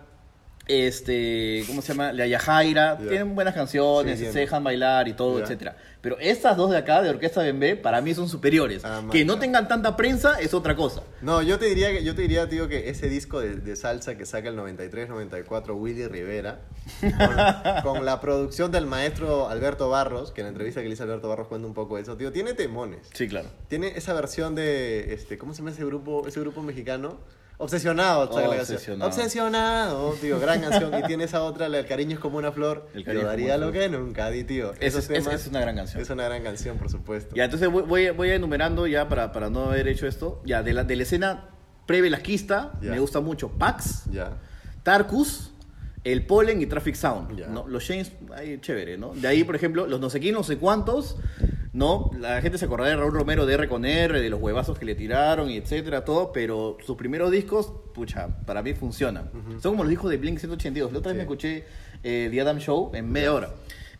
Este, 0.67 1.65
¿cómo 1.67 1.81
se 1.81 1.95
llama? 1.95 2.13
La 2.13 2.27
Yajaira, 2.27 2.99
Ya. 3.01 3.09
tienen 3.09 3.35
buenas 3.35 3.55
canciones, 3.55 4.19
Sí, 4.19 4.27
se 4.27 4.31
tienen. 4.33 4.45
dejan 4.45 4.65
bailar 4.65 5.09
y 5.09 5.15
todo, 5.15 5.39
Ya. 5.39 5.45
etcétera. 5.45 5.77
Pero 6.01 6.17
estas 6.21 6.57
dos 6.57 6.71
de 6.71 6.77
acá, 6.77 7.03
de 7.03 7.11
Orquesta 7.11 7.43
Bembé, 7.43 7.75
para 7.75 8.01
mí 8.01 8.15
son 8.15 8.29
superiores. 8.29 8.85
Ah, 8.85 9.03
que 9.11 9.25
no 9.25 9.39
tengan 9.41 9.67
tanta 9.67 9.97
prensa 9.97 10.41
es 10.41 10.55
otra 10.55 10.77
cosa. 10.77 11.03
No, 11.23 11.43
yo 11.43 11.59
te 11.59 11.67
diría, 11.67 11.91
que- 11.91 12.05
yo 12.05 12.15
te 12.15 12.23
diría, 12.23 12.49
tío, 12.49 12.69
que 12.69 12.89
ese 12.89 13.09
disco 13.09 13.41
de, 13.41 13.57
de 13.57 13.75
salsa 13.75 14.17
que 14.17 14.25
saca 14.25 14.49
el 14.49 14.57
93-94 14.57 15.75
Willy 15.77 16.07
Rivera, 16.07 16.61
con, 17.01 17.83
con 17.95 18.05
la 18.05 18.21
producción 18.21 18.71
del 18.71 18.87
maestro 18.87 19.49
Alberto 19.49 19.89
Barros, 19.89 20.31
que 20.31 20.41
en 20.43 20.47
la 20.47 20.51
entrevista 20.51 20.81
que 20.83 20.89
le 20.89 20.95
hizo 20.95 21.03
Alberto 21.03 21.29
Barros 21.29 21.49
cuenta 21.49 21.67
un 21.67 21.75
poco 21.75 21.99
eso, 21.99 22.17
tío, 22.17 22.31
tiene 22.33 22.55
temones. 22.55 23.09
Sí, 23.15 23.27
claro. 23.29 23.49
Tiene 23.69 23.89
esa 23.97 24.13
versión 24.15 24.55
de, 24.55 25.13
este, 25.15 25.37
¿cómo 25.39 25.53
se 25.53 25.59
llama 25.59 25.71
ese 25.73 25.85
grupo, 25.85 26.27
ese 26.29 26.41
grupo 26.41 26.63
mexicano? 26.63 27.19
Obsesionado, 27.61 28.31
la. 28.41 28.49
Obsesionado. 28.51 29.11
Obsesionado, 29.11 30.13
tío, 30.21 30.39
gran 30.39 30.61
canción. 30.61 30.97
Y 30.97 31.03
tiene 31.03 31.25
esa 31.25 31.43
otra, 31.43 31.69
del 31.69 31.87
cariño 31.87 32.15
es 32.15 32.21
como 32.21 32.39
una 32.39 32.53
flor. 32.53 32.89
El 32.95 33.01
Yo 33.01 33.07
cariño 33.07 33.27
daría 33.27 33.59
lo 33.59 33.73
que 33.73 33.89
nunca 33.89 34.31
di, 34.31 34.45
tío. 34.45 34.73
Esos 34.79 35.11
es, 35.11 35.47
una 35.49 35.61
gran 35.61 35.75
canción. 35.75 36.01
Es 36.01 36.09
una 36.09 36.25
gran 36.25 36.45
canción, 36.45 36.79
por 36.79 36.89
supuesto. 36.89 37.35
Ya, 37.35 37.45
entonces 37.45 37.69
voy, 37.69 37.83
voy, 37.83 38.11
voy 38.11 38.31
enumerando 38.31 38.87
ya 38.87 39.09
para, 39.09 39.33
para 39.33 39.51
no 39.51 39.65
haber 39.65 39.89
hecho 39.89 40.07
esto. 40.07 40.41
Ya, 40.45 40.63
de 40.63 40.73
la, 40.73 40.85
de 40.85 40.95
la 40.95 41.03
escena 41.03 41.51
pre-velasquista, 41.87 42.75
me 42.81 43.01
gusta 43.01 43.21
mucho 43.21 43.49
Pax, 43.51 44.05
Ya. 44.13 44.37
Tarkus, 44.85 45.51
El 46.05 46.27
Polen 46.27 46.63
y 46.63 46.67
Traffic 46.67 46.95
Sound. 46.95 47.41
Los 47.67 47.87
James, 47.87 48.13
ahí 48.37 48.59
chévere, 48.61 48.99
¿no? 48.99 49.15
De 49.15 49.27
ahí, 49.27 49.43
por 49.43 49.57
ejemplo, 49.57 49.87
los 49.87 49.99
no 49.99 50.11
sé 50.11 50.21
quién, 50.21 50.35
no 50.35 50.45
sé 50.45 50.59
cuántos, 50.59 51.17
¿no? 51.73 52.11
La 52.19 52.41
gente 52.41 52.59
se 52.59 52.65
acordará 52.65 52.91
de 52.91 52.97
Raúl 52.97 53.13
Romero 53.13 53.47
de 53.47 53.55
R 53.55 53.69
con 53.69 53.85
R, 53.85 54.21
de 54.21 54.31
los 54.31 54.41
huevazos 54.41 54.79
que 54.79 54.85
le 54.85 54.95
tiraron 54.95 55.51
y 55.51 55.57
etcétera, 55.57 56.05
todo, 56.05 56.33
pero 56.33 56.79
sus 56.85 56.97
primeros 56.97 57.31
discos, 57.31 57.73
pucha, 57.95 58.29
para 58.47 58.63
mí 58.63 58.75
funcionan. 58.75 59.31
Son 59.61 59.73
como 59.73 59.85
los 59.85 59.91
discos 59.91 60.11
de 60.11 60.17
Blink 60.17 60.39
182. 60.39 60.93
La 60.93 60.99
otra 60.99 61.13
vez 61.13 61.17
me 61.17 61.23
escuché 61.23 61.65
eh, 62.03 62.29
The 62.31 62.41
Adam 62.41 62.59
Show 62.59 62.93
en 62.95 63.11
media 63.11 63.33
hora. 63.33 63.51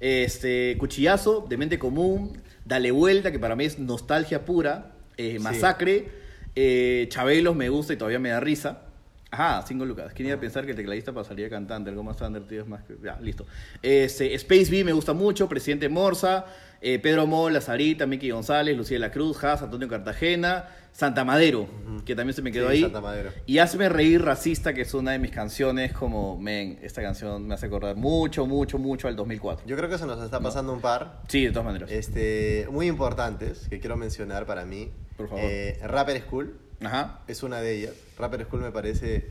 Este, 0.01 0.77
Cuchillazo, 0.79 1.47
de 1.49 1.57
Mente 1.57 1.79
Común, 1.79 2.41
Dale 2.65 2.91
Vuelta, 2.91 3.33
que 3.33 3.39
para 3.39 3.57
mí 3.57 3.65
es 3.65 3.79
nostalgia 3.79 4.45
pura, 4.45 4.93
eh, 5.17 5.39
Masacre, 5.41 6.09
eh, 6.55 7.07
Chabelos 7.11 7.57
me 7.57 7.69
gusta 7.69 7.93
y 7.93 7.97
todavía 7.97 8.19
me 8.19 8.31
da 8.31 8.41
risa. 8.41 8.83
Ajá, 9.31 9.63
cinco 9.67 9.85
lucas. 9.85 10.13
¿Quién 10.15 10.29
iba 10.29 10.37
a 10.37 10.41
pensar 10.41 10.65
que 10.65 10.71
el 10.71 10.77
tecladista 10.77 11.13
pasaría 11.13 11.51
cantante? 11.51 11.91
Algo 11.91 12.03
más 12.03 12.17
estándar, 12.17 12.43
tío, 12.45 12.63
es 12.63 12.67
más 12.69 12.83
que... 12.85 12.97
Ya, 13.03 13.19
listo. 13.21 13.45
Este, 13.83 14.35
Space 14.35 14.71
B 14.71 14.85
me 14.85 14.93
gusta 14.93 15.13
mucho, 15.13 15.49
Presidente 15.51 15.91
Morza, 15.91 16.47
eh, 16.81 16.99
Pedro 16.99 17.27
Mola, 17.27 17.61
Sarita, 17.61 18.07
Miki 18.07 18.31
González, 18.31 18.75
Lucía 18.75 18.95
de 18.95 19.01
la 19.01 19.11
Cruz, 19.11 19.45
Haas, 19.45 19.61
Antonio 19.61 19.87
Cartagena, 19.87 20.65
Santa 20.93 21.25
Madero, 21.27 21.69
que 22.07 22.17
también 22.17 22.35
se 22.35 22.41
me 22.41 22.51
quedó 22.51 22.69
Sí, 22.71 22.77
ahí. 22.77 22.81
Santa 22.83 23.03
Madero. 23.03 23.31
Y 23.45 23.59
Hazme 23.59 23.91
Reír 23.91 24.23
Racista, 24.23 24.73
que 24.73 24.81
es 24.81 24.95
una 24.95 25.13
de 25.13 25.19
mis 25.19 25.31
canciones 25.31 25.93
como, 25.93 26.39
men, 26.41 26.79
esta 26.81 27.03
canción 27.03 27.47
me 27.47 27.55
hace 27.55 27.67
acordar 27.67 27.97
mucho, 27.97 28.47
mucho, 28.47 28.79
mucho 28.79 29.09
al 29.09 29.15
2004. 29.17 29.67
Yo 29.67 29.77
creo 29.77 29.91
que 29.91 29.99
se 29.99 30.07
nos 30.07 30.23
está 30.25 30.41
pasando 30.41 30.73
un 30.73 30.81
par. 30.81 31.21
Sí, 31.29 31.45
de 31.45 31.51
todas 31.51 31.67
maneras. 31.67 31.91
Este, 31.91 32.67
muy 32.71 32.87
importantes 32.87 33.69
que 33.69 33.79
quiero 33.79 33.99
mencionar 33.99 34.47
para 34.47 34.65
mí. 34.65 34.91
Por 35.19 35.29
favor. 35.29 35.45
Eh, 35.45 35.79
Rapper 35.83 36.23
School 36.23 36.59
Ajá. 36.85 37.21
es 37.29 37.43
una 37.43 37.61
de 37.61 37.75
ellas. 37.75 37.95
Rapper 38.19 38.45
School 38.47 38.63
me 38.63 38.71
parece 38.71 39.31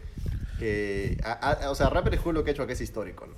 que. 0.60 1.18
a- 1.24 1.52
a- 1.66 1.70
o 1.72 1.76
sea, 1.76 1.90
Rapper 1.90 2.18
School 2.18 2.36
lo 2.36 2.44
que 2.44 2.52
ha 2.52 2.54
hecho 2.54 2.64
aquí 2.64 2.74
es 2.74 2.82
histórico, 2.82 3.26
¿no? 3.28 3.34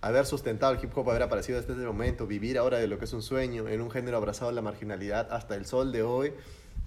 Haber 0.00 0.26
sustentado 0.26 0.72
el 0.74 0.84
hip 0.84 0.96
hop, 0.96 1.08
haber 1.10 1.22
aparecido 1.22 1.58
desde 1.60 1.72
ese 1.72 1.82
momento, 1.86 2.26
vivir 2.26 2.58
ahora 2.58 2.78
de 2.78 2.86
lo 2.88 2.98
que 2.98 3.06
es 3.06 3.12
un 3.14 3.22
sueño, 3.22 3.68
en 3.68 3.80
un 3.80 3.90
género 3.90 4.18
abrazado 4.18 4.50
en 4.50 4.56
la 4.56 4.62
marginalidad 4.62 5.32
hasta 5.32 5.54
el 5.54 5.64
sol 5.64 5.92
de 5.92 6.02
hoy, 6.02 6.32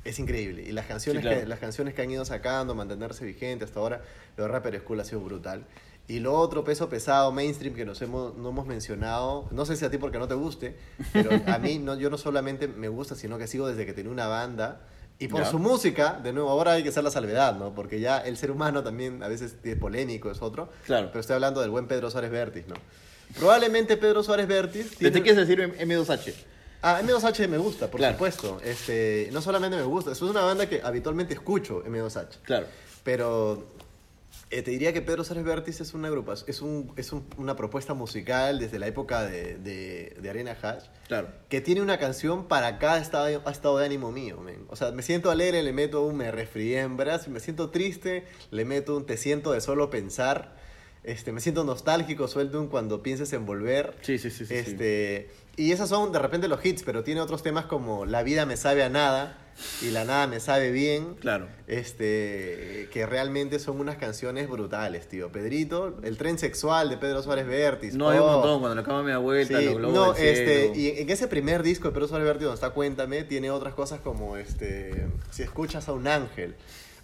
es 0.04 0.20
increíble. 0.20 0.62
Y 0.64 0.72
las 0.72 0.86
canciones, 0.86 1.22
Sí, 1.22 1.28
claro. 1.28 1.42
que, 1.42 1.48
las 1.48 1.60
canciones 1.60 1.96
que 1.96 2.04
han 2.04 2.12
ido 2.12 2.24
sacando, 2.26 2.76
mantenerse 2.76 3.26
vigente 3.26 3.66
hasta 3.66 3.80
ahora, 3.80 4.02
lo 4.38 4.44
de 4.44 4.50
Rapper 4.50 4.80
School 4.82 5.00
ha 5.00 5.04
sido 5.04 5.22
brutal. 5.22 5.66
Y 6.08 6.20
lo 6.20 6.36
otro, 6.36 6.64
peso 6.64 6.88
pesado, 6.90 7.32
mainstream, 7.32 7.74
que 7.74 7.86
nos 7.86 8.02
hemos, 8.04 8.38
no 8.38 8.50
hemos 8.50 8.68
mencionado, 8.68 9.48
no 9.52 9.66
sé 9.66 9.76
si 9.76 9.84
a 9.84 9.90
ti 9.90 9.98
porque 9.98 10.20
no 10.20 10.28
te 10.28 10.36
guste, 10.36 10.78
pero 11.12 11.32
a 11.48 11.58
mí 11.58 11.80
no, 11.80 11.96
yo 11.98 12.10
no 12.12 12.18
solamente 12.20 12.68
me 12.68 12.88
gusta, 12.88 13.16
sino 13.16 13.38
que 13.40 13.48
sigo 13.48 13.68
desde 13.68 13.86
que 13.86 13.94
tenía 13.94 14.12
una 14.12 14.28
banda. 14.28 14.82
Y 15.20 15.28
por 15.28 15.42
Ya. 15.42 15.50
su 15.50 15.58
música, 15.60 16.20
de 16.22 16.32
nuevo, 16.32 16.50
ahora 16.50 16.74
hay 16.74 16.84
que 16.84 16.90
hacer 16.90 17.04
la 17.04 17.10
salvedad, 17.12 17.56
¿no? 17.58 17.74
Porque 17.74 18.00
ya 18.00 18.20
el 18.20 18.38
ser 18.38 18.52
humano 18.52 18.84
también 18.84 19.24
a 19.24 19.28
veces 19.28 19.56
es 19.64 19.76
polémico, 19.78 20.30
es 20.30 20.42
otro. 20.42 20.70
Claro. 20.86 21.08
Pero 21.08 21.20
estoy 21.22 21.34
hablando 21.36 21.62
del 21.62 21.72
buen 21.72 21.88
Pedro 21.88 22.12
Suárez 22.12 22.30
Vértiz, 22.30 22.68
¿no? 22.68 22.76
Probablemente 23.38 23.98
Pedro 23.98 24.24
Suárez 24.24 24.48
Vértiz... 24.48 24.96
¿Te, 24.98 25.10
te 25.12 25.22
quieres 25.22 25.48
decir 25.48 25.60
M2H? 25.80 26.34
Ah, 26.84 27.02
M2H 27.04 27.48
me 27.48 27.58
gusta, 27.58 27.88
por 27.90 28.00
Claro. 28.00 28.14
supuesto. 28.14 28.62
Este, 28.64 29.30
no 29.34 29.42
solamente 29.42 29.76
me 29.76 29.84
gusta, 29.84 30.12
es 30.12 30.22
una 30.22 30.42
banda 30.42 30.68
que 30.70 30.82
habitualmente 30.84 31.34
escucho, 31.34 31.84
M2H. 31.84 32.28
Claro. 32.44 32.68
Pero 33.04 33.66
eh, 34.50 34.62
te 34.62 34.72
diría 34.72 34.94
que 34.94 35.02
Pedro 35.02 35.24
Suárez 35.24 35.44
Vértiz 35.44 35.82
es 35.82 35.94
una 35.94 36.10
grupa, 36.10 36.34
es, 36.48 36.62
un, 36.62 36.94
es 36.96 37.12
un- 37.12 37.26
una 37.38 37.56
propuesta 37.56 37.94
musical 37.94 38.60
desde 38.60 38.80
la 38.80 38.88
época 38.88 39.24
de, 39.24 39.58
de, 39.58 40.16
de 40.22 40.30
Arena 40.30 40.56
Hash, 40.62 40.84
Claro. 41.08 41.30
que 41.50 41.60
tiene 41.62 41.82
una 41.82 41.98
canción 42.00 42.48
para 42.48 42.80
cada 42.80 42.98
estado, 43.00 43.28
estado 43.50 43.78
de 43.78 43.86
ánimo 43.86 44.12
mío. 44.12 44.40
men. 44.42 44.66
O 44.70 44.76
sea, 44.76 44.92
me 44.92 45.02
siento 45.04 45.32
alegre, 45.32 45.64
le 45.64 45.74
meto 45.74 46.04
un 46.04 46.16
me 46.18 46.32
resfrié 46.32 46.80
en 46.82 46.96
brazos, 46.98 47.28
me 47.30 47.40
siento 47.42 47.70
triste, 47.72 48.26
le 48.52 48.64
meto 48.66 48.96
un 48.96 49.06
te 49.06 49.18
siento 49.18 49.52
de 49.52 49.60
solo 49.62 49.90
pensar. 49.90 50.56
Este, 51.04 51.32
me 51.32 51.40
siento 51.40 51.64
nostálgico, 51.64 52.28
suelto 52.28 52.60
un 52.60 52.68
cuando 52.68 53.02
pienses 53.02 53.32
en 53.34 53.46
volver. 53.46 53.96
Sí, 54.02 54.18
sí, 54.18 54.30
sí. 54.30 54.46
Este, 54.50 55.30
Y 55.56 55.72
esas 55.72 55.90
son 55.90 56.12
de 56.12 56.20
repente 56.20 56.48
los 56.48 56.64
hits, 56.66 56.84
pero 56.84 57.04
tiene 57.04 57.22
otros 57.22 57.44
temas 57.44 57.66
como 57.66 58.06
La 58.06 58.24
vida 58.24 58.46
me 58.46 58.58
sabe 58.58 58.84
a 58.84 58.90
nada 58.90 59.38
y 59.82 59.90
La 59.90 60.06
nada 60.06 60.28
me 60.28 60.40
sabe 60.40 60.72
bien. 60.72 61.16
Claro. 61.16 61.48
Este, 61.68 62.90
que 62.92 63.06
realmente 63.06 63.60
son 63.60 63.80
unas 63.80 63.98
canciones 63.98 64.50
brutales, 64.50 65.08
tío. 65.08 65.32
Pedrito, 65.32 65.98
el 66.04 66.18
tren 66.18 66.38
sexual 66.38 66.90
de 66.90 66.98
Pedro 66.98 67.24
Suárez 67.24 67.48
Vértiz. 67.48 67.94
No, 67.96 68.10
hay 68.10 68.20
un 68.20 68.26
oh. 68.26 68.32
montón. 68.34 68.60
Cuando 68.60 68.76
le 68.76 68.82
acaba 68.82 69.04
mi 69.04 69.16
vuelta, 69.16 69.60
Sí, 69.60 69.66
los 69.66 69.78
globos 69.78 69.96
no, 69.96 70.14
este, 70.14 70.74
cielo. 70.74 70.76
y 70.76 71.02
en 71.02 71.10
ese 71.10 71.28
primer 71.28 71.64
disco 71.64 71.88
de 71.88 71.94
Pedro 71.94 72.08
Suárez 72.08 72.28
Vértiz 72.28 72.44
donde 72.44 72.56
está 72.56 72.72
Cuéntame, 72.72 73.24
tiene 73.24 73.50
otras 73.50 73.74
cosas 73.74 74.00
como 74.02 74.38
este, 74.38 75.08
si 75.32 75.44
escuchas 75.44 75.88
a 75.88 75.94
un 75.94 76.08
ángel. 76.08 76.56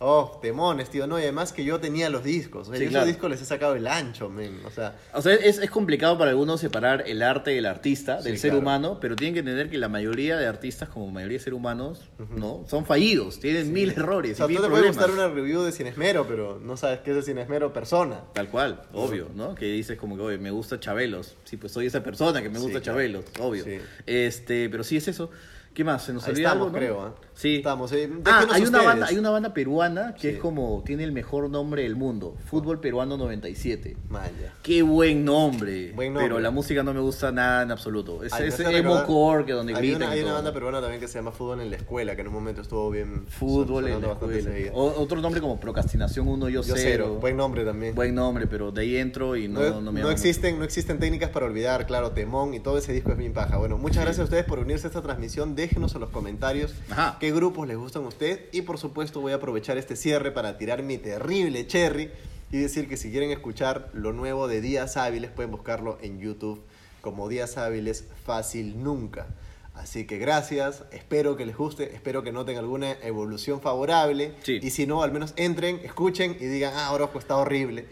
Oh, 0.05 0.37
temones, 0.41 0.89
tío, 0.89 1.07
no, 1.07 1.17
y 1.17 1.21
además 1.21 1.53
que 1.53 1.63
yo 1.63 1.79
tenía 1.79 2.09
los 2.09 2.25
discos, 2.25 2.67
o 2.67 2.71
sea, 2.71 2.77
Sí, 2.77 2.83
yo 2.83 2.89
claro. 2.89 3.05
esos 3.05 3.15
discos 3.15 3.29
les 3.31 3.41
he 3.41 3.45
sacado 3.45 3.75
el 3.75 3.87
ancho, 3.87 4.29
men, 4.29 4.59
o 4.65 4.69
sea, 4.69 4.97
O 5.13 5.21
sea, 5.21 5.33
es, 5.33 5.59
es 5.59 5.69
complicado 5.69 6.17
para 6.17 6.31
algunos 6.31 6.59
separar 6.59 7.05
el 7.07 7.21
arte 7.21 7.51
del 7.51 7.65
artista, 7.65 8.21
del 8.21 8.33
Sí, 8.33 8.39
ser 8.41 8.49
claro. 8.51 8.61
humano, 8.61 8.97
pero 8.99 9.15
tienen 9.15 9.33
que 9.33 9.39
entender 9.39 9.69
que 9.69 9.77
la 9.77 9.87
mayoría 9.87 10.35
de 10.35 10.45
artistas, 10.45 10.89
como 10.89 11.09
mayoría 11.09 11.37
de 11.37 11.43
seres 11.45 11.57
humanos, 11.57 12.01
¿no? 12.35 12.65
Son 12.67 12.85
fallidos, 12.85 13.39
tienen 13.39 13.71
mil 13.71 13.91
errores 13.91 14.33
o 14.33 14.35
sea, 14.35 14.45
y 14.45 14.49
mil 14.49 14.57
tú 14.57 14.63
te 14.63 14.69
puede 14.69 14.87
gustar 14.87 15.09
una 15.09 15.29
review 15.29 15.61
de 15.61 15.71
Sin 15.71 15.87
Esmero, 15.87 16.27
pero 16.27 16.59
no 16.61 16.75
sabes 16.75 16.99
qué 16.99 17.11
es 17.11 17.15
de 17.15 17.21
Sin 17.23 17.37
Esmero 17.37 17.71
persona. 17.71 18.25
Tal 18.33 18.49
cual, 18.49 18.81
obvio, 18.91 19.29
¿no? 19.33 19.55
Que 19.55 19.67
dices 19.67 19.97
como 19.97 20.17
que, 20.17 20.21
oye, 20.23 20.37
me 20.37 20.51
gusta 20.51 20.81
Chabelos. 20.81 21.37
Sí, 21.45 21.55
pues 21.55 21.71
soy 21.71 21.85
esa 21.85 22.03
persona 22.03 22.41
que 22.41 22.49
me 22.49 22.59
gusta 22.59 22.81
claro. 22.81 22.97
Chabelos, 22.99 23.25
obvio. 23.39 23.63
Este, 24.05 24.67
pero 24.69 24.83
sí 24.83 24.97
es 24.97 25.07
eso. 25.07 25.29
¿Qué 25.73 25.83
más? 25.83 26.03
¿Se 26.05 26.13
nos 26.13 26.23
Ahí 26.25 26.33
olvida 26.33 26.49
estamos, 26.49 26.67
algo, 26.67 26.71
no? 26.73 26.77
creo, 26.77 27.07
¿eh? 27.07 27.11
Sí. 27.35 27.57
Estamos, 27.57 27.91
eh, 27.93 28.09
Ah, 28.25 28.45
hay 28.51 28.63
una, 28.63 28.81
banda, 28.83 29.07
hay 29.07 29.17
una 29.17 29.29
banda 29.29 29.53
peruana 29.53 30.13
que 30.13 30.21
Sí. 30.29 30.35
es 30.35 30.37
como, 30.39 30.83
tiene 30.85 31.03
el 31.03 31.11
mejor 31.11 31.49
nombre 31.49 31.83
del 31.83 31.95
mundo. 31.95 32.35
Fútbol 32.45 32.79
Peruano 32.79 33.17
97. 33.17 33.97
Maya. 34.09 34.53
Qué 34.61 34.81
buen 34.83 35.25
nombre. 35.25 35.91
Buen 35.93 36.13
nombre. 36.13 36.27
Pero 36.29 36.39
la 36.39 36.51
música 36.51 36.83
no 36.83 36.93
me 36.93 36.99
gusta 36.99 37.31
nada 37.31 37.63
en 37.63 37.71
absoluto. 37.71 38.23
Es, 38.23 38.33
Ay, 38.33 38.49
es 38.49 38.59
emo 38.59 39.03
core 39.05 39.45
que 39.45 39.53
donde 39.53 39.73
hay 39.73 39.79
gritan. 39.79 40.03
Una, 40.03 40.15
y 40.15 40.19
hay 40.19 40.23
una 40.25 40.33
banda 40.33 40.53
peruana 40.53 40.79
también 40.81 40.99
que 41.01 41.07
se 41.07 41.15
llama 41.19 41.31
Fútbol 41.31 41.61
en 41.61 41.69
la 41.71 41.75
Escuela, 41.77 42.15
que 42.15 42.21
en 42.21 42.27
un 42.27 42.33
momento 42.33 42.61
estuvo 42.61 42.89
bien. 42.91 43.25
Fútbol 43.27 43.87
en 43.87 44.01
la 44.01 44.07
bastante 44.09 44.39
escuela. 44.39 44.71
O- 44.73 45.01
otro 45.01 45.19
nombre 45.19 45.41
como 45.41 45.59
Procrastinación 45.59 46.27
1, 46.27 46.49
Yo, 46.49 46.61
Yo 46.61 46.75
cero. 46.75 46.79
cero. 46.83 47.17
Buen 47.19 47.35
nombre 47.37 47.65
también. 47.65 47.95
Buen 47.95 48.13
nombre, 48.15 48.47
pero 48.47 48.71
de 48.71 48.81
ahí 48.81 48.97
entro 48.97 49.35
y 49.35 49.47
no, 49.47 49.59
No, 49.59 49.81
no, 49.81 49.91
me 49.91 50.01
no 50.01 50.07
mucho. 50.07 50.11
existen, 50.11 50.57
no 50.59 50.63
existen 50.65 50.99
técnicas 50.99 51.29
para 51.31 51.45
olvidar, 51.47 51.85
claro, 51.87 52.11
Temón 52.11 52.53
y 52.53 52.59
todo 52.59 52.77
ese 52.77 52.93
disco 52.93 53.11
es 53.11 53.17
bien 53.17 53.33
paja. 53.33 53.57
Bueno, 53.57 53.77
muchas 53.77 54.03
gracias 54.03 54.19
a 54.19 54.23
ustedes 54.25 54.45
por 54.45 54.59
unirse 54.59 54.87
a 54.87 54.89
esta 54.89 55.01
transmisión. 55.01 55.55
Déjenos 55.55 55.95
en 55.95 56.01
los 56.01 56.09
comentarios 56.11 56.73
Ajá. 56.91 57.17
Qué 57.23 57.31
grupos 57.31 57.65
les 57.69 57.77
gustan 57.77 58.03
a 58.03 58.09
usted. 58.09 58.49
Y 58.51 58.63
por 58.63 58.77
supuesto 58.77 59.21
voy 59.21 59.31
a 59.31 59.35
aprovechar 59.35 59.77
este 59.77 59.95
cierre 59.95 60.31
para 60.31 60.57
tirar 60.57 60.83
mi 60.83 60.97
terrible 60.97 61.65
cherry 61.67 62.11
y 62.51 62.57
decir 62.57 62.89
que 62.89 62.97
si 62.97 63.11
quieren 63.11 63.31
escuchar 63.31 63.89
lo 63.93 64.11
nuevo 64.11 64.49
de 64.49 64.59
Días 64.59 64.97
Hábiles 64.97 65.31
pueden 65.31 65.49
buscarlo 65.49 65.97
en 66.01 66.19
YouTube 66.19 66.61
como 66.99 67.29
Días 67.29 67.57
Hábiles 67.57 68.09
Fácil 68.25 68.83
Nunca. 68.83 69.27
Así 69.73 70.05
que 70.05 70.17
gracias, 70.17 70.83
espero 70.91 71.37
que 71.37 71.45
les 71.45 71.55
guste, 71.55 71.95
espero 71.95 72.23
que 72.23 72.33
noten 72.33 72.57
alguna 72.57 72.91
evolución 72.91 73.61
favorable. 73.61 74.33
Sí. 74.43 74.59
Y 74.61 74.71
si 74.71 74.85
no, 74.85 75.01
al 75.01 75.13
menos 75.13 75.31
entren, 75.37 75.79
escuchen 75.81 76.35
y 76.41 76.45
digan, 76.47 76.73
ah, 76.75 76.91
Orojo 76.91 77.19
está 77.19 77.37
horrible. 77.37 77.85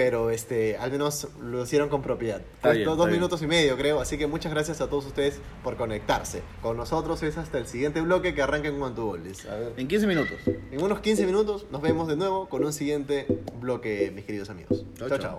Pero 0.00 0.30
este, 0.30 0.78
al 0.78 0.90
menos 0.90 1.28
lo 1.42 1.62
hicieron 1.62 1.90
con 1.90 2.00
propiedad. 2.00 2.40
Bien, 2.64 2.84
dos 2.84 2.96
bien. 2.96 3.10
minutos 3.10 3.42
y 3.42 3.46
medio, 3.46 3.76
creo. 3.76 4.00
Así 4.00 4.16
que 4.16 4.26
muchas 4.26 4.50
gracias 4.50 4.80
a 4.80 4.88
todos 4.88 5.04
ustedes 5.04 5.42
por 5.62 5.76
conectarse. 5.76 6.40
Con 6.62 6.78
nosotros 6.78 7.22
es 7.22 7.36
hasta 7.36 7.58
el 7.58 7.66
siguiente 7.66 8.00
bloque 8.00 8.32
que 8.32 8.40
arranca 8.40 8.68
en 8.68 8.78
cuanto. 8.78 9.14
En 9.14 9.88
15 9.88 10.06
minutos. 10.06 10.38
En 10.46 10.82
unos 10.82 11.00
15 11.00 11.26
minutos 11.26 11.66
nos 11.70 11.82
vemos 11.82 12.08
de 12.08 12.16
nuevo 12.16 12.48
con 12.48 12.64
un 12.64 12.72
siguiente 12.72 13.26
bloque, 13.60 14.10
mis 14.14 14.24
queridos 14.24 14.48
amigos. 14.48 14.86
Chao, 14.96 15.18
chao. 15.18 15.38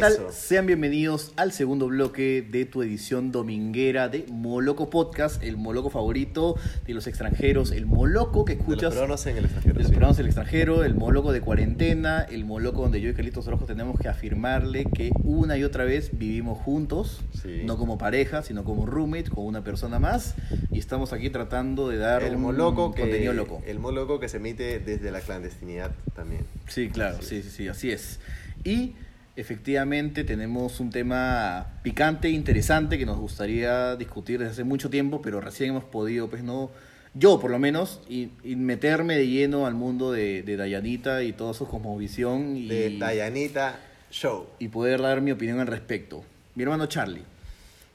¿Qué 0.00 0.06
Eso. 0.06 0.22
tal? 0.24 0.32
Sean 0.32 0.66
bienvenidos 0.66 1.32
al 1.36 1.52
segundo 1.52 1.86
bloque 1.88 2.46
de 2.48 2.64
tu 2.64 2.82
edición 2.82 3.32
dominguera 3.32 4.08
de 4.08 4.26
Moloco 4.30 4.90
Podcast, 4.90 5.42
el 5.42 5.56
Moloco 5.56 5.90
favorito 5.90 6.56
de 6.86 6.94
los 6.94 7.06
extranjeros, 7.06 7.70
el 7.70 7.86
Moloco 7.86 8.44
que 8.44 8.52
De 8.54 8.58
los 8.58 8.68
escuchas 8.68 8.92
peruanos 8.94 9.26
en 9.26 9.36
el 9.36 9.44
extranjero. 9.44 9.74
de 9.74 9.78
los 9.80 9.88
sí. 9.88 9.94
peruanos 9.94 10.16
del 10.16 10.26
extranjero, 10.26 10.84
el 10.84 10.94
Moloco 10.94 11.32
de 11.32 11.40
cuarentena, 11.40 12.22
el 12.22 12.44
Moloco 12.44 12.82
donde 12.82 13.00
yo 13.00 13.10
y 13.10 13.14
Carlitos 13.14 13.46
Rojo 13.46 13.64
tenemos 13.66 13.98
que 13.98 14.08
afirmarle 14.08 14.84
que 14.94 15.10
una 15.22 15.56
y 15.56 15.64
otra 15.64 15.84
vez 15.84 16.10
vivimos 16.18 16.58
juntos, 16.58 17.20
Sí. 17.42 17.62
no 17.64 17.76
como 17.76 17.98
pareja, 17.98 18.42
sino 18.42 18.64
como 18.64 18.86
roommate, 18.86 19.30
con 19.30 19.44
una 19.46 19.62
persona 19.64 19.98
más, 19.98 20.34
y 20.70 20.78
estamos 20.78 21.12
aquí 21.12 21.30
tratando 21.30 21.88
de 21.88 21.98
dar 21.98 22.22
El 22.22 22.36
un 22.36 22.42
moloco 22.42 22.92
que, 22.94 23.02
contenido 23.02 23.32
loco. 23.32 23.62
El 23.66 23.78
moloco 23.78 24.18
que 24.20 24.28
se 24.28 24.38
emite 24.38 24.78
desde 24.80 25.10
la 25.10 25.20
clandestinidad 25.20 25.92
también. 26.14 26.42
Sí, 26.68 26.88
claro, 26.88 27.18
sí, 27.20 27.42
sí, 27.42 27.50
sí, 27.50 27.68
así 27.68 27.90
es. 27.90 28.18
Y 28.64 28.94
efectivamente 29.36 30.24
tenemos 30.24 30.80
un 30.80 30.90
tema 30.90 31.66
picante, 31.82 32.28
interesante, 32.30 32.98
que 32.98 33.06
nos 33.06 33.18
gustaría 33.18 33.96
discutir 33.96 34.38
desde 34.38 34.52
hace 34.52 34.64
mucho 34.64 34.90
tiempo, 34.90 35.20
pero 35.22 35.40
recién 35.40 35.70
hemos 35.70 35.84
podido, 35.84 36.28
pues 36.28 36.42
no, 36.42 36.70
yo 37.14 37.40
por 37.40 37.50
lo 37.50 37.58
menos, 37.58 38.00
y, 38.08 38.30
y 38.42 38.56
meterme 38.56 39.16
de 39.16 39.26
lleno 39.28 39.66
al 39.66 39.74
mundo 39.74 40.12
de, 40.12 40.42
de 40.42 40.56
Dayanita 40.56 41.22
y 41.22 41.32
toda 41.32 41.54
su 41.54 41.66
cosmovisión 41.66 42.56
y, 42.56 42.68
De 42.68 42.98
Dayanita 42.98 43.78
Show. 44.10 44.46
y 44.58 44.68
poder 44.68 45.00
dar 45.02 45.20
mi 45.20 45.32
opinión 45.32 45.60
al 45.60 45.66
respecto. 45.66 46.24
Mi 46.54 46.62
hermano 46.62 46.86
Charlie, 46.86 47.22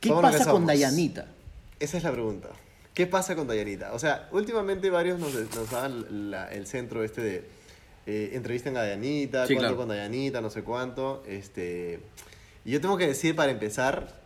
¿qué 0.01 0.09
Somos 0.09 0.21
pasa 0.23 0.51
con. 0.51 0.65
Dayanita? 0.65 1.27
Esa 1.79 1.97
es 1.97 2.03
la 2.03 2.11
pregunta. 2.11 2.49
¿Qué 2.93 3.07
pasa 3.07 3.35
con 3.37 3.47
Dayanita? 3.47 3.93
O 3.93 3.99
sea, 3.99 4.27
últimamente 4.33 4.89
varios 4.89 5.17
nos, 5.19 5.33
nos 5.33 5.71
dan 5.71 6.31
la- 6.31 6.51
el 6.51 6.67
centro 6.67 7.03
este 7.05 7.21
de 7.21 7.45
eh, 8.05 8.31
entrevisten 8.33 8.75
a 8.77 8.81
Dayanita, 8.81 9.45
Sí, 9.47 9.55
claro. 9.55 9.75
con 9.77 9.87
Dayanita, 9.89 10.41
no 10.41 10.49
sé 10.49 10.63
cuánto. 10.63 11.23
Este, 11.27 11.99
y 12.65 12.71
yo 12.71 12.81
tengo 12.81 12.97
que 12.97 13.07
decir 13.07 13.35
para 13.35 13.51
empezar 13.51 14.19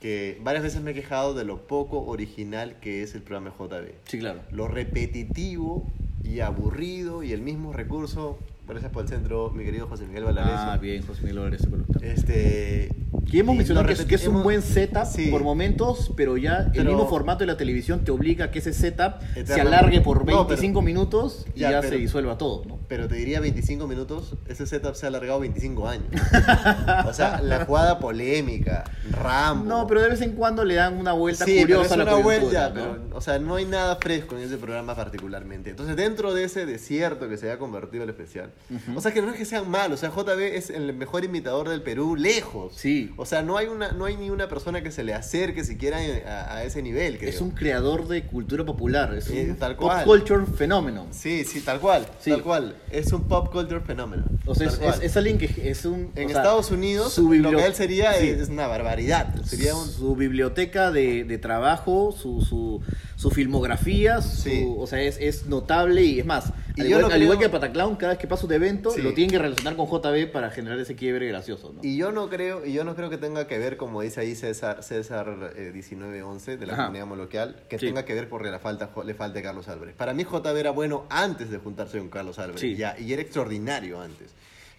que 0.00 0.38
varias 0.42 0.62
veces 0.64 0.82
me 0.82 0.90
he 0.90 0.94
quejado 0.94 1.34
de 1.34 1.44
lo 1.44 1.66
poco 1.66 2.04
original 2.06 2.76
que 2.80 3.02
es 3.02 3.14
el 3.14 3.22
programa 3.22 3.54
JB. 3.58 3.92
Sí, 4.04 4.18
claro. 4.18 4.40
Lo 4.50 4.68
repetitivo 4.68 5.86
y 6.22 6.40
aburrido 6.40 7.22
y 7.22 7.32
el 7.32 7.40
mismo 7.40 7.72
recurso. 7.72 8.38
Gracias 8.66 8.90
por 8.92 9.02
el 9.02 9.08
centro, 9.10 9.50
mi 9.50 9.62
querido 9.62 9.86
José 9.86 10.06
Miguel 10.06 10.24
Valareso. 10.24 10.56
Ah, 10.56 10.78
bien, 10.78 11.06
José 11.06 11.20
Miguel 11.22 11.54
productor. 11.68 12.02
Este, 12.02 12.88
Que 13.30 13.40
hemos 13.40 13.54
y 13.54 13.58
mencionado 13.58 13.86
que 13.86 14.06
que 14.06 14.14
es 14.14 14.26
un 14.26 14.42
buen 14.42 14.62
setup 14.62 15.04
Sí. 15.04 15.26
por 15.30 15.42
momentos, 15.42 16.12
pero 16.16 16.38
ya 16.38 16.60
el 16.60 16.72
Pero- 16.72 16.84
mismo 16.92 17.06
formato 17.08 17.40
de 17.40 17.46
la 17.46 17.58
televisión 17.58 18.04
te 18.04 18.10
obliga 18.10 18.46
a 18.46 18.50
que 18.50 18.60
ese 18.60 18.72
setup 18.72 19.20
se 19.44 19.60
alargue 19.60 20.00
por 20.00 20.20
No, 20.20 20.24
pero- 20.24 20.44
25 20.46 20.80
minutos 20.80 21.44
y 21.54 21.60
Ya, 21.60 21.72
ya, 21.72 21.80
pero- 21.82 21.92
se 21.92 21.98
disuelva 21.98 22.38
todo, 22.38 22.64
¿no? 22.64 22.78
Pero 22.88 23.08
te 23.08 23.14
diría 23.14 23.40
25 23.40 23.86
minutos, 23.86 24.34
ese 24.46 24.66
setup 24.66 24.94
se 24.94 25.06
ha 25.06 25.08
alargado 25.08 25.40
25 25.40 25.88
años. 25.88 26.06
o 27.06 27.12
sea, 27.12 27.40
la 27.42 27.64
jugada 27.64 27.98
polémica, 27.98 28.84
Rambo. 29.10 29.64
No, 29.64 29.86
pero 29.86 30.02
de 30.02 30.08
vez 30.10 30.20
en 30.20 30.32
cuando 30.32 30.64
le 30.64 30.74
dan 30.74 30.96
una 30.98 31.12
vuelta 31.12 31.44
sí, 31.44 31.62
pero 31.66 31.82
es 31.82 31.88
curiosa 31.88 31.94
a 31.94 32.14
la 32.14 32.22
vuelta, 32.22 32.68
¿no? 32.68 32.74
pero, 32.74 33.16
o 33.16 33.20
sea, 33.20 33.38
no 33.38 33.54
hay 33.56 33.64
nada 33.64 33.96
fresco 33.96 34.36
en 34.36 34.42
ese 34.42 34.58
programa 34.58 34.94
particularmente. 34.94 35.70
Entonces, 35.70 35.96
dentro 35.96 36.34
de 36.34 36.44
ese 36.44 36.66
desierto 36.66 37.28
que 37.28 37.36
se 37.36 37.50
ha 37.50 37.58
convertido 37.58 38.04
el 38.04 38.10
especial, 38.10 38.52
o 38.94 39.00
sea, 39.00 39.12
que 39.12 39.22
no 39.22 39.30
es 39.30 39.36
que 39.36 39.44
sean 39.44 39.70
malos, 39.70 40.02
o 40.02 40.06
sea, 40.06 40.10
JB 40.10 40.40
es 40.56 40.70
el 40.70 40.92
mejor 40.94 41.24
imitador 41.24 41.68
del 41.68 41.82
Perú 41.82 42.16
lejos. 42.16 42.74
Sí. 42.76 43.12
O 43.16 43.24
sea, 43.26 43.42
no 43.42 43.56
hay 43.56 43.66
una 43.66 43.92
no 43.92 44.04
hay 44.04 44.16
ni 44.16 44.30
una 44.30 44.48
persona 44.48 44.82
que 44.82 44.90
se 44.90 45.04
le 45.04 45.14
acerque 45.14 45.64
siquiera 45.64 45.98
a, 46.26 46.56
a 46.56 46.64
ese 46.64 46.82
nivel, 46.82 47.18
creo. 47.18 47.30
Es 47.30 47.40
un 47.40 47.52
creador 47.52 48.08
de 48.08 48.24
cultura 48.26 48.64
popular, 48.64 49.14
es 49.14 49.28
un 49.30 49.56
tal 49.56 49.76
pop 49.76 49.92
culture 50.04 50.44
fenómeno. 50.46 51.06
Sí, 51.10 51.44
sí, 51.44 51.60
tal 51.60 51.80
cual, 51.80 52.06
Sí. 52.20 52.30
tal 52.30 52.42
cual. 52.42 52.73
Es 52.90 53.12
un 53.12 53.24
pop 53.24 53.50
culture 53.50 53.80
fenómeno. 53.80 54.24
O 54.46 54.54
sea, 54.54 54.68
es, 55.02 55.16
alguien 55.16 55.38
que 55.38 55.70
es 55.70 55.84
un... 55.84 56.10
En 56.14 56.28
sea, 56.28 56.38
Estados 56.38 56.70
Unidos, 56.70 57.12
su 57.12 57.32
lo 57.32 57.50
que 57.50 57.64
él 57.64 57.74
sería 57.74 58.14
Sí. 58.14 58.28
es 58.28 58.48
una 58.48 58.66
barbaridad. 58.66 59.34
Sería 59.44 59.74
un... 59.74 59.86
su 59.88 60.14
biblioteca 60.16 60.90
de, 60.90 61.24
de 61.24 61.38
trabajo, 61.38 62.12
su, 62.12 62.40
su, 62.42 62.80
su 63.16 63.30
filmografía, 63.30 64.20
su- 64.20 64.42
Sí. 64.42 64.64
o 64.66 64.86
sea, 64.86 65.00
es, 65.02 65.18
es 65.20 65.46
notable 65.46 66.02
y 66.02 66.20
es 66.20 66.26
más, 66.26 66.52
Y 66.76 66.80
al, 66.80 66.86
igual, 66.88 67.02
no 67.02 67.08
al 67.08 67.22
igual 67.22 67.38
que 67.38 67.48
Pataclown, 67.48 67.94
cada 67.96 68.12
vez 68.12 68.18
que 68.18 68.26
pasa 68.26 68.46
un 68.46 68.52
evento, 68.52 68.90
Sí. 68.90 69.00
lo 69.02 69.14
tienen 69.14 69.30
que 69.30 69.38
relacionar 69.38 69.76
con 69.76 69.86
JB 69.86 70.26
para 70.32 70.50
generar 70.50 70.78
ese 70.80 70.96
quiebre 70.96 71.28
gracioso, 71.28 71.72
¿no? 71.72 71.80
Y 71.84 71.96
yo 71.96 72.10
no 72.10 72.28
creo, 72.28 72.66
y 72.66 72.72
yo 72.72 72.82
no 72.84 72.96
creo 72.96 73.10
que 73.10 73.16
tenga 73.18 73.46
que 73.46 73.58
ver, 73.58 73.76
como 73.76 74.00
dice 74.02 74.20
ahí 74.20 74.34
César, 74.34 74.82
César 74.82 75.52
eh, 75.56 75.70
1911 75.72 76.56
de 76.56 76.66
la 76.66 76.72
Ajá. 76.74 76.82
comunidad 76.86 77.06
moloquial, 77.06 77.62
que 77.68 77.78
Sí. 77.78 77.86
tenga 77.86 78.04
que 78.04 78.14
ver 78.14 78.28
porque 78.28 78.50
le 78.50 78.58
falta, 78.58 78.90
le 79.04 79.14
falta 79.14 79.40
Carlos 79.42 79.68
Álvarez. 79.68 79.94
Para 79.94 80.12
mí 80.14 80.24
JB 80.24 80.56
era 80.58 80.70
bueno 80.70 81.04
antes 81.10 81.50
de 81.50 81.58
juntarse 81.58 81.98
con 81.98 82.08
Carlos 82.08 82.38
Álvarez, 82.38 82.76
ya, 82.76 82.96
y 82.98 83.12
era 83.12 83.22
extraordinario 83.22 84.00
antes. 84.00 84.34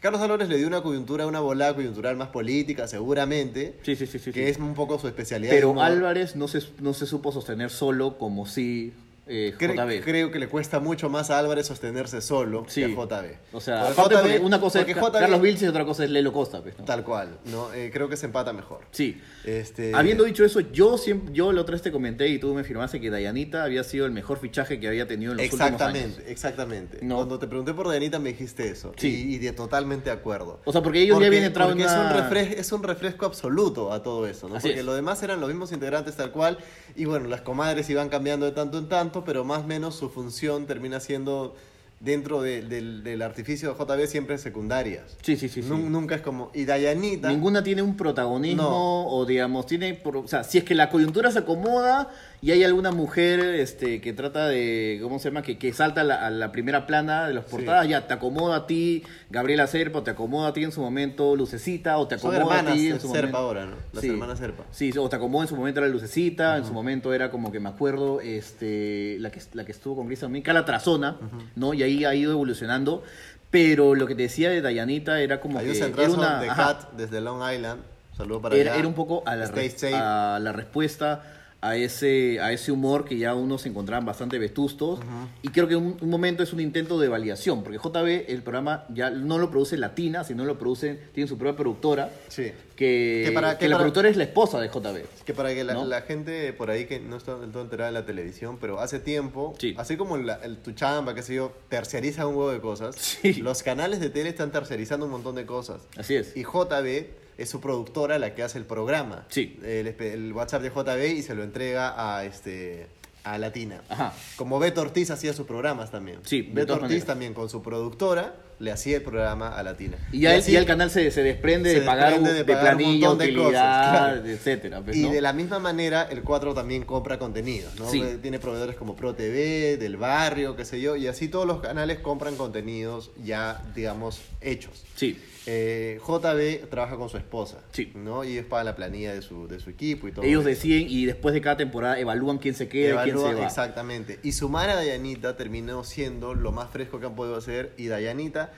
Carlos 0.05 0.21
Álvarez 0.21 0.49
le 0.49 0.57
dio 0.57 0.67
una 0.67 0.83
coyuntura, 0.83 1.25
una 1.25 1.39
volada 1.39 1.73
coyuntural 1.73 2.15
más 2.15 2.27
política, 2.27 2.87
seguramente, 2.87 3.79
Sí, 3.81 3.95
sí, 3.95 4.05
sí, 4.05 4.19
sí. 4.19 4.31
que 4.31 4.43
sí. 4.45 4.51
es 4.51 4.59
un 4.59 4.75
poco 4.75 4.99
su 4.99 5.07
especialidad. 5.07 5.51
Pero. 5.51 5.81
Álvarez 5.81 6.35
no 6.35 6.47
se, 6.47 6.61
no 6.79 6.93
se 6.93 7.07
supo 7.07 7.31
sostener 7.31 7.71
solo 7.71 8.19
como 8.19 8.45
si 8.45 8.93
eh, 9.27 9.53
Cre- 9.57 9.73
JB. 9.75 10.03
creo 10.03 10.31
que 10.31 10.39
le 10.39 10.47
cuesta 10.47 10.79
mucho 10.79 11.09
más 11.09 11.29
a 11.31 11.39
Álvarez 11.39 11.65
sostenerse 11.67 12.21
solo 12.21 12.65
Sí. 12.67 12.81
que 12.81 12.85
a 12.85 12.95
JB. 12.95 13.37
O 13.53 13.59
sea, 13.61 13.85
Porque 13.85 14.01
aparte 14.01 14.15
JB 14.15 14.21
porque 14.21 14.39
una 14.39 14.59
cosa 14.59 14.79
es 14.79 14.85
porque 14.85 14.99
JB 14.99 15.11
Carlos 15.19 15.41
Vilches 15.41 15.63
y 15.63 15.67
otra 15.67 15.85
cosa 15.85 16.03
es 16.03 16.09
Lelo 16.11 16.31
Costa, 16.31 16.61
pues, 16.61 16.77
¿no? 16.77 16.85
Tal 16.85 17.03
cual, 17.03 17.39
¿no? 17.45 17.73
Eh, 17.73 17.89
creo 17.91 18.07
que 18.09 18.17
se 18.17 18.27
empata 18.27 18.53
mejor. 18.53 18.81
Sí. 18.91 19.21
Este, 19.43 19.93
Habiendo 19.95 20.23
dicho 20.23 20.45
eso, 20.45 20.59
yo 20.59 20.97
siempre, 20.97 21.33
yo 21.33 21.51
la 21.51 21.61
otra 21.61 21.73
vez 21.73 21.81
te 21.81 21.91
comenté 21.91 22.27
y 22.29 22.39
tú 22.39 22.53
me 22.53 22.63
firmaste 22.63 22.99
que 23.01 23.09
Dayanita 23.09 23.63
había 23.63 23.83
sido 23.83 24.05
el 24.05 24.11
mejor 24.11 24.37
fichaje 24.39 24.79
que 24.79 24.87
había 24.87 25.07
tenido 25.07 25.31
en 25.31 25.37
los 25.37 25.45
últimos 25.45 25.61
años. 25.61 25.81
Exactamente, 25.81 26.31
exactamente. 26.31 26.99
No. 27.01 27.15
Cuando 27.15 27.39
te 27.39 27.47
pregunté 27.47 27.73
por 27.73 27.89
Dianita 27.89 28.19
me 28.19 28.29
dijiste 28.29 28.69
eso. 28.69 28.93
Sí. 28.97 29.27
Y, 29.29 29.35
y 29.35 29.37
de 29.39 29.51
totalmente 29.53 30.09
de 30.09 30.15
acuerdo. 30.15 30.59
O 30.65 30.71
sea, 30.71 30.81
porque 30.83 31.01
ellos 31.01 31.19
ya 31.19 31.27
habían 31.27 31.43
entrado 31.43 31.71
en 31.71 31.77
porque 31.77 31.91
es, 31.91 31.97
un 31.97 32.05
una- 32.05 32.29
refres- 32.29 32.55
es 32.57 32.71
un 32.71 32.83
refresco 32.83 33.25
absoluto 33.25 33.91
a 33.91 34.03
todo 34.03 34.27
eso, 34.27 34.47
¿no? 34.49 34.55
Así 34.55 34.67
porque 34.67 34.79
es. 34.81 34.85
lo 34.85 34.93
demás 34.93 35.21
eran 35.23 35.39
los 35.39 35.49
mismos 35.49 35.71
integrantes 35.71 36.15
tal 36.15 36.31
cual. 36.31 36.57
Y 36.95 37.05
bueno, 37.05 37.27
las 37.27 37.41
comadres 37.41 37.89
iban 37.89 38.09
cambiando 38.09 38.45
de 38.45 38.51
tanto 38.51 38.77
en 38.77 38.87
tanto, 38.87 39.14
pero 39.23 39.43
más 39.45 39.63
o 39.63 39.67
menos 39.67 39.95
su 39.95 40.09
función 40.09 40.65
termina 40.65 40.99
siendo 40.99 41.55
dentro 42.01 42.41
de- 42.41 42.61
del, 42.61 43.03
del 43.03 43.21
artificio 43.21 43.73
de 43.73 43.75
JB 43.79 44.05
siempre 44.07 44.37
secundarias. 44.37 45.15
Sí, 45.21 45.37
sí, 45.37 45.47
sí. 45.47 45.63
sí. 45.63 45.69
Nun- 45.69 45.89
Nunca 45.91 46.15
es 46.15 46.21
como. 46.21 46.51
Y 46.53 46.65
Dayanita. 46.65 47.29
Ninguna 47.29 47.63
tiene 47.63 47.81
un 47.81 47.95
protagonismo 47.95 48.63
No. 48.63 49.07
o 49.07 49.25
digamos, 49.25 49.65
tiene, 49.65 50.01
o 50.03 50.27
sea, 50.27 50.43
si 50.43 50.57
es 50.57 50.63
que 50.65 50.75
la 50.75 50.89
coyuntura 50.89 51.31
se 51.31 51.39
acomoda 51.39 52.09
y 52.41 52.51
hay 52.51 52.63
alguna 52.63 52.91
mujer 52.91 53.39
este, 53.39 54.01
que 54.01 54.13
trata 54.13 54.47
de, 54.47 54.99
¿cómo 55.01 55.19
se 55.19 55.29
llama? 55.29 55.41
Que, 55.41 55.57
que 55.57 55.73
salta 55.73 56.01
a 56.01 56.03
la, 56.03 56.25
a 56.25 56.29
la 56.29 56.51
primera 56.51 56.85
plana 56.85 57.27
de 57.27 57.33
las 57.33 57.45
portadas, 57.45 57.87
ya 57.87 58.07
te 58.07 58.13
acomoda 58.13 58.55
a 58.57 58.67
ti 58.67 59.03
Gabriela 59.29 59.67
Serpa, 59.67 59.99
o 59.99 60.03
te 60.03 60.11
acomoda 60.11 60.49
a 60.49 60.53
ti 60.53 60.63
en 60.63 60.71
su 60.71 60.81
momento 60.81 61.35
Lucecita, 61.35 61.97
o 61.97 62.07
te 62.07 62.17
Son 62.17 62.35
acomoda 62.35 62.59
a 62.59 62.73
ti 62.73 62.87
en 62.89 62.99
su 62.99 63.07
Serpa 63.07 63.17
momento. 63.19 63.37
ahora, 63.37 63.65
¿no? 63.65 63.75
Las 63.93 64.03
hermanas 64.03 64.39
Serpa. 64.39 64.63
Sí, 64.71 64.91
o 64.97 65.09
te 65.09 65.15
acomoda 65.15 65.45
en 65.45 65.49
su 65.49 65.55
momento 65.55 65.79
era 65.79 65.89
Lucecita, 65.89 66.57
en 66.57 66.65
su 66.65 66.73
momento 66.73 67.13
era 67.13 67.31
como 67.31 67.51
que 67.51 67.59
me 67.59 67.69
acuerdo, 67.69 68.21
este, 68.21 69.17
la 69.19 69.31
que, 69.31 69.41
la 69.53 69.65
que 69.65 69.71
estuvo 69.71 69.95
con 69.95 70.07
Cristian 70.07 70.39
Cala 70.41 70.65
Trazona, 70.65 71.17
¿no? 71.55 71.73
Y 71.73 71.83
ahí 71.83 72.05
ha 72.05 72.13
ido 72.13 72.31
evolucionando. 72.31 73.03
Pero 73.51 73.95
lo 73.95 74.05
que 74.05 74.15
te 74.15 74.23
decía 74.23 74.49
de 74.49 74.61
Dayanita 74.61 75.21
era 75.21 75.39
como 75.39 75.59
Hay 75.59 75.71
que 75.71 75.77
era 75.77 76.09
una, 76.09 76.41
de 76.41 76.47
Cat 76.47 76.91
desde 76.97 77.21
Long 77.21 77.41
Island. 77.53 77.81
Saludo 78.17 78.41
para 78.41 78.55
era, 78.55 78.71
allá. 78.71 78.79
era 78.79 78.87
un 78.87 78.93
poco 78.93 79.23
a 79.25 79.35
la, 79.35 79.47
safe. 79.47 79.93
a 79.93 80.39
la 80.41 80.51
respuesta 80.51 81.34
a 81.67 81.75
ese, 81.77 82.39
a 82.39 82.51
ese 82.51 82.71
humor 82.71 83.05
que 83.05 83.17
ya 83.17 83.33
unos 83.33 83.61
se 83.63 83.69
encontraban 83.69 84.05
bastante 84.05 84.37
vetustos. 84.39 84.99
Y 85.41 85.49
creo 85.49 85.67
que 85.67 85.75
un, 85.75 85.97
un 85.99 86.09
momento 86.09 86.43
es 86.43 86.53
un 86.53 86.59
intento 86.59 86.99
de 86.99 87.07
validación, 87.07 87.63
porque 87.63 87.77
JB, 87.77 88.25
el 88.31 88.41
programa 88.43 88.85
ya 88.93 89.09
no 89.09 89.37
lo 89.37 89.49
produce 89.49 89.77
Latina, 89.77 90.23
sino 90.23 90.45
lo 90.45 90.57
produce, 90.57 90.99
tiene 91.13 91.27
su 91.27 91.37
propia 91.37 91.55
productora, 91.55 92.09
Sí. 92.27 92.51
que, 92.75 93.23
Que 93.25 93.31
para- 93.33 93.53
que 93.57 93.65
que 93.65 93.69
la 93.69 93.75
para- 93.77 93.83
productora 93.85 94.09
es 94.09 94.17
la 94.17 94.23
esposa 94.25 94.59
de 94.59 94.67
JB. 94.69 95.05
Que 95.25 95.33
para 95.33 95.53
que 95.53 95.63
la, 95.63 95.73
¿No? 95.73 95.85
la 95.85 96.01
gente 96.01 96.53
por 96.53 96.69
ahí 96.69 96.85
que 96.85 96.99
no 96.99 97.17
está 97.17 97.35
del 97.37 97.51
todo 97.51 97.63
enterada 97.63 97.91
de 97.91 97.99
la 97.99 98.05
televisión, 98.05 98.57
pero 98.59 98.79
hace 98.79 98.99
tiempo, 98.99 99.55
Sí. 99.59 99.73
así 99.77 99.97
como 99.97 100.17
la- 100.17 100.35
el, 100.43 100.57
tu 100.57 100.71
chamba, 100.73 101.15
qué 101.15 101.21
sé 101.23 101.35
yo, 101.35 101.51
terciariza 101.69 102.27
un 102.27 102.35
huevo 102.35 102.51
de 102.51 102.59
cosas, 102.61 102.95
Sí. 102.95 103.33
los 103.35 103.63
canales 103.63 103.99
de 103.99 104.09
tele 104.09 104.29
están 104.29 104.51
terciarizando 104.51 105.05
un 105.05 105.11
montón 105.13 105.35
de 105.35 105.45
cosas. 105.45 105.81
Así 105.97 106.15
es. 106.15 106.35
Y 106.37 106.43
JB 106.43 107.07
es 107.37 107.49
su 107.49 107.59
productora 107.61 108.17
la 108.19 108.33
que 108.35 108.43
hace 108.43 108.57
el 108.57 108.65
programa. 108.65 109.25
Sí. 109.29 109.59
El, 109.63 109.87
el 109.87 110.33
WhatsApp 110.33 110.61
de 110.61 110.69
JB 110.69 111.17
y 111.17 111.21
se 111.23 111.35
lo 111.35 111.43
entrega 111.43 111.93
a 112.17 112.25
este 112.25 112.87
a 113.23 113.39
Latina. 113.39 113.81
Ajá. 113.89 114.13
Como 114.35 114.59
Beto 114.59 114.81
Ortiz 114.81 115.09
hacía 115.09 115.33
sus 115.33 115.47
programas 115.47 115.89
también. 115.89 116.19
Sí, 116.23 116.43
de 116.43 116.53
Beto 116.53 116.73
Ortiz 116.73 116.83
maneras. 116.89 117.05
también 117.07 117.33
con 117.33 117.49
su 117.49 117.63
productora 117.63 118.35
le 118.59 118.71
hacía 118.71 118.97
el 118.97 119.01
programa 119.03 119.49
a 119.57 119.63
Latina. 119.63 119.97
Y 120.11 120.19
ya, 120.21 120.35
el, 120.35 120.41
así- 120.41 120.51
ya 120.51 120.59
el 120.59 120.67
canal 120.67 120.91
se, 120.91 121.09
se 121.09 121.23
desprende 121.23 121.73
se 121.73 121.79
de 121.79 121.85
pagar, 121.87 122.11
desprende 122.13 122.29
un- 122.29 122.35
de 122.37 122.43
de, 122.43 122.53
pagar 122.53 122.75
un 122.75 122.81
planilla, 122.83 123.07
montón 123.09 123.27
de 123.27 123.33
cosas, 123.35 123.51
claro. 123.51 124.25
etcétera. 124.27 124.81
pues, 124.81 124.95
Y 124.95 125.01
¿no? 125.05 125.11
de 125.11 125.21
la 125.21 125.33
misma 125.33 125.57
manera, 125.57 126.03
el 126.03 126.21
4 126.21 126.53
también 126.53 126.83
compra 126.85 127.17
contenidos, 127.17 127.73
¿no? 127.79 127.89
Sí. 127.89 127.99
Eh, 127.99 128.19
Tiene 128.21 128.37
proveedores 128.37 128.75
como 128.75 128.95
Pro 128.95 129.15
TV, 129.15 129.77
del 129.77 129.97
barrio, 129.97 130.55
qué 130.55 130.63
sé 130.63 130.79
yo, 130.79 130.95
y 130.95 131.07
así 131.07 131.27
todos 131.27 131.47
los 131.47 131.61
canales 131.61 131.99
compran 131.99 132.35
contenidos 132.35 133.09
ya, 133.23 133.61
digamos, 133.75 134.21
hechos. 134.39 134.85
Sí. 134.95 135.19
Eh, 135.47 135.99
JB 136.05 136.69
trabaja 136.69 136.95
con 136.97 137.09
su 137.09 137.17
esposa, 137.17 137.59
Sí. 137.71 137.91
¿no? 137.95 138.23
Y 138.23 138.37
es 138.37 138.45
para 138.45 138.63
la 138.63 138.75
planilla 138.75 139.13
de 139.13 139.21
su, 139.21 139.47
de 139.47 139.59
su 139.59 139.69
equipo 139.69 140.07
y 140.07 140.11
todo. 140.11 140.25
Ellos 140.25 140.41
eso. 140.41 140.49
deciden 140.49 140.87
y 140.89 141.05
después 141.05 141.33
de 141.33 141.41
cada 141.41 141.57
temporada 141.57 141.99
evalúan 141.99 142.37
quién 142.39 142.55
se 142.55 142.67
queda 142.67 143.01
y 143.05 143.11
quién 143.11 143.17
se 143.19 143.33
va. 143.35 143.45
Exactamente. 143.45 144.19
Y 144.23 144.31
sumar 144.31 144.69
a 144.69 144.75
Dayanita 144.75 145.37
terminó 145.37 145.83
siendo 145.83 146.33
lo 146.33 146.51
más 146.51 146.69
fresco 146.71 146.99
que 146.99 147.05
han 147.05 147.15
podido 147.15 147.35
hacer. 147.35 147.73
Y 147.77 147.87
Dayanita, 147.87 148.53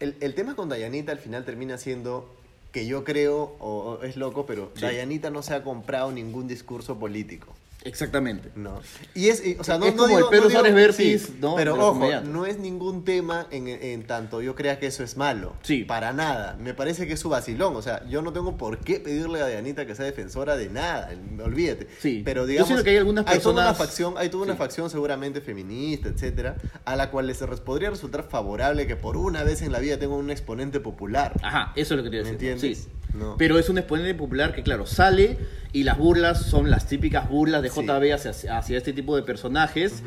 el, 0.00 0.16
el 0.20 0.34
tema 0.34 0.56
con 0.56 0.68
Dayanita 0.68 1.12
al 1.12 1.18
final 1.18 1.44
termina 1.44 1.78
siendo 1.78 2.34
que 2.72 2.86
yo 2.86 3.04
creo, 3.04 3.54
o 3.60 3.98
o 4.00 4.02
es 4.02 4.16
loco, 4.16 4.46
pero 4.46 4.72
Sí. 4.74 4.80
Dayanita 4.82 5.30
no 5.30 5.42
se 5.42 5.54
ha 5.54 5.62
comprado 5.62 6.10
ningún 6.10 6.48
discurso 6.48 6.98
político. 6.98 7.54
Exactamente. 7.84 8.50
No. 8.56 8.80
Y 9.14 9.28
es, 9.28 9.42
o 9.58 9.64
sea, 9.64 9.78
no, 9.78 9.84
Es 9.86 9.94
no 9.94 10.02
como 10.04 10.16
digo- 10.16 10.18
el 10.20 10.30
Pedro 10.30 10.42
no 10.44 10.48
digo- 10.48 10.60
Suárez 10.60 10.74
Vértiz, 10.74 11.22
sí, 11.26 11.36
¿no? 11.40 11.54
Pero 11.54 11.74
ojo, 11.74 11.92
comediantes. 11.92 12.30
no 12.32 12.46
es 12.46 12.58
ningún 12.58 13.04
tema 13.04 13.46
en, 13.50 13.68
en 13.68 14.06
tanto 14.06 14.40
yo 14.42 14.54
crea 14.54 14.78
que 14.78 14.86
eso 14.86 15.02
es 15.04 15.16
malo. 15.16 15.54
Sí. 15.62 15.84
Para 15.84 16.12
nada. 16.12 16.56
Me 16.58 16.74
parece 16.74 17.06
que 17.06 17.12
es 17.12 17.20
su 17.20 17.28
vacilón. 17.28 17.76
O 17.76 17.82
sea, 17.82 18.06
yo 18.08 18.22
no 18.22 18.32
tengo 18.32 18.56
por 18.56 18.78
qué 18.78 19.00
pedirle 19.00 19.42
a 19.42 19.46
Dianita 19.46 19.86
que 19.86 19.94
sea 19.94 20.06
defensora 20.06 20.56
de 20.56 20.68
nada. 20.70 21.10
Olvídate. 21.44 21.88
Sí. 22.00 22.22
Pero 22.24 22.42
Yo 22.42 22.46
digamos. 22.48 22.68
siento 22.68 22.84
que 22.84 22.90
hay 22.90 22.96
algunas 22.96 23.24
toda 23.24 23.34
una 23.36 23.42
personas- 23.42 23.76
facción, 23.78 24.14
hay 24.16 24.28
toda 24.30 24.44
una 24.44 24.52
Sí. 24.54 24.58
facción 24.58 24.90
seguramente 24.90 25.40
feminista, 25.40 26.08
etcétera, 26.08 26.56
a 26.84 26.96
la 26.96 27.10
cual 27.10 27.26
les 27.26 27.38
podría 27.64 27.90
resultar 27.90 28.24
favorable 28.24 28.86
que 28.86 28.96
por 28.96 29.16
una 29.16 29.44
vez 29.44 29.60
en 29.62 29.72
la 29.72 29.78
vida 29.78 29.98
tenga 29.98 30.14
un 30.14 30.30
exponente 30.30 30.80
popular. 30.80 31.34
Ajá, 31.42 31.72
eso 31.76 31.94
es 31.94 31.98
lo 31.98 32.02
que 32.04 32.10
te 32.10 32.22
¿Me 32.24 32.30
decía. 32.32 32.52
entiendes? 32.52 32.78
Sí. 32.84 32.88
No. 33.12 33.36
Pero 33.38 33.60
es 33.60 33.68
un 33.68 33.78
exponente 33.78 34.12
popular 34.14 34.52
que, 34.54 34.64
claro, 34.64 34.86
sale 34.86 35.38
y 35.72 35.84
las 35.84 35.96
burlas 35.98 36.42
son 36.46 36.68
las 36.68 36.88
típicas 36.88 37.28
burlas 37.28 37.62
de 37.62 37.70
Sí. 37.74 37.86
JB 37.86 38.12
hacia, 38.14 38.58
hacia 38.58 38.78
este 38.78 38.92
tipo 38.92 39.16
de 39.16 39.22
personajes. 39.22 40.02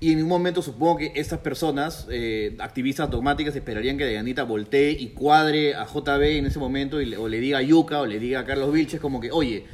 Y 0.00 0.12
en 0.12 0.22
un 0.22 0.28
momento 0.28 0.60
supongo 0.60 0.98
que 0.98 1.12
estas 1.14 1.38
personas, 1.38 2.06
eh, 2.10 2.56
activistas 2.58 3.08
dogmáticas, 3.10 3.54
esperarían 3.56 3.96
que 3.96 4.04
Dayanita 4.04 4.42
voltee 4.42 4.90
y 4.90 5.08
cuadre 5.10 5.74
a 5.74 5.86
JB 5.86 6.38
en 6.38 6.46
ese 6.46 6.58
momento 6.58 7.00
y 7.00 7.06
le- 7.06 7.16
o 7.16 7.28
le 7.28 7.38
diga 7.40 7.58
a 7.58 7.62
Yuka 7.62 8.00
o 8.00 8.06
le 8.06 8.18
diga 8.18 8.40
a 8.40 8.44
Carlos 8.44 8.72
Vilches 8.72 9.00
como 9.00 9.20
que, 9.20 9.30
oye, 9.30 9.64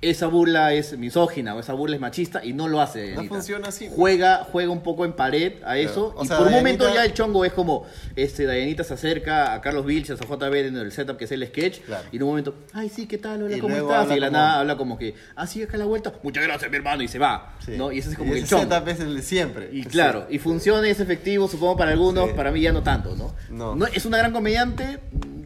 esa 0.00 0.28
burla 0.28 0.72
es 0.74 0.96
misógina 0.96 1.56
o 1.56 1.58
esa 1.60 1.72
burla 1.72 1.96
es 1.96 2.00
machista 2.00 2.44
y 2.44 2.52
no 2.52 2.68
lo 2.68 2.80
hace. 2.80 3.00
Dayanita. 3.00 3.34
funciona 3.34 3.68
así. 3.68 3.88
Juega, 3.90 4.46
juega 4.52 4.70
un 4.70 4.82
poco 4.84 5.04
en 5.04 5.12
pared 5.12 5.54
a 5.64 5.76
eso 5.76 6.14
O 6.16 6.22
y 6.22 6.28
sea, 6.28 6.38
por 6.38 6.46
un 6.46 6.52
momento 6.52 6.88
ya 6.94 7.04
el 7.04 7.12
chongo 7.14 7.44
es 7.44 7.52
como, 7.52 7.84
este, 8.14 8.44
Dayanita 8.46 8.84
se 8.84 8.94
acerca 8.94 9.52
a 9.54 9.60
Carlos 9.60 9.84
Vilches, 9.84 10.20
a 10.20 10.24
JB 10.24 10.54
en 10.68 10.76
el 10.76 10.92
setup 10.92 11.16
que 11.16 11.24
es 11.24 11.32
el 11.32 11.44
sketch 11.48 11.80
Claro. 11.80 12.04
y 12.12 12.16
en 12.16 12.22
un 12.22 12.28
momento, 12.28 12.54
ay 12.74 12.88
sí, 12.88 13.06
¿qué 13.08 13.18
tal? 13.18 13.42
Hola, 13.42 13.56
Y 13.56 13.60
¿cómo 13.60 13.74
estás? 13.74 14.06
Y 14.06 14.14
de 14.14 14.20
la 14.20 14.28
como- 14.28 14.38
nada 14.38 14.60
habla 14.60 14.76
como 14.76 14.96
que, 14.98 15.14
ah 15.34 15.48
sí, 15.48 15.62
acá 15.62 15.76
la 15.76 15.86
vuelta, 15.86 16.12
muchas 16.22 16.44
gracias 16.44 16.70
mi 16.70 16.76
hermano 16.76 17.02
y 17.02 17.08
se 17.08 17.18
va. 17.18 17.56
Sí. 17.66 17.72
¿no? 17.76 17.90
Y 17.90 17.98
ese 17.98 18.10
es 18.10 18.16
como 18.16 18.32
el 18.34 18.38
ese 18.38 18.46
chongo. 18.50 18.72
setup 18.72 18.88
es 18.88 19.00
el 19.00 19.16
de 19.16 19.22
siempre. 19.22 19.68
Y 19.72 19.82
Sí. 19.82 19.88
claro, 19.88 20.26
y 20.30 20.38
funciona 20.38 20.86
y 20.86 20.92
es 20.92 21.00
efectivo, 21.00 21.48
supongo 21.48 21.76
para 21.76 21.90
algunos, 21.90 22.28
Sí. 22.28 22.34
para 22.36 22.52
mí 22.52 22.60
ya 22.60 22.70
no 22.72 22.84
tanto, 22.84 23.16
¿no? 23.16 23.34
No. 23.74 23.86
¿Es 23.86 24.06
una 24.06 24.18
gran 24.18 24.32
comediante? 24.32 25.00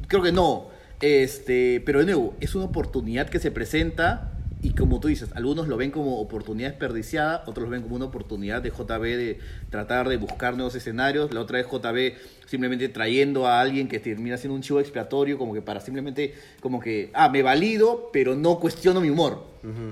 Creo 0.09 0.23
que 0.23 0.33
no. 0.33 0.69
Este, 1.01 1.83
pero 1.87 2.01
de 2.01 2.05
nuevo, 2.05 2.35
es 2.41 2.55
una 2.55 2.67
oportunidad 2.67 3.29
que 3.31 3.39
se 3.41 3.51
presenta 3.51 4.29
y 4.63 4.75
como 4.75 5.01
tú 5.01 5.09
dices, 5.09 5.31
algunos 5.35 5.67
lo 5.67 5.77
ven 5.77 5.91
como 5.91 6.21
oportunidad 6.21 6.71
desperdiciada, 6.71 7.43
otros 7.47 7.65
lo 7.65 7.71
ven 7.73 7.83
como 7.83 7.97
una 7.97 8.05
oportunidad 8.05 8.63
de 8.63 8.71
JB 8.71 9.03
de 9.03 9.39
tratar 9.71 10.09
de 10.09 10.17
buscar 10.17 10.55
nuevos 10.55 10.77
escenarios. 10.77 11.35
La 11.35 11.41
otra 11.41 11.59
es 11.59 11.67
JB 11.67 12.13
simplemente 12.47 12.89
trayendo 12.89 13.49
a 13.49 13.61
alguien 13.61 13.89
que 13.89 13.99
termina 13.99 14.37
siendo 14.37 14.55
un 14.55 14.63
chivo 14.63 14.79
expiatorio, 14.79 15.37
como 15.37 15.53
que 15.53 15.63
para 15.63 15.81
simplemente, 15.81 16.35
como 16.61 16.79
que, 16.79 17.11
ah, 17.13 17.29
me 17.29 17.43
valido, 17.43 18.11
pero 18.13 18.37
no 18.37 18.61
cuestiono 18.61 19.01
mi 19.01 19.11
humor. 19.11 19.43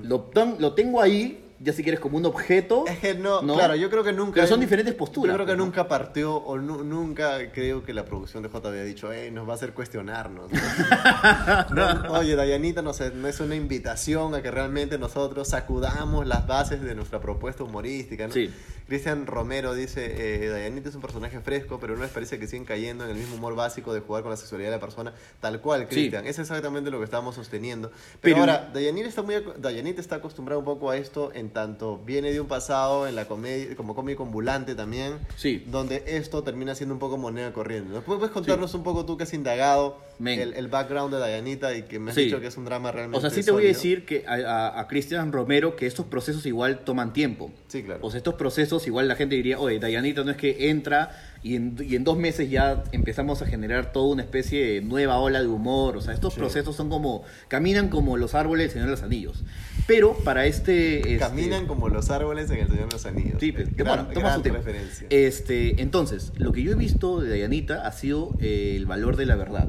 lo, 0.03 0.73
tengo 0.73 1.01
ahí, 1.01 1.50
ya 1.63 1.73
si 1.73 1.83
quieres, 1.83 1.99
como 1.99 2.17
un 2.17 2.25
objeto. 2.25 2.85
Es 2.87 2.99
que 2.99 3.13
no, 3.13 3.41
claro, 3.41 3.75
yo 3.75 3.89
creo 3.89 4.03
que 4.03 4.13
nunca. 4.13 4.35
Pero 4.35 4.47
son 4.47 4.59
diferentes 4.59 4.93
posturas. 4.95 5.31
Yo 5.33 5.35
creo 5.37 5.45
que 5.45 5.51
pues, 5.51 5.57
¿no? 5.59 5.65
nunca 5.65 5.87
partió 5.87 6.35
o 6.35 6.57
nu- 6.57 6.83
nunca 6.83 7.51
creo 7.51 7.83
que 7.83 7.93
la 7.93 8.03
producción 8.05 8.41
de 8.43 8.49
J 8.49 8.67
había 8.67 8.83
dicho, 8.83 9.11
eh, 9.13 9.29
nos 9.31 9.47
va 9.47 9.53
a 9.53 9.55
hacer 9.55 9.73
cuestionarnos. 9.73 10.51
¿no? 10.51 10.59
No, 11.71 12.11
oye, 12.13 12.35
Dayanita 12.35 12.81
no, 12.81 12.93
sé, 12.93 13.11
no 13.11 13.27
es 13.27 13.39
una 13.39 13.55
invitación 13.55 14.33
a 14.35 14.41
que 14.41 14.51
realmente 14.51 14.97
nosotros 14.97 15.47
sacudamos 15.49 16.25
las 16.27 16.47
bases 16.47 16.81
de 16.81 16.95
nuestra 16.95 17.19
propuesta 17.19 17.63
humorística. 17.63 18.27
¿no? 18.27 18.33
Sí. 18.33 18.51
Cristian 18.87 19.25
Romero 19.25 19.73
dice, 19.73 20.45
eh, 20.45 20.49
Dayanita 20.49 20.89
es 20.89 20.95
un 20.95 21.01
personaje 21.01 21.39
fresco, 21.39 21.79
pero 21.79 21.95
no 21.95 22.01
les 22.01 22.11
parece 22.11 22.39
que 22.39 22.47
siguen 22.47 22.65
cayendo 22.65 23.05
en 23.05 23.11
el 23.11 23.15
mismo 23.17 23.35
humor 23.35 23.55
básico 23.55 23.93
de 23.93 24.01
jugar 24.01 24.21
con 24.23 24.31
la 24.31 24.37
sexualidad 24.37 24.69
de 24.69 24.75
la 24.77 24.81
persona. 24.81 25.13
Tal 25.39 25.61
cual, 25.61 25.87
Cristian. 25.87 26.25
Es 26.27 26.39
exactamente 26.39 26.91
lo 26.91 26.97
que 26.99 27.05
estamos 27.05 27.35
sosteniendo. 27.35 27.89
Pero, 28.19 28.35
Pero- 28.35 28.39
ahora, 28.39 28.69
Dayanita 28.73 29.07
está, 29.07 29.21
muy, 29.21 29.35
Dayanita 29.57 30.01
está 30.01 30.17
acostumbrada 30.17 30.59
un 30.59 30.65
poco 30.65 30.89
a 30.89 30.97
esto 30.97 31.31
en 31.33 31.50
tanto 31.51 31.99
viene 32.05 32.31
de 32.31 32.41
un 32.41 32.47
pasado 32.47 33.07
en 33.07 33.15
la 33.15 33.25
comedia, 33.25 33.75
como 33.75 33.95
cómico 33.95 34.23
ambulante 34.23 34.75
también, 34.75 35.19
Sí. 35.35 35.63
donde 35.67 36.03
esto 36.07 36.43
termina 36.43 36.75
siendo 36.75 36.93
un 36.95 36.99
poco 36.99 37.17
moneda 37.17 37.53
corriente. 37.53 37.99
¿Puedes 38.01 38.31
contarnos 38.31 38.73
un 38.73 38.83
poco 38.83 39.05
tú 39.05 39.17
que 39.17 39.23
has 39.23 39.33
indagado. 39.33 39.97
El, 40.27 40.53
el 40.53 40.67
background 40.67 41.13
de 41.13 41.19
Dayanita 41.19 41.75
y 41.75 41.83
que 41.83 41.99
me 41.99 42.11
has 42.11 42.15
Sí. 42.15 42.25
dicho 42.25 42.39
que 42.39 42.47
es 42.47 42.57
un 42.57 42.65
drama 42.65 42.91
realmente 42.91 43.17
O 43.17 43.21
sea, 43.21 43.29
sí 43.29 43.43
te 43.43 43.51
voy 43.51 43.63
a 43.65 43.67
decir 43.67 44.05
que 44.05 44.23
a, 44.27 44.33
a- 44.35 44.79
a 44.81 44.87
Cristian 44.87 45.31
Romero 45.31 45.75
que 45.75 45.87
estos 45.87 46.05
procesos 46.05 46.45
igual 46.45 46.79
toman 46.79 47.13
tiempo. 47.13 47.51
Sí, 47.67 47.83
claro. 47.83 47.99
O 48.03 48.09
sea, 48.11 48.17
estos 48.17 48.35
procesos 48.35 48.85
igual 48.87 49.07
la 49.07 49.15
gente 49.15 49.35
diría, 49.35 49.59
oye, 49.59 49.79
Dayanita 49.79 50.23
no 50.23 50.31
es 50.31 50.37
que 50.37 50.69
entra 50.69 51.11
y 51.43 51.55
en, 51.55 51.75
y 51.81 51.95
en 51.95 52.03
dos 52.03 52.17
meses 52.17 52.49
ya 52.51 52.83
empezamos 52.91 53.41
a 53.41 53.45
generar 53.47 53.91
toda 53.91 54.07
una 54.13 54.21
especie 54.21 54.63
de 54.73 54.81
nueva 54.81 55.17
ola 55.19 55.41
de 55.41 55.47
humor. 55.47 55.97
O 55.97 56.01
sea, 56.01 56.13
estos 56.13 56.33
Sí. 56.33 56.39
procesos 56.39 56.75
son 56.75 56.89
como, 56.89 57.23
caminan 57.47 57.89
como 57.89 58.17
los 58.17 58.35
árboles 58.35 58.65
del 58.67 58.71
Señor 58.73 58.85
de 58.87 58.91
los 58.91 59.03
Anillos. 59.03 59.43
Pero 59.87 60.13
para 60.23 60.45
este... 60.45 60.99
este- 60.99 61.17
Caminan 61.17 61.65
como 61.65 61.89
los 61.89 62.11
árboles 62.11 62.49
en 62.51 62.59
el 62.59 62.67
Señor 62.67 62.85
de 62.87 62.91
los 62.93 63.05
Anillos. 63.05 63.37
Sí, 63.39 63.51
pues, 63.51 63.75
Gran- 63.75 64.05
bueno, 64.05 64.13
toma 64.13 64.29
gran 64.37 64.43
su 64.43 64.49
referencia. 64.53 65.07
Este, 65.09 65.81
entonces, 65.81 66.31
lo 66.37 66.51
que 66.51 66.61
yo 66.61 66.71
he 66.71 66.75
visto 66.75 67.19
de 67.19 67.29
Dayanita 67.29 67.87
ha 67.87 67.91
sido 67.91 68.35
eh, 68.39 68.75
el 68.77 68.85
valor 68.85 69.15
de 69.17 69.25
la 69.25 69.35
verdad. 69.35 69.67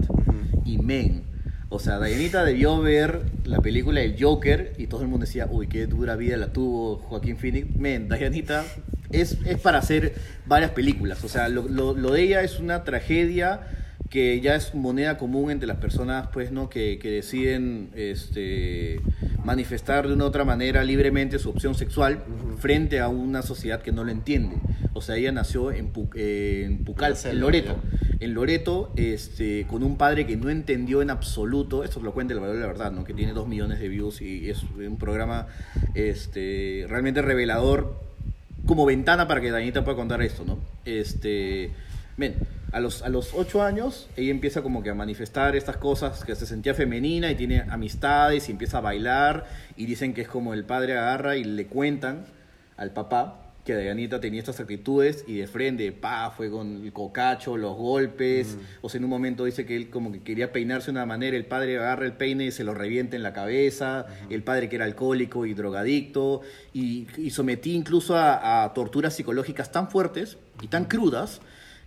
Y 0.64 0.78
men. 0.78 1.24
O 1.68 1.78
sea, 1.78 1.98
Dayanita 1.98 2.44
debió 2.44 2.80
ver 2.80 3.22
la 3.44 3.60
película 3.60 4.00
del 4.00 4.22
Joker 4.22 4.74
y 4.76 4.88
todo 4.88 5.02
el 5.02 5.08
mundo 5.08 5.24
decía, 5.26 5.46
uy, 5.50 5.68
qué 5.68 5.86
dura 5.86 6.16
vida 6.16 6.36
la 6.36 6.52
tuvo 6.52 6.96
Joaquín 6.98 7.38
Phoenix. 7.38 7.74
Men, 7.76 8.08
Dayanita 8.08 8.64
es, 9.10 9.38
es 9.46 9.58
para 9.58 9.78
hacer 9.78 10.14
varias 10.46 10.72
películas. 10.72 11.24
O 11.24 11.28
sea, 11.28 11.48
lo 11.48 11.94
de 11.94 12.22
ella 12.22 12.42
es 12.42 12.60
una 12.60 12.84
tragedia 12.84 13.60
que 14.12 14.42
ya 14.42 14.54
es 14.56 14.74
moneda 14.74 15.16
común 15.16 15.50
entre 15.50 15.66
las 15.66 15.78
personas, 15.78 16.28
pues, 16.34 16.52
¿no? 16.52 16.68
Que, 16.68 16.98
que 16.98 17.10
deciden 17.10 17.88
este, 17.94 19.00
manifestar 19.42 20.06
de 20.06 20.12
una 20.12 20.24
u 20.24 20.26
otra 20.26 20.44
manera 20.44 20.84
libremente 20.84 21.38
su 21.38 21.48
opción 21.48 21.74
sexual 21.74 22.22
frente 22.58 23.00
a 23.00 23.08
una 23.08 23.40
sociedad 23.40 23.80
que 23.80 23.90
no 23.90 24.04
lo 24.04 24.10
entiende. 24.12 24.56
O 24.92 25.00
sea, 25.00 25.16
ella 25.16 25.32
nació 25.32 25.72
en, 25.72 25.94
Pu- 25.94 26.10
eh, 26.14 26.64
en 26.66 26.84
Pucal, 26.84 27.16
En 27.24 27.40
Loreto. 27.40 27.76
En 28.20 28.34
Loreto, 28.34 28.92
este, 28.96 29.66
con 29.66 29.82
un 29.82 29.96
padre 29.96 30.26
que 30.26 30.36
no 30.36 30.50
entendió 30.50 31.00
en 31.00 31.08
absoluto, 31.08 31.82
esto 31.82 31.98
lo 32.00 32.12
cuenta 32.12 32.34
el 32.34 32.40
valor 32.40 32.56
de 32.56 32.60
la 32.60 32.66
verdad, 32.66 32.92
¿no? 32.92 33.04
Que 33.04 33.14
tiene 33.14 33.32
dos 33.32 33.48
millones 33.48 33.80
de 33.80 33.88
views 33.88 34.20
y 34.20 34.50
es 34.50 34.62
un 34.62 34.98
programa 34.98 35.46
este, 35.94 36.84
realmente 36.86 37.22
revelador 37.22 37.98
como 38.66 38.84
ventana 38.84 39.26
para 39.26 39.40
que 39.40 39.50
Dañita 39.50 39.84
pueda 39.84 39.96
contar 39.96 40.20
esto, 40.20 40.44
¿no? 40.44 40.58
Este, 40.84 41.70
ven, 42.18 42.34
a 42.72 42.80
los, 42.80 43.02
a 43.02 43.08
los 43.10 43.34
ocho 43.34 43.62
años 43.62 44.08
ella 44.16 44.30
empieza 44.30 44.62
como 44.62 44.82
que 44.82 44.90
a 44.90 44.94
manifestar 44.94 45.54
estas 45.54 45.76
cosas, 45.76 46.24
que 46.24 46.34
se 46.34 46.46
sentía 46.46 46.74
femenina 46.74 47.30
y 47.30 47.34
tiene 47.34 47.64
amistades 47.68 48.48
y 48.48 48.52
empieza 48.52 48.78
a 48.78 48.80
bailar 48.80 49.46
y 49.76 49.86
dicen 49.86 50.14
que 50.14 50.22
es 50.22 50.28
como 50.28 50.54
el 50.54 50.64
padre 50.64 50.94
agarra 50.94 51.36
y 51.36 51.44
le 51.44 51.66
cuentan 51.66 52.24
al 52.76 52.90
papá 52.92 53.38
que 53.64 53.74
Dayanita 53.74 54.20
tenía 54.20 54.40
estas 54.40 54.58
actitudes 54.58 55.24
y 55.28 55.36
de 55.36 55.46
frente, 55.46 55.92
pa, 55.92 56.32
fue 56.32 56.50
con 56.50 56.82
el 56.82 56.92
cocacho, 56.92 57.56
los 57.56 57.76
golpes, 57.76 58.58
o 58.80 58.88
sea, 58.88 58.98
en 58.98 59.04
un 59.04 59.10
momento 59.10 59.44
dice 59.44 59.64
que 59.64 59.76
él 59.76 59.88
como 59.88 60.10
que 60.10 60.20
quería 60.20 60.50
peinarse 60.50 60.86
de 60.86 60.92
una 60.92 61.06
manera, 61.06 61.36
el 61.36 61.46
padre 61.46 61.76
agarra 61.76 62.06
el 62.06 62.14
peine 62.14 62.46
y 62.46 62.50
se 62.50 62.64
lo 62.64 62.74
revienta 62.74 63.14
en 63.14 63.22
la 63.22 63.32
cabeza, 63.32 64.06
el 64.30 64.42
padre 64.42 64.68
que 64.68 64.76
era 64.76 64.84
alcohólico 64.84 65.46
y 65.46 65.54
drogadicto, 65.54 66.40
y, 66.72 67.06
y 67.16 67.30
sometí 67.30 67.74
incluso 67.74 68.16
a, 68.16 68.64
a 68.64 68.74
torturas 68.74 69.14
psicológicas 69.14 69.70
tan 69.70 69.88
fuertes 69.88 70.38
y 70.60 70.66
tan 70.66 70.86
crudas 70.86 71.40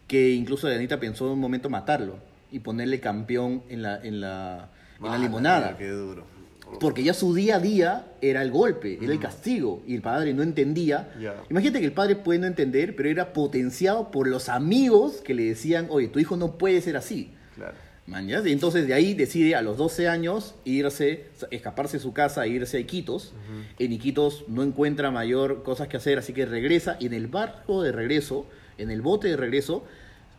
que 0.07 0.31
incluso 0.31 0.67
Dayanita 0.67 0.99
pensó 0.99 1.25
en 1.27 1.33
un 1.33 1.39
momento 1.39 1.69
matarlo 1.69 2.17
y 2.51 2.59
ponerle 2.59 2.99
campeón 2.99 3.63
en 3.69 3.81
la, 3.81 3.99
en 4.03 4.21
la, 4.21 4.69
en 4.99 5.11
la 5.11 5.17
limonada. 5.17 5.67
mira, 5.67 5.77
Qué 5.77 5.89
duro. 5.89 6.35
Porque 6.79 7.03
ya 7.03 7.13
su 7.13 7.33
día 7.35 7.57
a 7.57 7.59
día 7.59 8.07
era 8.21 8.41
el 8.41 8.49
golpe, 8.51 8.97
era 9.01 9.13
el 9.13 9.19
castigo, 9.19 9.83
y 9.85 9.95
el 9.95 10.01
padre 10.01 10.33
no 10.33 10.41
entendía. 10.41 11.09
Imagínate 11.49 11.79
que 11.79 11.85
el 11.85 11.93
padre 11.93 12.15
puede 12.15 12.39
no 12.39 12.47
entender, 12.47 12.95
pero 12.95 13.07
era 13.07 13.33
potenciado 13.33 14.09
por 14.09 14.27
los 14.27 14.49
amigos 14.49 15.21
que 15.23 15.35
le 15.35 15.43
decían, 15.43 15.87
oye, 15.89 16.07
tu 16.07 16.19
hijo 16.19 16.37
no 16.37 16.57
puede 16.57 16.81
ser 16.81 16.97
así. 16.97 17.31
Claro. 17.55 17.75
Man, 18.07 18.27
¿ya? 18.27 18.41
Y 18.45 18.51
entonces 18.51 18.87
de 18.87 18.93
ahí 18.93 19.15
decide 19.15 19.55
a 19.55 19.61
los 19.63 19.77
12 19.77 20.07
años 20.07 20.55
irse, 20.63 21.27
escaparse 21.49 21.97
de 21.97 22.03
su 22.03 22.13
casa 22.13 22.45
e 22.45 22.49
irse 22.49 22.77
a 22.77 22.79
Iquitos. 22.79 23.33
En 23.79 23.93
Iquitos 23.93 24.45
no 24.47 24.61
encuentra 24.63 25.09
mayor 25.09 25.63
cosas 25.63 25.87
que 25.87 25.97
hacer, 25.97 26.19
así 26.19 26.33
que 26.33 26.45
regresa. 26.45 26.97
Y 26.99 27.07
en 27.07 27.13
el 27.13 27.27
barco 27.27 27.81
de 27.81 27.91
regreso, 27.91 28.45
en 28.77 28.91
el 28.91 29.01
bote 29.01 29.27
de 29.27 29.37
regreso, 29.37 29.83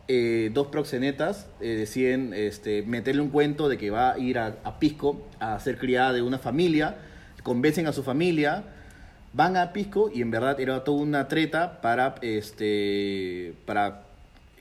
eh, 0.09 0.51
dos 0.53 0.67
proxenetas 0.67 1.47
eh, 1.59 1.75
deciden 1.75 2.33
este, 2.33 2.81
meterle 2.83 3.21
un 3.21 3.29
cuento 3.29 3.67
de 3.67 3.77
que 3.77 3.89
va 3.89 4.13
a 4.13 4.19
ir 4.19 4.39
a, 4.39 4.79
Pisco 4.79 5.27
a 5.39 5.59
ser 5.59 5.77
criada 5.77 6.13
de 6.13 6.21
una 6.21 6.39
familia. 6.39 6.95
Convencen 7.43 7.87
a 7.87 7.93
su 7.93 8.03
familia, 8.03 8.63
van 9.33 9.57
a 9.57 9.73
Pisco 9.73 10.09
y 10.13 10.21
en 10.21 10.31
verdad 10.31 10.59
era 10.59 10.83
toda 10.83 11.01
una 11.01 11.27
treta 11.27 11.81
para, 11.81 12.15
este, 12.21 13.53
para 13.65 14.03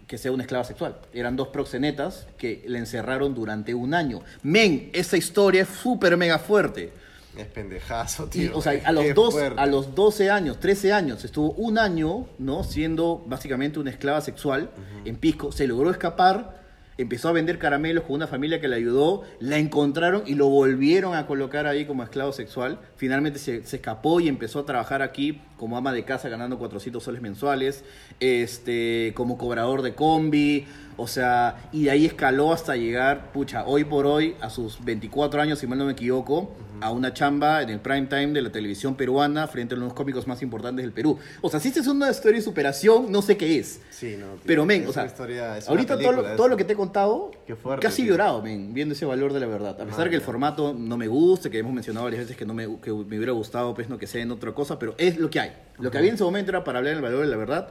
que 0.08 0.18
sea 0.18 0.32
una 0.32 0.42
esclava 0.42 0.64
sexual. 0.64 0.96
Eran 1.12 1.36
dos 1.36 1.48
proxenetas 1.48 2.26
que 2.38 2.64
le 2.66 2.78
encerraron 2.78 3.34
durante 3.34 3.72
un 3.74 3.94
año. 3.94 4.22
Men, 4.42 4.90
esa 4.92 5.16
historia 5.16 5.62
es 5.62 5.68
súper 5.68 6.16
mega 6.16 6.38
fuerte. 6.38 6.92
Es 7.36 7.46
pendejazo, 7.46 8.26
Y, 8.26 8.46
tío. 8.46 8.56
o 8.56 8.62
sea, 8.62 8.80
a 8.84 8.92
los, 8.92 9.04
Qué 9.04 9.14
dos, 9.14 9.34
fuerte. 9.34 9.60
a 9.60 9.66
los 9.66 9.94
12 9.94 10.30
años, 10.30 10.58
13 10.60 10.92
años, 10.92 11.24
estuvo 11.24 11.52
un 11.52 11.78
año, 11.78 12.26
¿no? 12.38 12.64
Siendo 12.64 13.22
básicamente 13.26 13.78
una 13.78 13.90
esclava 13.90 14.20
sexual 14.20 14.70
en 15.04 15.16
Pisco. 15.16 15.52
Se 15.52 15.66
logró 15.66 15.90
escapar 15.90 16.66
empezó 16.98 17.28
a 17.28 17.32
vender 17.32 17.58
caramelos 17.58 18.04
con 18.04 18.14
una 18.14 18.26
familia 18.26 18.60
que 18.60 18.68
le 18.68 18.76
ayudó, 18.76 19.22
la 19.38 19.58
encontraron 19.58 20.22
y 20.26 20.34
lo 20.34 20.48
volvieron 20.48 21.14
a 21.14 21.26
colocar 21.26 21.66
ahí 21.66 21.84
como 21.84 22.02
esclavo 22.02 22.32
sexual. 22.32 22.80
Finalmente 22.96 23.38
se, 23.38 23.64
se 23.66 23.76
escapó 23.76 24.20
y 24.20 24.28
empezó 24.28 24.60
a 24.60 24.66
trabajar 24.66 25.02
aquí 25.02 25.42
como 25.58 25.76
ama 25.76 25.92
de 25.92 26.04
casa 26.04 26.28
ganando 26.28 26.58
400 26.58 27.02
soles 27.02 27.20
mensuales, 27.20 27.84
este, 28.20 29.12
como 29.14 29.36
cobrador 29.38 29.82
de 29.82 29.94
combi, 29.94 30.66
o 30.96 31.06
sea, 31.06 31.68
y 31.72 31.84
de 31.84 31.90
ahí 31.90 32.06
escaló 32.06 32.52
hasta 32.52 32.76
llegar, 32.76 33.30
pucha, 33.32 33.66
hoy 33.66 33.84
por 33.84 34.06
hoy, 34.06 34.34
a 34.40 34.48
sus 34.48 34.82
24 34.84 35.42
años, 35.42 35.58
si 35.58 35.66
mal 35.66 35.78
no 35.78 35.84
me 35.84 35.92
equivoco, 35.92 36.50
a 36.80 36.90
una 36.90 37.12
chamba 37.14 37.62
en 37.62 37.70
el 37.70 37.80
prime 37.80 38.06
time 38.06 38.28
de 38.28 38.42
la 38.42 38.50
televisión 38.52 38.94
peruana 38.96 39.46
frente 39.48 39.74
a 39.74 39.76
uno 39.76 39.86
de 39.86 39.88
los 39.90 39.96
cómicos 39.96 40.26
más 40.26 40.42
importantes 40.42 40.84
del 40.84 40.92
Perú. 40.92 41.18
O 41.40 41.48
sea, 41.50 41.60
si 41.60 41.68
esta 41.68 41.80
es 41.80 41.86
una 41.86 42.10
historia 42.10 42.38
de 42.38 42.44
superación, 42.44 43.10
no 43.10 43.22
sé 43.22 43.36
qué 43.36 43.58
es. 43.58 43.80
Sí, 43.90 44.16
no. 44.18 44.26
tío, 44.34 44.40
Pero, 44.46 44.66
men, 44.66 44.86
o 44.86 44.92
sea, 44.92 45.06
historia- 45.06 45.54
ahorita 45.66 45.94
todo, 45.98 46.10
lo, 46.12 46.16
película, 46.18 46.36
todo 46.36 46.48
lo 46.48 46.56
que 46.56 46.64
te 46.64 46.72
he 46.74 46.76
contado, 46.76 47.30
fuerte, 47.62 47.82
casi 47.86 48.02
tío. 48.02 48.12
llorado, 48.12 48.42
men, 48.42 48.74
viendo 48.74 48.94
ese 48.94 49.04
valor 49.06 49.32
de 49.32 49.40
la 49.40 49.46
verdad. 49.46 49.80
A 49.80 49.84
pesar 49.84 50.04
de 50.04 50.10
que 50.10 50.16
el 50.16 50.22
formato 50.22 50.74
no 50.74 50.96
me 50.96 51.06
guste, 51.08 51.50
que 51.50 51.58
hemos 51.58 51.72
mencionado 51.72 52.04
varias 52.04 52.22
veces 52.24 52.36
que, 52.36 52.44
no 52.44 52.52
me, 52.54 52.64
que 52.80 52.90
me 52.92 53.16
hubiera 53.16 53.32
gustado, 53.32 53.74
pues, 53.74 53.88
no 53.88 53.98
que 53.98 54.06
sea 54.06 54.22
en 54.22 54.30
otra 54.30 54.52
cosa, 54.52 54.78
pero 54.78 54.94
es 54.98 55.18
lo 55.18 55.30
que 55.30 55.40
hay. 55.40 55.52
Lo 55.78 55.90
que 55.90 55.98
había 55.98 56.10
en 56.10 56.16
ese 56.16 56.24
momento 56.24 56.50
era 56.50 56.64
para 56.64 56.78
hablar 56.78 56.94
del 56.94 57.02
valor 57.02 57.20
de 57.22 57.26
la 57.28 57.36
verdad. 57.36 57.68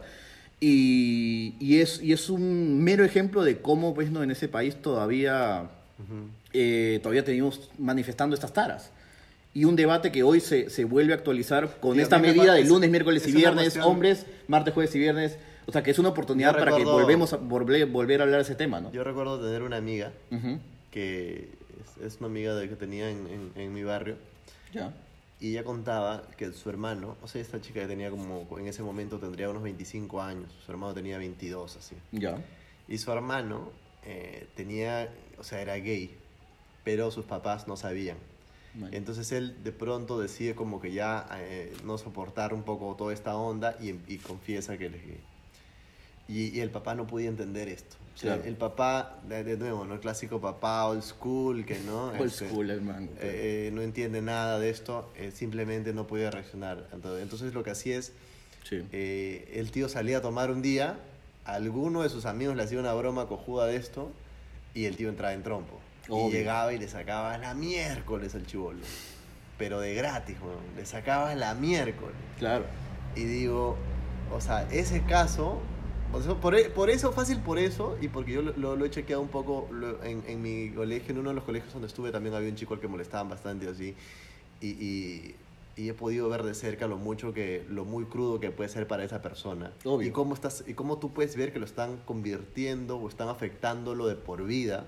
Y, 0.59 1.55
y 1.59 1.81
es, 1.81 2.01
y 2.01 2.13
es 2.13 2.29
un 2.29 2.81
mero 2.83 3.03
ejemplo 3.03 3.43
de 3.43 3.59
cómo, 3.61 3.93
pues, 3.93 4.09
no, 4.09 4.23
en 4.23 4.31
ese 4.31 4.47
país 4.47 4.75
todavía, 4.81 5.69
eh, 6.55 6.99
todavía 7.03 7.23
tenemos 7.23 7.69
manifestando 7.77 8.33
estas 8.33 8.53
taras. 8.53 8.91
Y 9.53 9.63
un 9.65 9.75
debate 9.75 10.11
que 10.11 10.21
hoy 10.23 10.41
se, 10.41 10.69
se 10.69 10.83
vuelve 10.83 11.13
a 11.13 11.15
actualizar 11.15 11.79
con 11.79 11.95
Sí, 11.95 12.01
esta 12.01 12.17
medida 12.19 12.53
de 12.55 12.65
lunes, 12.65 12.89
miércoles 12.89 13.25
y 13.27 13.31
viernes, 13.31 13.77
hombres, 13.77 14.25
martes, 14.47 14.73
jueves 14.73 14.93
y 14.95 14.99
viernes. 14.99 15.37
O 15.67 15.71
sea, 15.71 15.81
que 15.81 15.91
es 15.91 15.97
una 15.99 16.09
oportunidad 16.09 16.51
Yo 16.53 16.59
para 16.59 16.71
que 16.73 16.79
recuerdo- 16.79 16.99
volvemos 16.99 17.33
a, 17.33 17.37
volver, 17.37 17.85
volver 17.87 18.19
a 18.19 18.23
hablar 18.25 18.37
de 18.39 18.43
ese 18.43 18.55
tema, 18.55 18.81
¿no? 18.81 18.91
Yo 18.91 19.03
recuerdo 19.03 19.39
tener 19.39 19.63
una 19.63 19.77
amiga 19.77 20.11
Ujú. 20.31 20.59
que 20.91 21.49
es, 21.99 22.05
es 22.05 22.17
una 22.19 22.27
amiga 22.27 22.53
de, 22.55 22.69
que 22.69 22.75
tenía 22.75 23.09
en, 23.09 23.25
en- 23.27 23.51
en 23.61 23.73
mi 23.73 23.83
barrio 23.83 24.17
Ya. 24.73 24.93
y 25.39 25.51
ella 25.51 25.63
contaba 25.63 26.23
que 26.37 26.51
su 26.51 26.69
hermano, 26.69 27.15
o 27.23 27.27
sea, 27.27 27.41
esta 27.41 27.59
chica 27.61 27.79
que 27.81 27.87
tenía 27.87 28.09
como, 28.11 28.45
en 28.59 28.67
ese 28.67 28.83
momento 28.83 29.17
tendría 29.19 29.49
unos 29.49 29.63
25 29.63 30.21
años, 30.21 30.51
su 30.65 30.71
hermano 30.71 30.93
tenía 30.93 31.17
22, 31.17 31.77
así. 31.77 31.95
Ya. 32.11 32.37
Y 32.87 32.97
su 32.99 33.11
hermano 33.11 33.71
eh, 34.05 34.47
tenía, 34.55 35.09
o 35.39 35.43
sea, 35.43 35.61
era 35.61 35.75
gay, 35.77 36.11
pero 36.85 37.11
sus 37.11 37.25
papás 37.25 37.67
no 37.67 37.75
sabían. 37.75 38.17
Vale. 38.75 38.95
Entonces 38.95 39.31
él 39.33 39.55
de 39.63 39.71
pronto 39.73 40.19
decide 40.19 40.55
como 40.55 40.79
que 40.79 40.93
ya 40.93 41.27
eh, 41.39 41.73
no 41.83 41.97
soportar 41.97 42.53
un 42.53 42.63
poco 42.63 42.95
toda 42.95 43.13
esta 43.13 43.35
onda 43.35 43.75
y, 43.81 43.95
y 44.07 44.17
confiesa 44.19 44.77
que 44.77 44.85
él 44.85 44.95
es 44.95 45.05
gay. 45.05 45.19
Y, 46.27 46.57
y 46.57 46.61
el 46.61 46.71
papá 46.71 46.95
no 46.95 47.05
podía 47.05 47.29
entender 47.29 47.67
esto. 47.69 47.97
O 48.15 48.17
sea, 48.17 48.35
Claro. 48.35 48.49
el 48.49 48.55
papá, 48.55 49.19
de, 49.27 49.57
nuevo, 49.57 49.85
¿no? 49.85 49.93
El 49.93 49.99
clásico 49.99 50.39
papá 50.41 50.85
old 50.87 51.03
school 51.03 51.65
que 51.65 51.77
no... 51.79 52.07
Old 52.11 52.21
Este, 52.27 52.47
school, 52.49 52.69
hermano. 52.71 53.07
eh, 53.19 53.67
eh, 53.67 53.71
no 53.73 53.81
entiende 53.81 54.21
nada 54.21 54.57
de 54.57 54.69
esto, 54.69 55.11
eh, 55.17 55.31
simplemente 55.33 55.93
no 55.93 56.07
podía 56.07 56.31
reaccionar. 56.31 56.87
Entonces, 57.21 57.53
lo 57.53 57.63
que 57.63 57.71
hacía 57.71 57.97
es, 57.97 58.13
sí. 58.67 58.83
el 58.91 59.69
tío 59.71 59.87
salía 59.89 60.17
a 60.19 60.21
tomar 60.21 60.49
un 60.49 60.61
día, 60.61 60.97
alguno 61.43 62.01
de 62.03 62.09
sus 62.09 62.25
amigos 62.25 62.55
le 62.55 62.63
hacía 62.63 62.79
una 62.79 62.93
broma 62.93 63.27
cojuda 63.27 63.67
de 63.67 63.75
esto 63.75 64.09
y 64.73 64.85
el 64.85 64.95
tío 64.95 65.09
entraba 65.09 65.33
en 65.33 65.43
trompo. 65.43 65.79
Obvio. 66.09 66.27
Y 66.29 66.31
llegaba 66.31 66.73
y 66.73 66.77
le 66.79 66.87
sacaba 66.87 67.37
la 67.37 67.53
miércoles 67.53 68.35
al 68.35 68.45
chivolo. 68.45 68.79
Pero 69.57 69.79
de 69.79 69.93
gratis, 69.95 70.37
weón. 70.41 70.59
Le 70.75 70.85
sacaba 70.85 71.33
la 71.35 71.53
miércoles. 71.55 72.15
Claro. 72.37 72.65
Y 73.15 73.23
digo, 73.23 73.77
o 74.33 74.41
sea, 74.41 74.67
ese 74.71 75.01
caso, 75.03 75.59
por, 76.41 76.55
e- 76.55 76.69
por 76.69 76.89
eso, 76.89 77.11
fácil 77.13 77.39
por 77.39 77.57
eso, 77.57 77.97
y 78.01 78.07
porque 78.09 78.33
yo 78.33 78.41
lo, 78.41 78.51
lo- 78.57 78.75
lo 78.75 78.85
he 78.85 78.89
chequeado 78.89 79.21
un 79.21 79.29
poco 79.29 79.67
lo- 79.71 80.03
en, 80.03 80.23
en 80.27 80.41
mi 80.41 80.71
colegio, 80.71 81.11
en 81.13 81.19
uno 81.19 81.29
de 81.29 81.35
los 81.35 81.43
colegios 81.45 81.71
donde 81.73 81.87
estuve 81.87 82.11
también 82.11 82.35
había 82.35 82.49
un 82.49 82.55
chico 82.55 82.73
al 82.73 82.79
que 82.81 82.87
molestaban 82.87 83.29
bastante 83.29 83.67
así, 83.69 83.95
y, 84.61 84.67
y- 84.67 85.35
y 85.77 85.89
he 85.89 85.93
podido 85.93 86.29
ver 86.29 86.43
de 86.43 86.53
cerca 86.53 86.87
lo 86.87 86.95
mucho 86.97 87.33
que, 87.33 87.65
lo 87.69 87.83
muy 87.83 88.05
crudo 88.05 88.39
que 88.39 88.49
puede 88.51 88.69
ser 88.69 88.87
para 88.87 89.03
esa 89.03 89.21
persona. 89.21 89.71
Obvio. 89.83 90.07
Y 90.07 90.11
cómo, 90.11 90.33
estás, 90.33 90.63
y 90.67 90.73
cómo 90.73 90.97
tú 90.99 91.11
puedes 91.13 91.35
ver 91.35 91.51
que 91.51 91.59
lo 91.59 91.65
están 91.65 91.97
convirtiendo 92.05 92.97
o 92.97 93.09
están 93.09 93.27
afectándolo 93.29 94.07
de 94.07 94.15
por 94.15 94.43
vida, 94.45 94.85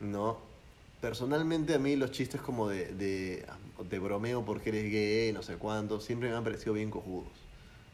¿no? 0.00 0.38
Personalmente 1.00 1.74
a 1.74 1.78
mí 1.78 1.96
los 1.96 2.10
chistes 2.10 2.40
como 2.40 2.68
de, 2.68 2.92
de, 2.94 3.46
de 3.88 3.98
bromeo 3.98 4.44
porque 4.44 4.70
eres 4.70 4.90
gay, 4.90 5.32
no 5.32 5.42
sé 5.42 5.56
cuánto, 5.56 6.00
siempre 6.00 6.28
me 6.28 6.36
han 6.36 6.44
parecido 6.44 6.72
bien 6.72 6.90
cojudos, 6.90 7.28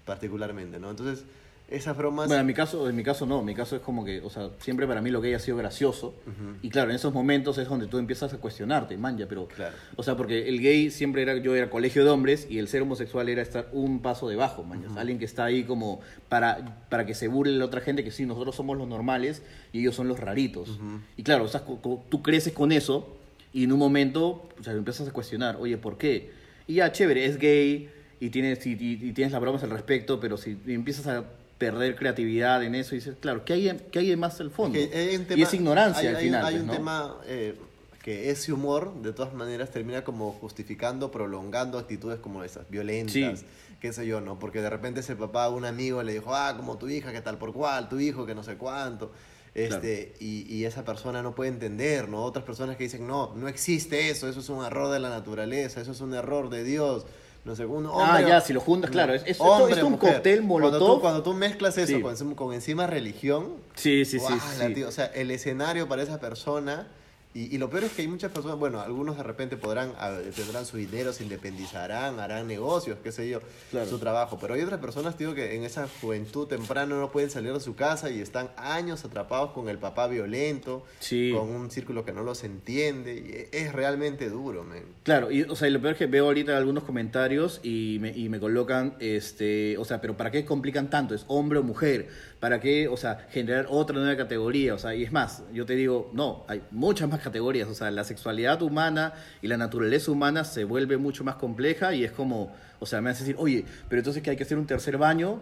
particularmente, 0.06 0.78
¿no? 0.78 0.90
Entonces, 0.90 1.24
esas 1.68 1.96
bromas... 1.96 2.26
Bueno, 2.28 2.40
en 2.42 2.46
mi 2.46 2.54
caso, 2.54 2.88
en 2.88 2.94
mi 2.94 3.02
caso 3.02 3.24
no, 3.26 3.40
en 3.40 3.46
mi 3.46 3.54
caso 3.54 3.74
es 3.76 3.82
como 3.82 4.04
que, 4.04 4.20
o 4.20 4.28
sea, 4.30 4.50
siempre 4.60 4.86
para 4.86 5.00
mí 5.00 5.10
lo 5.10 5.20
que 5.22 5.28
haya 5.28 5.38
sido 5.38 5.56
gracioso. 5.56 6.14
Y 6.62 6.68
claro, 6.70 6.90
en 6.90 6.96
esos 6.96 7.12
momentos 7.14 7.56
es 7.58 7.68
donde 7.68 7.86
tú 7.86 7.98
empiezas 7.98 8.32
a 8.34 8.36
cuestionarte, 8.38 8.96
manja, 8.98 9.24
pero, 9.28 9.48
Claro. 9.48 9.74
o 9.96 10.02
sea, 10.02 10.16
porque 10.16 10.48
el 10.48 10.60
gay 10.60 10.90
siempre 10.90 11.22
era, 11.22 11.36
yo 11.38 11.56
era 11.56 11.70
colegio 11.70 12.04
de 12.04 12.10
hombres 12.10 12.46
y 12.50 12.58
el 12.58 12.68
ser 12.68 12.82
homosexual 12.82 13.28
era 13.28 13.40
estar 13.42 13.68
un 13.72 14.00
paso 14.02 14.28
debajo, 14.28 14.62
manja. 14.62 14.88
Alguien 15.00 15.18
que 15.18 15.24
está 15.24 15.44
ahí 15.46 15.64
como 15.64 16.00
para, 16.28 16.84
para 16.90 17.06
que 17.06 17.14
se 17.14 17.28
burle 17.28 17.52
la 17.58 17.64
otra 17.64 17.80
gente 17.80 18.04
que 18.04 18.10
sí, 18.10 18.26
nosotros 18.26 18.54
somos 18.54 18.76
los 18.76 18.86
normales 18.86 19.42
y 19.72 19.80
ellos 19.80 19.94
son 19.94 20.06
los 20.06 20.20
raritos. 20.20 20.78
Y 21.16 21.22
claro, 21.22 21.44
o 21.44 21.48
sea, 21.48 21.62
tú 21.64 22.22
creces 22.22 22.52
con 22.52 22.72
eso 22.72 23.16
y 23.52 23.64
en 23.64 23.72
un 23.72 23.78
momento, 23.78 24.48
o 24.60 24.62
sea, 24.62 24.72
empiezas 24.74 25.08
a 25.08 25.12
cuestionar, 25.12 25.56
oye, 25.58 25.78
¿por 25.78 25.96
qué? 25.96 26.30
Y 26.66 26.74
ya, 26.74 26.92
chévere, 26.92 27.24
es 27.26 27.38
gay 27.38 27.88
y 28.20 28.30
tienes, 28.30 28.64
y, 28.66 28.72
y- 28.72 28.98
y 29.08 29.12
tienes 29.12 29.32
las 29.32 29.40
bromas 29.40 29.62
al 29.62 29.70
respecto, 29.70 30.18
pero 30.20 30.36
si 30.36 30.58
empiezas 30.66 31.06
a 31.06 31.24
perder 31.58 31.96
creatividad 31.96 32.62
en 32.64 32.74
eso 32.74 32.94
y 32.94 32.98
dices, 32.98 33.16
claro, 33.20 33.44
¿qué 33.44 33.52
hay, 33.54 33.80
qué 33.92 34.00
hay 34.00 34.08
de 34.10 34.16
más 34.16 34.40
al 34.40 34.50
fondo? 34.50 34.78
Que 34.78 34.90
hay 34.96 35.16
un 35.16 35.26
y 35.38 35.42
es 35.42 35.54
ignorancia 35.54 36.00
hay- 36.00 36.06
al 36.08 36.16
hay- 36.16 36.24
final. 36.24 36.44
Hay 36.46 36.54
un 36.56 36.66
¿no? 36.66 36.72
tema 36.72 37.16
eh, 37.26 37.54
que 38.02 38.30
ese 38.30 38.52
humor, 38.52 38.92
de 39.02 39.12
todas 39.12 39.32
maneras, 39.34 39.70
termina 39.70 40.04
como 40.04 40.32
justificando, 40.32 41.10
prolongando 41.10 41.78
actitudes 41.78 42.18
como 42.18 42.44
esas, 42.44 42.68
violentas, 42.68 43.12
Sí. 43.40 43.46
qué 43.80 43.92
sé 43.92 44.06
yo, 44.06 44.20
¿no? 44.20 44.38
Porque 44.38 44.60
de 44.60 44.68
repente 44.68 45.00
ese 45.00 45.16
papá 45.16 45.48
un 45.48 45.64
amigo 45.64 46.02
le 46.02 46.12
dijo, 46.12 46.34
ah, 46.34 46.54
como 46.56 46.76
tu 46.76 46.88
hija, 46.88 47.12
que 47.12 47.20
tal 47.22 47.38
por 47.38 47.52
cual, 47.52 47.88
tu 47.88 47.98
hijo, 48.00 48.26
que 48.26 48.34
no 48.34 48.42
sé 48.42 48.56
cuánto. 48.56 49.10
Este, 49.54 50.14
y, 50.18 50.52
y 50.52 50.64
esa 50.64 50.84
persona 50.84 51.22
no 51.22 51.34
puede 51.36 51.50
entender, 51.50 52.08
¿no? 52.08 52.24
Otras 52.24 52.44
personas 52.44 52.76
que 52.76 52.84
dicen, 52.84 53.06
no, 53.06 53.32
no 53.36 53.46
existe 53.46 54.10
eso, 54.10 54.28
eso 54.28 54.40
es 54.40 54.48
un 54.48 54.64
error 54.64 54.92
de 54.92 54.98
la 54.98 55.08
naturaleza, 55.10 55.80
eso 55.80 55.92
es 55.92 56.00
un 56.00 56.12
error 56.12 56.50
de 56.50 56.64
Dios. 56.64 57.06
No 57.44 57.54
sé, 57.54 57.66
Ah, 57.96 58.22
ya, 58.22 58.40
si 58.40 58.54
lo 58.54 58.60
juntas, 58.60 58.90
claro, 58.90 59.12
es- 59.12 59.22
es- 59.22 59.32
esto- 59.32 59.44
hombre, 59.44 59.72
esto 59.72 59.76
es 59.80 59.84
un 59.84 59.92
mujer. 59.92 60.14
cóctel 60.14 60.36
Cuando 60.46 60.70
tú- 60.78 60.78
molotov. 60.78 61.00
Cuando 61.02 61.22
tú, 61.22 61.34
mezclas 61.34 61.76
eso 61.76 61.86
Sí. 61.96 62.00
con, 62.00 62.10
encima- 62.12 62.34
con 62.36 62.54
encima 62.54 62.86
religión, 62.86 63.56
Sí, 63.74 64.04
sí, 64.06 64.18
sí. 64.18 64.24
Guala, 64.26 64.66
sí. 64.68 64.74
tío, 64.74 64.88
O 64.88 64.92
sea, 64.92 65.06
el 65.06 65.30
escenario 65.30 65.86
para 65.86 66.02
esa 66.02 66.18
persona. 66.20 66.88
Y, 67.34 67.54
y 67.54 67.58
lo 67.58 67.68
peor 67.68 67.84
es 67.84 67.92
que 67.92 68.02
hay 68.02 68.08
muchas 68.08 68.30
personas, 68.30 68.56
bueno, 68.58 68.80
algunos 68.80 69.16
de 69.16 69.24
repente 69.24 69.56
podrán, 69.56 69.92
tendrán 70.36 70.64
su 70.66 70.76
dinero, 70.76 71.12
se 71.12 71.24
independizarán, 71.24 72.20
harán 72.20 72.46
negocios, 72.46 72.98
qué 73.02 73.10
sé 73.12 73.28
yo, 73.28 73.40
Claro. 73.72 73.90
su 73.90 73.98
trabajo. 73.98 74.38
Pero 74.40 74.54
hay 74.54 74.60
otras 74.62 74.80
personas, 74.80 75.16
tío, 75.16 75.34
que 75.34 75.56
en 75.56 75.64
esa 75.64 75.88
juventud 76.00 76.46
temprano 76.46 76.98
no 77.00 77.10
pueden 77.10 77.30
salir 77.30 77.52
de 77.52 77.58
su 77.60 77.74
casa 77.74 78.08
y 78.10 78.20
están 78.20 78.50
años 78.56 79.04
atrapados 79.04 79.50
con 79.50 79.68
el 79.68 79.78
papá 79.78 80.06
violento, 80.06 80.84
Sí. 81.00 81.32
con 81.36 81.48
un 81.50 81.70
círculo 81.70 82.04
que 82.04 82.12
no 82.12 82.22
los 82.22 82.44
entiende. 82.44 83.48
Y 83.52 83.56
es 83.56 83.72
realmente 83.72 84.30
duro, 84.30 84.62
men. 84.64 84.84
Claro, 85.02 85.30
y 85.32 85.42
o 85.42 85.56
sea, 85.56 85.68
y 85.68 85.72
lo 85.72 85.80
peor 85.80 85.92
es 85.94 85.98
que 85.98 86.06
veo 86.06 86.26
ahorita 86.26 86.56
algunos 86.56 86.84
comentarios 86.84 87.58
y 87.62 87.98
me, 88.00 88.16
y 88.16 88.28
me 88.28 88.38
colocan, 88.38 88.94
este, 89.00 89.76
o 89.78 89.84
sea, 89.84 90.00
pero 90.00 90.16
¿para 90.16 90.30
qué 90.30 90.44
complican 90.44 90.88
tanto? 90.88 91.14
¿Es 91.14 91.24
hombre 91.28 91.58
o 91.58 91.62
mujer? 91.62 92.08
¿Para 92.44 92.60
qué, 92.60 92.88
o 92.88 92.96
sea, 92.98 93.26
generar 93.30 93.68
otra 93.70 93.96
nueva 93.96 94.18
categoría? 94.18 94.74
O 94.74 94.78
sea, 94.78 94.94
y 94.94 95.02
es 95.02 95.10
más, 95.10 95.42
yo 95.54 95.64
te 95.64 95.74
digo, 95.76 96.10
no, 96.12 96.44
hay 96.46 96.60
muchas 96.72 97.08
más 97.08 97.22
categorías, 97.22 97.66
o 97.68 97.74
sea, 97.74 97.90
la 97.90 98.04
sexualidad 98.04 98.60
humana 98.60 99.14
y 99.40 99.46
la 99.46 99.56
naturaleza 99.56 100.10
humana 100.10 100.44
se 100.44 100.64
vuelve 100.64 100.98
mucho 100.98 101.24
más 101.24 101.36
compleja 101.36 101.94
y 101.94 102.04
es 102.04 102.12
como, 102.12 102.54
o 102.80 102.84
sea, 102.84 103.00
me 103.00 103.08
hace 103.08 103.20
decir, 103.20 103.36
oye, 103.38 103.64
pero 103.88 104.00
entonces 104.00 104.22
que 104.22 104.28
hay 104.28 104.36
que 104.36 104.42
hacer 104.42 104.58
un 104.58 104.66
tercer 104.66 104.98
baño, 104.98 105.40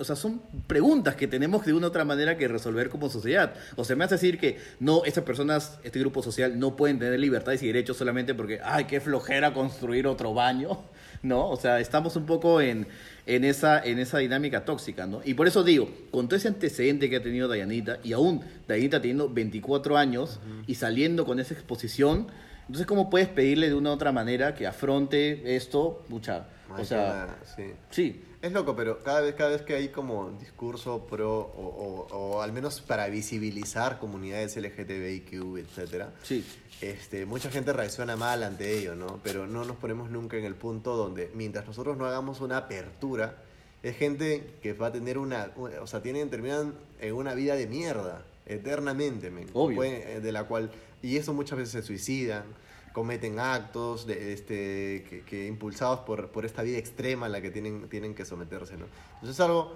o 0.00 0.04
sea, 0.04 0.16
son 0.16 0.40
preguntas 0.66 1.16
que 1.16 1.28
tenemos 1.28 1.66
de 1.66 1.74
una 1.74 1.88
u 1.88 1.90
otra 1.90 2.06
manera 2.06 2.38
que 2.38 2.48
resolver 2.48 2.88
como 2.88 3.10
sociedad. 3.10 3.52
O 3.76 3.84
sea, 3.84 3.94
me 3.94 4.04
hace 4.04 4.14
decir 4.14 4.38
que 4.38 4.58
no, 4.80 5.04
estas 5.04 5.24
personas, 5.24 5.80
este 5.82 5.98
grupo 5.98 6.22
social, 6.22 6.58
no 6.58 6.76
pueden 6.76 6.98
tener 6.98 7.20
libertades 7.20 7.62
y 7.62 7.66
derechos 7.66 7.98
solamente 7.98 8.34
porque, 8.34 8.58
ay, 8.64 8.84
qué 8.84 9.02
flojera 9.02 9.52
construir 9.52 10.06
otro 10.06 10.32
baño, 10.32 10.80
¿no? 11.22 11.50
O 11.50 11.56
sea, 11.56 11.78
estamos 11.78 12.16
un 12.16 12.24
poco 12.24 12.62
en, 12.62 12.86
en, 13.26 13.44
esa, 13.44 13.82
en 13.82 13.98
esa 13.98 14.18
dinámica 14.18 14.64
tóxica, 14.64 15.06
¿no? 15.06 15.20
Y 15.24 15.34
por 15.34 15.46
eso 15.46 15.62
digo, 15.64 15.88
con 16.10 16.28
todo 16.28 16.36
ese 16.36 16.48
antecedente 16.48 17.08
que 17.08 17.16
ha 17.16 17.22
tenido 17.22 17.48
Dayanita, 17.48 17.98
y 18.02 18.12
aún 18.12 18.42
Dayanita 18.66 19.00
teniendo 19.00 19.28
24 19.28 19.96
años 19.96 20.40
y 20.66 20.74
saliendo 20.74 21.24
con 21.24 21.40
esa 21.40 21.54
exposición, 21.54 22.26
entonces, 22.62 22.86
¿cómo 22.86 23.10
puedes 23.10 23.28
pedirle 23.28 23.68
de 23.68 23.74
una 23.74 23.90
u 23.90 23.92
otra 23.92 24.12
manera 24.12 24.54
que 24.54 24.66
afronte 24.66 25.56
esto? 25.56 26.04
Mucha, 26.08 26.46
o 26.80 26.84
sea, 26.84 27.38
sí. 27.56 27.72
sí, 27.90 28.24
Es 28.40 28.52
loco, 28.52 28.74
pero 28.74 29.02
cada 29.02 29.20
vez, 29.20 29.34
cada 29.34 29.50
vez 29.50 29.62
que 29.62 29.74
hay 29.74 29.88
como 29.88 30.30
discurso 30.32 31.06
pro 31.06 31.38
o, 31.38 32.06
o- 32.10 32.16
o 32.16 32.42
al 32.42 32.52
menos 32.52 32.80
para 32.80 33.06
visibilizar 33.08 33.98
comunidades 33.98 34.56
LGTBIQ, 34.56 35.58
etcétera, 35.58 36.12
sí. 36.22 36.44
este, 36.80 37.24
mucha 37.26 37.50
gente 37.50 37.72
reacciona 37.72 38.16
mal 38.16 38.42
ante 38.42 38.78
ello, 38.78 38.94
¿no? 38.94 39.20
Pero 39.22 39.46
no 39.46 39.64
nos 39.64 39.76
ponemos 39.76 40.10
nunca 40.10 40.36
en 40.36 40.44
el 40.44 40.54
punto 40.54 40.96
donde, 40.96 41.30
mientras 41.34 41.66
nosotros 41.66 41.96
no 41.96 42.06
hagamos 42.06 42.40
una 42.40 42.56
apertura, 42.58 43.36
es 43.82 43.96
gente 43.96 44.54
que 44.62 44.72
va 44.74 44.88
a 44.88 44.92
tener 44.92 45.18
una, 45.18 45.50
o 45.56 45.86
sea, 45.86 46.02
tienen, 46.02 46.30
terminan 46.30 46.74
en 47.00 47.14
una 47.14 47.34
vida 47.34 47.54
de 47.56 47.66
mierda, 47.66 48.24
eternamente, 48.46 49.30
men. 49.30 49.48
Obvio. 49.52 49.76
Pueden, 49.76 50.02
eh, 50.08 50.20
de 50.20 50.32
la 50.32 50.44
cual, 50.44 50.70
y 51.02 51.16
eso 51.16 51.32
muchas 51.32 51.58
veces 51.58 51.72
se 51.72 51.82
suicidan, 51.82 52.44
cometen 52.92 53.38
actos 53.38 54.06
de, 54.06 54.32
este, 54.32 55.04
que, 55.08 55.22
que 55.26 55.46
impulsados 55.46 56.00
por, 56.00 56.28
por 56.28 56.44
esta 56.44 56.62
vida 56.62 56.78
extrema 56.78 57.26
a 57.26 57.28
la 57.28 57.40
que 57.40 57.50
tienen, 57.50 57.88
tienen 57.88 58.14
que 58.14 58.24
someterse, 58.24 58.76
¿no? 58.76 58.86
Entonces 59.14 59.36
es 59.36 59.40
algo 59.40 59.72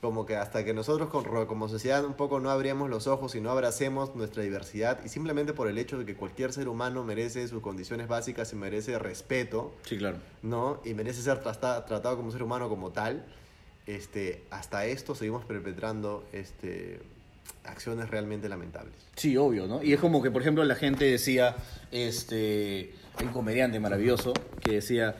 como 0.00 0.26
que 0.26 0.36
hasta 0.36 0.62
que 0.64 0.74
nosotros 0.74 1.08
como 1.48 1.68
sociedad 1.68 2.04
un 2.04 2.12
poco 2.14 2.38
no 2.38 2.50
abrimos 2.50 2.90
los 2.90 3.06
ojos 3.06 3.34
y 3.34 3.40
no 3.40 3.50
abracemos 3.50 4.14
nuestra 4.14 4.42
diversidad 4.42 5.00
y 5.04 5.08
simplemente 5.08 5.52
por 5.54 5.68
el 5.68 5.78
hecho 5.78 5.98
de 5.98 6.04
que 6.04 6.14
cualquier 6.14 6.52
ser 6.52 6.68
humano 6.68 7.02
merece 7.02 7.48
sus 7.48 7.62
condiciones 7.62 8.06
básicas 8.06 8.52
y 8.52 8.56
merece 8.56 8.98
respeto, 8.98 9.72
Sí, 9.84 9.96
claro. 9.96 10.18
¿no? 10.42 10.80
Y 10.84 10.92
merece 10.92 11.22
ser 11.22 11.40
trata- 11.40 11.84
tratado 11.86 12.16
como 12.16 12.28
un 12.28 12.32
ser 12.32 12.42
humano 12.42 12.68
como 12.68 12.90
tal, 12.90 13.24
este, 13.86 14.44
hasta 14.50 14.84
esto 14.86 15.14
seguimos 15.14 15.44
perpetrando 15.44 16.24
este, 16.32 17.00
acciones 17.66 18.10
realmente 18.10 18.48
lamentables. 18.48 18.94
Sí, 19.16 19.36
obvio, 19.36 19.66
¿no? 19.66 19.82
Y 19.82 19.92
es 19.92 20.00
como 20.00 20.22
que, 20.22 20.30
por 20.30 20.42
ejemplo, 20.42 20.64
la 20.64 20.74
gente 20.74 21.04
decía, 21.04 21.56
este, 21.90 22.94
un 23.22 23.28
comediante 23.28 23.80
maravilloso 23.80 24.32
que 24.62 24.72
decía, 24.72 25.16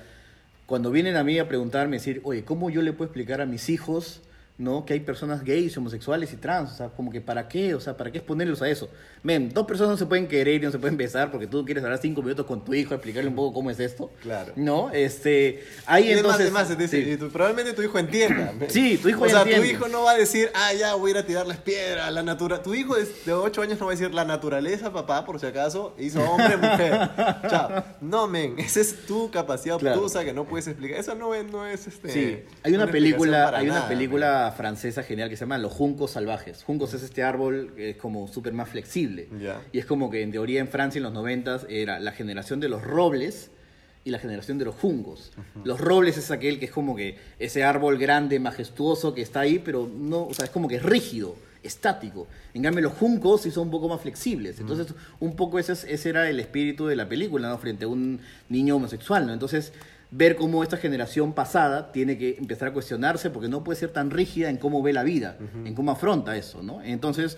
cuando 0.66 0.90
vienen 0.90 1.16
a 1.16 1.24
mí 1.24 1.38
a 1.38 1.48
preguntarme, 1.48 1.96
decir, 1.96 2.20
oye, 2.24 2.44
¿cómo 2.44 2.70
yo 2.70 2.82
le 2.82 2.92
puedo 2.92 3.06
explicar 3.06 3.40
a 3.40 3.46
mis 3.46 3.68
hijos, 3.68 4.22
¿no? 4.58 4.84
Que 4.86 4.94
hay 4.94 5.00
personas 5.00 5.44
gays, 5.44 5.76
homosexuales 5.76 6.32
y 6.32 6.36
trans, 6.36 6.72
o 6.72 6.74
sea, 6.74 6.88
como 6.88 7.10
que 7.10 7.20
¿para 7.20 7.46
qué? 7.46 7.74
O 7.74 7.80
sea, 7.80 7.96
¿para 7.96 8.10
qué 8.10 8.18
exponerlos 8.18 8.62
a 8.62 8.68
eso? 8.70 8.88
Men, 9.22 9.50
dos 9.52 9.66
personas 9.66 9.90
no 9.90 9.96
se 9.98 10.06
pueden 10.06 10.28
querer 10.28 10.62
y 10.62 10.64
no 10.66 10.70
se 10.72 10.78
pueden 10.78 10.96
besar 10.96 11.30
porque 11.30 11.46
tú 11.46 11.64
quieres 11.64 11.82
hablar 11.84 11.98
cinco 12.00 12.22
minutos 12.22 12.46
con 12.46 12.64
tu 12.64 12.72
hijo, 12.72 12.94
explicarle 12.94 13.28
un 13.28 13.34
poco 13.36 13.52
cómo 13.54 13.70
es 13.70 13.80
esto. 13.80 14.10
Claro. 14.22 14.52
¿No? 14.56 14.90
Este, 14.92 15.64
ahí 15.84 16.08
Y 16.08 16.12
es 16.12 16.18
entonces... 16.18 16.46
es 16.46 16.52
más, 16.52 16.68
te 16.68 16.76
dice, 16.76 17.04
sí. 17.04 17.16
tu- 17.16 17.28
probablemente 17.30 17.72
tu 17.74 17.82
hijo 17.82 17.98
entienda. 17.98 18.54
Sí, 18.68 18.96
tu 18.98 19.08
hijo 19.08 19.24
O 19.24 19.28
sea, 19.28 19.42
tu 19.44 19.50
hijo 19.62 19.88
no 19.88 20.04
va 20.04 20.12
a 20.12 20.16
decir, 20.16 20.48
ah, 20.54 20.72
ya 20.72 20.94
voy 20.94 21.10
a 21.10 21.14
ir 21.14 21.18
a 21.18 21.26
tirarles 21.26 21.58
piedra, 21.58 22.10
la 22.10 22.22
natura. 22.22 22.62
Tu 22.62 22.74
hijo 22.74 22.94
de, 22.94 23.06
de 23.26 23.32
8 23.32 23.62
años 23.62 23.78
no 23.80 23.86
va 23.86 23.92
a 23.92 23.94
decir, 23.96 24.14
la 24.14 24.24
naturaleza, 24.24 24.92
papá, 24.92 25.24
por 25.26 25.38
si 25.40 25.46
acaso, 25.46 25.94
hizo 25.98 26.22
hombre, 26.22 26.56
mujer. 26.56 27.10
Chao. 27.50 27.84
No, 28.00 28.26
men, 28.28 28.58
esa 28.58 28.80
es 28.80 29.04
tu 29.06 29.30
capacidad 29.30 29.76
Claro. 29.78 29.98
obtusa 29.98 30.24
que 30.24 30.32
no 30.32 30.44
puedes 30.44 30.66
explicar. 30.68 30.98
Eso 30.98 31.14
no 31.14 31.34
es, 31.34 31.44
no 31.50 31.66
es 31.66 31.86
este. 31.86 32.08
Sí, 32.10 32.18
hay 32.62 32.72
una, 32.74 32.84
explicación 32.84 32.90
película, 32.92 33.48
hay 33.56 33.68
una 33.68 33.74
nada, 33.80 33.88
francesa 34.52 35.02
genial 35.02 35.28
que 35.28 35.36
se 35.36 35.40
llama 35.40 35.58
Los 35.58 35.72
Juncos 35.72 36.12
Salvajes. 36.12 36.62
Juncos 36.64 36.94
es 36.94 37.02
este 37.02 37.22
árbol 37.22 37.72
que 37.76 37.90
es 37.90 37.96
como 37.96 38.28
súper 38.28 38.52
más 38.52 38.68
flexible. 38.68 39.28
Y 39.72 39.78
es 39.78 39.86
como 39.86 40.10
que 40.10 40.22
en 40.22 40.32
teoría 40.32 40.60
en 40.60 40.68
Francia 40.68 40.98
en 40.98 41.04
los 41.04 41.12
90 41.12 41.62
era 41.68 41.98
la 42.00 42.12
generación 42.12 42.60
de 42.60 42.68
los 42.68 42.82
robles 42.82 43.50
y 44.04 44.10
la 44.10 44.18
generación 44.18 44.58
de 44.58 44.64
los 44.66 44.74
juncos. 44.76 45.32
Los 45.64 45.80
robles 45.80 46.16
es 46.16 46.30
aquel 46.30 46.58
que 46.60 46.66
es 46.66 46.70
como 46.70 46.94
que 46.94 47.16
ese 47.38 47.64
árbol 47.64 47.98
grande, 47.98 48.38
majestuoso 48.38 49.14
que 49.14 49.22
está 49.22 49.40
ahí, 49.40 49.58
pero 49.58 49.88
no, 49.92 50.26
o 50.26 50.34
sea, 50.34 50.44
es 50.44 50.50
como 50.52 50.68
que 50.68 50.76
es 50.76 50.82
rígido, 50.84 51.34
estático. 51.64 52.28
En 52.54 52.62
cambio 52.62 52.82
los 52.82 52.92
juncos 52.92 53.42
sí 53.42 53.50
son 53.50 53.64
un 53.64 53.70
poco 53.72 53.88
más 53.88 54.00
flexibles. 54.00 54.60
Entonces, 54.60 54.86
un 55.18 55.34
poco 55.34 55.58
ese, 55.58 55.72
es- 55.72 55.82
ese 55.84 56.10
era 56.10 56.30
el 56.30 56.38
espíritu 56.38 56.86
de 56.86 56.94
la 56.94 57.08
película, 57.08 57.48
¿no? 57.48 57.58
Frente 57.58 57.84
a 57.84 57.88
un 57.88 58.20
niño 58.48 58.76
homosexual, 58.76 59.26
¿no? 59.26 59.32
Entonces, 59.32 59.72
ver 60.10 60.36
cómo 60.36 60.62
esta 60.62 60.76
generación 60.76 61.32
pasada 61.32 61.90
tiene 61.92 62.16
que 62.18 62.36
empezar 62.38 62.68
a 62.68 62.72
cuestionarse 62.72 63.30
porque 63.30 63.48
no 63.48 63.64
puede 63.64 63.78
ser 63.78 63.90
tan 63.90 64.10
rígida 64.10 64.48
en 64.50 64.56
cómo 64.56 64.82
ve 64.82 64.92
la 64.92 65.02
vida, 65.02 65.36
en 65.64 65.74
cómo 65.74 65.90
afronta 65.90 66.36
eso, 66.36 66.62
¿no? 66.62 66.82
Entonces, 66.82 67.36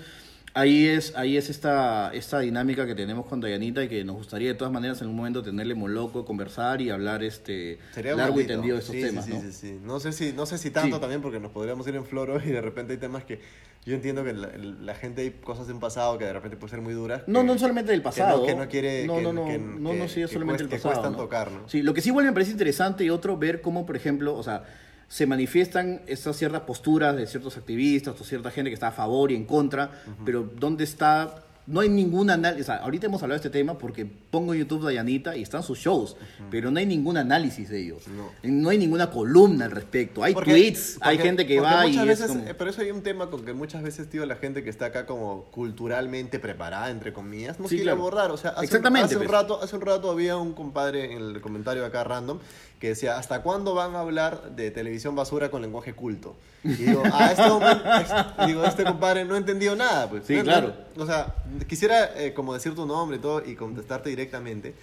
ahí 0.54 0.86
es, 0.86 1.14
ahí 1.16 1.36
es 1.36 1.50
esta, 1.50 2.10
esta 2.12 2.40
dinámica 2.40 2.86
que 2.86 2.94
tenemos 2.94 3.26
con 3.26 3.40
Dayanita 3.40 3.82
y 3.84 3.88
que 3.88 4.04
nos 4.04 4.16
gustaría 4.16 4.48
de 4.48 4.54
todas 4.54 4.72
maneras 4.72 5.00
en 5.02 5.08
un 5.08 5.16
momento 5.16 5.42
tenerle 5.42 5.74
moloco, 5.74 6.24
conversar 6.24 6.80
y 6.82 6.90
hablar 6.90 7.22
este 7.22 7.78
Sería 7.94 8.14
largo 8.14 8.34
bonito. 8.34 8.52
y 8.52 8.56
tendido 8.56 8.74
de 8.76 8.80
estos 8.80 8.94
Sí, 8.94 9.02
temas, 9.02 9.24
sí, 9.24 9.30
¿no? 9.32 9.40
sí, 9.40 9.46
sí, 9.52 9.52
sí. 9.52 9.78
No 9.82 10.00
sé 10.00 10.12
si, 10.12 10.32
no 10.32 10.46
sé 10.46 10.58
si 10.58 10.70
tanto 10.70 10.98
también 11.00 11.22
porque 11.22 11.40
nos 11.40 11.52
podríamos 11.52 11.86
ir 11.88 11.94
en 11.96 12.04
floro 12.04 12.38
y 12.44 12.48
de 12.50 12.60
repente 12.60 12.92
hay 12.94 12.98
temas 12.98 13.24
que 13.24 13.40
yo 13.88 13.94
entiendo 13.96 14.22
que 14.24 14.32
la, 14.32 14.50
la 14.56 14.94
gente 14.94 15.22
hay 15.22 15.30
cosas 15.30 15.66
de 15.66 15.72
un 15.72 15.80
pasado 15.80 16.16
que 16.18 16.24
de 16.24 16.32
repente 16.32 16.56
pueden 16.56 16.70
ser 16.70 16.80
muy 16.80 16.94
duras. 16.94 17.22
No, 17.26 17.40
que- 17.40 17.46
no 17.46 17.58
solamente 17.58 17.90
del 17.90 18.00
que 18.00 18.04
no- 18.04 18.10
pasado. 18.10 18.46
Que 18.46 18.54
no, 18.54 18.68
quiere. 18.68 19.06
No, 19.06 19.16
que, 19.16 19.22
no, 19.22 19.32
no, 19.32 19.44
que- 19.46 19.58
no, 19.58 19.94
no, 19.94 20.08
sí, 20.08 20.26
solamente 20.28 20.62
el 20.62 20.68
cuest- 20.68 20.70
que 20.72 20.76
pasado. 20.76 20.94
cuestan 20.94 21.12
¿no? 21.12 21.18
tocar, 21.18 21.50
¿no? 21.50 21.68
Sí, 21.68 21.82
lo 21.82 21.94
que 21.94 22.00
sí 22.00 22.10
igual 22.10 22.26
me 22.26 22.32
parece 22.32 22.52
interesante 22.52 23.04
y 23.04 23.10
otro, 23.10 23.36
ver 23.36 23.60
cómo, 23.60 23.84
por 23.86 23.96
ejemplo, 23.96 24.36
o 24.36 24.42
sea, 24.42 24.64
se 25.08 25.26
manifiestan 25.26 26.02
estas 26.06 26.36
ciertas 26.36 26.60
posturas 26.62 27.16
de 27.16 27.26
ciertos 27.26 27.56
activistas 27.56 28.20
o 28.20 28.24
cierta 28.24 28.50
gente 28.50 28.70
que 28.70 28.74
está 28.74 28.88
a 28.88 28.92
favor 28.92 29.32
y 29.32 29.36
en 29.36 29.46
contra, 29.46 29.90
pero 30.24 30.48
¿dónde 30.54 30.84
está? 30.84 31.44
No 31.68 31.80
hay 31.80 31.90
ningún 31.90 32.30
análisis, 32.30 32.62
o 32.62 32.66
sea, 32.72 32.76
ahorita 32.76 33.06
hemos 33.06 33.22
hablado 33.22 33.38
de 33.40 33.46
este 33.46 33.58
tema 33.58 33.76
porque 33.76 34.06
pongo 34.06 34.54
en 34.54 34.60
YouTube 34.60 34.84
Dayanita 34.86 35.36
y 35.36 35.42
están 35.42 35.62
sus 35.62 35.78
shows, 35.78 36.16
pero 36.50 36.70
no 36.70 36.78
hay 36.78 36.86
ningún 36.86 37.18
análisis 37.18 37.68
de 37.68 37.82
ellos. 37.82 38.04
No. 38.08 38.70
hay 38.70 38.78
ninguna 38.78 39.10
columna 39.10 39.66
al 39.66 39.70
respecto. 39.72 40.24
Hay 40.24 40.32
Porque- 40.32 40.52
tweets, 40.52 40.96
hay 41.02 41.18
gente 41.18 41.46
que 41.46 41.60
va 41.60 41.86
y 41.86 41.98
es 41.98 42.06
veces, 42.06 42.28
como- 42.28 42.44
eh, 42.46 42.54
Pero 42.54 42.70
eso 42.70 42.80
hay 42.80 42.90
un 42.90 43.02
tema 43.02 43.28
con 43.28 43.44
que 43.44 43.52
muchas 43.52 43.82
veces, 43.82 44.08
tío, 44.08 44.24
la 44.24 44.36
gente 44.36 44.64
que 44.64 44.70
está 44.70 44.86
acá 44.86 45.04
como 45.04 45.44
culturalmente 45.50 46.38
preparada, 46.38 46.88
entre 46.90 47.12
comillas, 47.12 47.60
no 47.60 47.64
Sí, 47.68 47.76
quiere 47.76 47.84
claro. 47.84 48.00
abordar. 48.00 48.30
O 48.30 48.38
sea, 48.38 48.50
hace, 48.52 48.64
Exactamente, 48.64 49.04
hace 49.04 49.16
un 49.16 49.22
pues. 49.24 49.30
rato, 49.30 49.62
hace 49.62 49.76
un 49.76 49.82
rato 49.82 50.10
había 50.10 50.38
un 50.38 50.54
compadre 50.54 51.12
en 51.12 51.18
el 51.22 51.40
comentario 51.42 51.84
acá 51.84 52.02
random 52.02 52.38
que 52.80 52.88
decía, 52.88 53.18
¿hasta 53.18 53.42
cuándo 53.42 53.74
van 53.74 53.94
a 53.94 54.00
hablar 54.00 54.52
de 54.56 54.70
televisión 54.70 55.14
basura 55.14 55.50
con 55.50 55.60
lenguaje 55.60 55.92
culto? 55.94 56.34
Y 56.64 56.68
digo, 56.74 57.02
a 57.12 57.30
este 57.32 57.42
es- 57.42 58.46
digo, 58.46 58.64
este 58.64 58.84
compadre 58.84 59.24
no 59.24 59.36
entendió 59.36 59.76
nada, 59.76 60.08
pues. 60.08 60.22
Sí, 60.26 60.32
No- 60.34 60.38
no- 60.38 60.44
claro. 60.44 60.74
o 60.96 61.06
sea, 61.06 61.34
quisiera 61.66 62.20
eh, 62.20 62.34
como 62.34 62.54
decir 62.54 62.74
tu 62.74 62.86
nombre 62.86 63.18
y 63.18 63.20
todo 63.20 63.42
y 63.44 63.54
contestarte 63.54 64.10
directamente, 64.10 64.74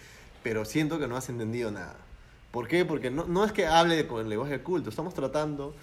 pero 0.43 0.65
siento 0.65 0.99
que 0.99 1.07
no 1.07 1.15
has 1.17 1.29
entendido 1.29 1.71
nada. 1.71 1.95
¿Por 2.51 2.67
qué? 2.67 2.85
Porque 2.85 3.11
no, 3.11 3.25
no 3.25 3.43
es 3.43 3.51
que 3.51 3.67
hable 3.67 4.07
con 4.07 4.21
el 4.21 4.29
lenguaje 4.29 4.61
culto, 4.61 4.89
estamos 4.89 5.13
tratando 5.13 5.75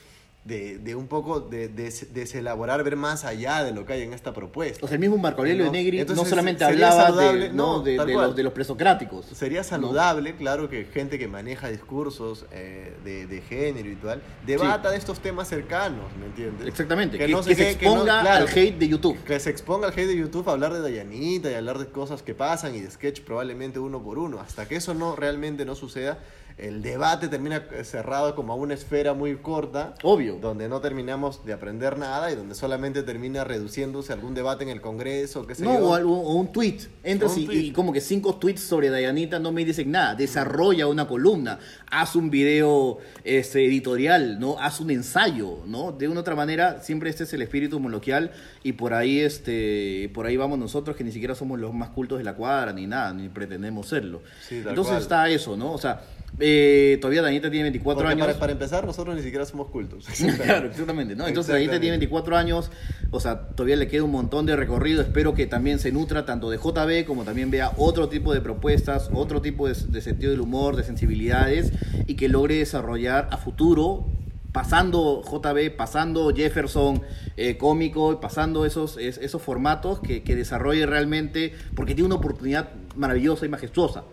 de, 0.44 0.78
de 0.78 0.94
un 0.96 1.06
poco 1.06 1.38
de, 1.40 1.68
de, 1.68 1.84
deselaborar, 2.12 2.82
ver 2.82 2.96
más 2.96 3.24
allá 3.24 3.62
de 3.62 3.72
lo 3.72 3.86
que 3.86 3.92
hay 3.92 4.02
en 4.02 4.12
esta 4.12 4.32
propuesta. 4.32 4.84
O 4.84 4.88
sea, 4.88 4.96
el 4.96 5.00
mismo 5.00 5.16
Marco 5.16 5.40
Aurelio 5.42 5.66
No, 5.66 5.70
Negri 5.72 6.04
no 6.04 6.24
solamente 6.24 6.64
sería 6.64 6.90
hablaba 6.90 7.10
saludable- 7.10 7.38
de, 7.48 7.52
¿no? 7.52 7.80
de, 7.80 7.92
de 7.98 8.12
los, 8.14 8.34
de 8.36 8.42
los 8.42 8.52
presocráticos. 8.52 9.26
Sería 9.26 9.62
saludable, 9.62 10.34
claro, 10.34 10.68
que 10.68 10.84
gente 10.86 11.18
que 11.18 11.28
maneja 11.28 11.68
discursos 11.68 12.46
eh, 12.50 12.92
de, 13.04 13.26
de 13.28 13.40
género 13.42 13.88
y 13.88 13.94
tal, 13.96 14.20
debata 14.44 14.90
de 14.90 14.96
estos 14.96 15.20
temas 15.20 15.48
cercanos, 15.48 16.06
¿me 16.18 16.26
entiendes? 16.26 16.66
Exactamente, 16.66 17.18
que, 17.18 17.28
no 17.28 17.38
que 17.44 17.54
sé 17.54 17.72
se 17.72 17.78
que 17.78 17.86
no- 17.86 17.92
exponga 17.92 18.20
claro, 18.22 18.46
al 18.46 18.50
hate 18.58 18.78
de 18.78 18.88
YouTube. 18.88 19.22
que 19.24 19.38
se 19.38 19.50
exponga 19.50 19.86
al 19.86 19.92
hate 19.92 20.08
de 20.08 20.16
YouTube 20.16 20.48
a 20.48 20.52
hablar 20.52 20.72
de 20.72 20.80
Dayanita 20.80 21.50
y 21.50 21.54
hablar 21.54 21.78
de 21.78 21.86
cosas 21.86 22.22
que 22.22 22.34
pasan 22.34 22.74
y 22.74 22.80
de 22.80 22.90
sketch 22.90 23.20
probablemente 23.20 23.78
uno 23.78 24.02
por 24.02 24.18
uno. 24.18 24.40
Hasta 24.40 24.66
que 24.66 24.74
eso 24.74 24.92
no 24.92 25.14
realmente 25.14 25.64
no 25.64 25.76
suceda, 25.76 26.18
el 26.58 26.82
debate 26.82 27.28
termina 27.28 27.64
cerrado 27.82 28.34
como 28.34 28.52
a 28.52 28.56
una 28.56 28.74
esfera 28.74 29.14
muy 29.14 29.36
corta. 29.36 29.94
Obvio. 30.02 30.36
Donde 30.40 30.68
no 30.68 30.80
terminamos 30.80 31.44
de 31.44 31.52
aprender 31.52 31.98
nada 31.98 32.30
y 32.30 32.36
donde 32.36 32.54
solamente 32.54 33.02
termina 33.02 33.44
reduciéndose 33.44 34.12
algún 34.12 34.34
debate 34.34 34.64
en 34.64 34.70
el 34.70 34.80
Congreso, 34.80 35.46
qué 35.46 35.54
sé 35.54 35.64
No, 35.64 35.78
yo. 35.78 35.88
o, 35.88 35.94
algo- 35.94 36.20
o 36.20 36.34
un 36.34 36.52
tweet. 36.52 36.78
Entras 37.02 37.32
un 37.36 37.40
y, 37.42 37.46
tweet. 37.46 37.58
y 37.60 37.72
como 37.72 37.92
que 37.92 38.00
cinco 38.00 38.34
tweets 38.36 38.60
sobre 38.62 38.90
Dayanita 38.90 39.38
no 39.38 39.52
me 39.52 39.64
dicen 39.64 39.90
nada. 39.90 40.14
Desarrolla 40.14 40.86
una 40.86 41.06
columna, 41.08 41.58
haz 41.90 42.16
un 42.16 42.30
video 42.30 42.98
este, 43.24 43.64
editorial, 43.66 44.38
¿no? 44.38 44.56
Haz 44.58 44.80
un 44.80 44.90
ensayo, 44.90 45.58
¿no? 45.66 45.92
De 45.92 46.08
una 46.08 46.18
u 46.18 46.20
otra 46.22 46.34
manera, 46.34 46.80
siempre 46.82 47.10
este 47.10 47.24
es 47.24 47.32
el 47.32 47.42
espíritu 47.42 47.80
moloquial 47.80 48.30
y 48.62 48.72
por 48.72 48.94
ahí, 48.94 49.20
este, 49.20 50.10
por 50.14 50.26
ahí 50.26 50.36
vamos 50.36 50.58
nosotros 50.58 50.96
que 50.96 51.04
ni 51.04 51.12
siquiera 51.12 51.34
somos 51.34 51.58
los 51.58 51.72
más 51.74 51.90
cultos 51.90 52.18
de 52.18 52.24
la 52.24 52.34
cuadra, 52.34 52.72
ni 52.72 52.86
nada, 52.86 53.12
ni 53.12 53.28
pretendemos 53.28 53.88
serlo. 53.88 54.22
Sí, 54.48 54.56
Entonces 54.58 54.86
cual. 54.92 55.02
está 55.02 55.28
eso, 55.28 55.56
¿no? 55.56 55.72
O 55.72 55.78
sea, 55.78 56.02
eh, 56.40 56.98
todavía 57.00 57.22
Dayanita 57.22 57.50
tiene 57.50 57.64
24 57.64 58.00
Porque 58.02 58.12
años. 58.12 58.26
Para, 58.26 58.38
para 58.38 58.52
empezar, 58.52 58.84
nosotros 58.86 59.14
ni 59.14 59.22
siquiera 59.22 59.44
somos 59.46 59.68
cultos. 59.68 60.06
Claro, 60.42 60.68
exactamente, 60.68 61.14
¿no? 61.14 61.26
Entonces 61.26 61.52
ahorita 61.52 61.78
tiene 61.80 61.96
Exactamente. 61.96 62.06
24 62.06 62.36
años, 62.36 62.70
o 63.10 63.20
sea, 63.20 63.48
todavía 63.48 63.76
le 63.76 63.88
queda 63.88 64.02
un 64.04 64.10
montón 64.10 64.46
de 64.46 64.56
recorrido. 64.56 65.02
Espero 65.02 65.34
que 65.34 65.46
también 65.46 65.78
se 65.78 65.92
nutra 65.92 66.24
tanto 66.24 66.50
de 66.50 66.56
JB 66.58 67.04
como 67.06 67.24
también 67.24 67.50
vea 67.50 67.72
otro 67.76 68.08
tipo 68.08 68.32
de 68.34 68.40
propuestas, 68.40 69.10
otro 69.12 69.40
tipo 69.42 69.68
de, 69.68 69.74
de 69.74 70.00
sentido 70.00 70.30
del 70.32 70.40
humor, 70.40 70.76
de 70.76 70.84
sensibilidades 70.84 71.72
y 72.06 72.14
que 72.14 72.28
logre 72.28 72.56
desarrollar 72.56 73.28
a 73.30 73.36
futuro. 73.36 74.06
Pasando 74.52 75.22
JB, 75.22 75.76
pasando 75.76 76.30
Jefferson 76.34 77.00
eh, 77.38 77.56
cómico, 77.56 78.20
pasando 78.20 78.66
esos, 78.66 78.98
es- 78.98 79.16
esos 79.16 79.40
formatos 79.40 80.00
que, 80.00 80.22
que 80.22 80.36
desarrolle 80.36 80.84
realmente, 80.84 81.54
porque 81.74 81.94
tiene 81.94 82.06
una 82.08 82.16
oportunidad 82.16 82.68
maravillosa 82.94 83.46
y 83.46 83.48
majestuosa. 83.48 84.04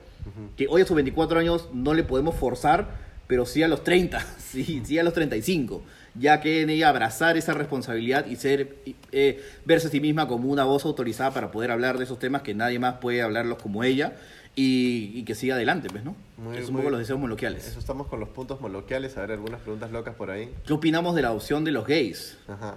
Que 0.58 0.68
hoy 0.70 0.82
a 0.82 0.86
sus 0.86 0.96
24 0.96 1.40
años 1.40 1.70
no 1.74 1.94
le 1.94 2.04
podemos 2.04 2.36
forzar, 2.36 2.90
pero 3.28 3.46
sí 3.46 3.62
a 3.64 3.68
los 3.68 3.84
30, 3.84 4.20
sí, 4.40 4.82
sí 4.84 4.98
a 5.00 5.04
los 5.04 5.14
35, 5.14 5.84
ya 6.16 6.42
que 6.42 6.62
en 6.62 6.70
ella 6.70 6.90
abrazar 6.90 7.38
esa 7.38 7.54
responsabilidad 7.54 8.26
y 8.26 8.36
ser, 8.36 8.78
eh, 9.12 9.44
verse 9.66 9.88
a 9.88 9.92
sí 9.92 10.00
misma 10.00 10.28
como 10.28 10.50
una 10.50 10.64
voz 10.64 10.86
autorizada 10.86 11.32
para 11.32 11.52
poder 11.52 11.72
hablar 11.72 11.98
de 11.98 12.06
esos 12.06 12.18
temas 12.20 12.42
que 12.42 12.54
nadie 12.56 12.80
más 12.80 12.96
puede 12.96 13.22
hablarlos 13.22 13.60
como 13.62 13.84
ella 13.84 14.16
y, 14.56 15.12
y 15.14 15.24
que 15.24 15.36
siga 15.36 15.56
adelante, 15.56 15.88
pues, 15.92 16.04
¿no? 16.04 16.16
Muy- 16.38 16.58
es 16.58 16.68
un 16.68 16.74
muy- 16.74 16.82
poco 16.82 16.90
los 16.92 17.00
deseos 17.00 17.20
moloquiales. 17.20 17.68
Eso 17.68 17.80
estamos 17.80 18.08
con 18.08 18.20
los 18.20 18.30
puntos 18.30 18.60
moloquiales. 18.60 19.16
A 19.18 19.22
ver, 19.22 19.32
algunas 19.34 19.62
preguntas 19.62 19.92
locas 19.92 20.16
por 20.16 20.32
ahí. 20.32 20.50
¿Qué 20.66 20.74
opinamos 20.74 21.16
de 21.16 21.22
la 21.22 21.28
adopción 21.30 21.64
de 21.64 21.72
los 21.72 21.86
gays? 21.86 22.38
Ajá. 22.48 22.76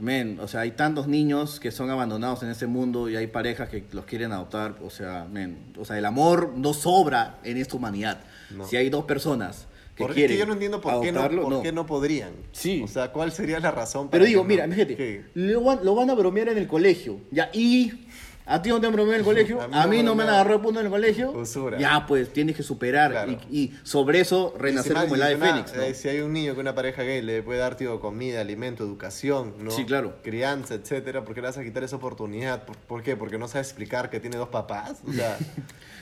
Men, 0.00 0.38
o 0.40 0.48
sea, 0.48 0.60
hay 0.60 0.72
tantos 0.72 1.08
niños 1.08 1.60
que 1.60 1.70
son 1.70 1.90
abandonados 1.90 2.42
en 2.42 2.50
este 2.50 2.66
mundo 2.66 3.08
y 3.08 3.16
hay 3.16 3.26
parejas 3.26 3.68
que 3.68 3.84
los 3.92 4.04
quieren 4.04 4.32
adoptar. 4.32 4.76
O 4.82 4.90
sea, 4.90 5.26
men, 5.30 5.72
o 5.78 5.84
sea, 5.84 5.98
el 5.98 6.04
amor 6.04 6.52
no 6.56 6.72
sobra 6.74 7.38
en 7.44 7.56
esta 7.56 7.76
humanidad. 7.76 8.20
No. 8.50 8.66
Si 8.66 8.76
hay 8.76 8.90
dos 8.90 9.04
personas 9.04 9.66
que 9.94 10.04
Porque 10.04 10.12
es 10.12 10.28
quieren 10.28 10.36
que 10.36 10.38
yo 10.38 10.46
no 10.46 10.52
entiendo 10.52 10.80
por, 10.80 11.00
qué 11.02 11.10
no, 11.10 11.22
por 11.22 11.50
no. 11.50 11.62
qué 11.62 11.72
no 11.72 11.84
podrían. 11.84 12.30
Sí. 12.52 12.82
O 12.84 12.88
sea, 12.88 13.10
¿cuál 13.10 13.32
sería 13.32 13.58
la 13.58 13.72
razón 13.72 14.08
Pero 14.10 14.24
digo, 14.24 14.42
que 14.42 14.48
mira, 14.48 14.68
fíjate, 14.68 15.24
lo 15.34 15.62
van, 15.62 15.80
lo 15.84 15.94
van 15.96 16.10
a 16.10 16.14
bromear 16.14 16.50
en 16.50 16.58
el 16.58 16.68
colegio. 16.68 17.18
Ya, 17.32 17.50
y 17.52 18.06
a 18.48 18.62
ti 18.62 18.70
no 18.70 18.80
te 18.80 18.86
han 18.86 18.98
en 18.98 19.14
el 19.14 19.22
colegio, 19.22 19.60
A 19.62 19.68
mí 19.68 19.74
a 19.76 19.82
no 19.84 19.88
mí 19.88 20.02
no 20.02 20.14
me 20.14 20.22
han 20.24 20.30
agarrado 20.30 20.62
punto 20.62 20.80
en 20.80 20.86
el 20.86 20.90
colegio. 20.92 21.30
Usura. 21.32 21.78
Ya, 21.78 22.06
pues 22.06 22.32
tienes 22.32 22.56
que 22.56 22.62
superar 22.62 23.10
Claro. 23.10 23.38
y, 23.50 23.58
y 23.64 23.74
sobre 23.82 24.20
eso 24.20 24.54
renacer 24.58 24.94
si 24.96 25.02
como 25.02 25.14
el 25.14 25.22
ave 25.22 25.36
fénix. 25.36 25.74
¿no? 25.74 25.82
eh, 25.82 25.94
si 25.94 26.08
hay 26.08 26.20
un 26.20 26.32
niño 26.32 26.54
que 26.54 26.60
una 26.60 26.74
pareja 26.74 27.02
gay 27.02 27.22
le 27.22 27.42
puede 27.42 27.60
dar 27.60 27.76
tío, 27.76 28.00
comida, 28.00 28.40
alimento, 28.40 28.84
educación, 28.84 29.54
¿no? 29.60 29.70
Sí, 29.70 29.84
claro. 29.84 30.16
crianza, 30.22 30.74
etcétera, 30.74 31.24
¿por 31.24 31.34
qué 31.34 31.40
le 31.42 31.48
vas 31.48 31.58
a 31.58 31.64
quitar 31.64 31.84
esa 31.84 31.96
oportunidad? 31.96 32.64
¿Por, 32.64 32.76
por 32.76 33.02
qué? 33.02 33.16
¿Porque 33.16 33.38
no 33.38 33.48
sabe 33.48 33.60
explicar 33.62 34.10
que 34.10 34.20
tiene 34.20 34.36
dos 34.36 34.48
papás? 34.48 34.98
O 35.06 35.12
sea, 35.12 35.36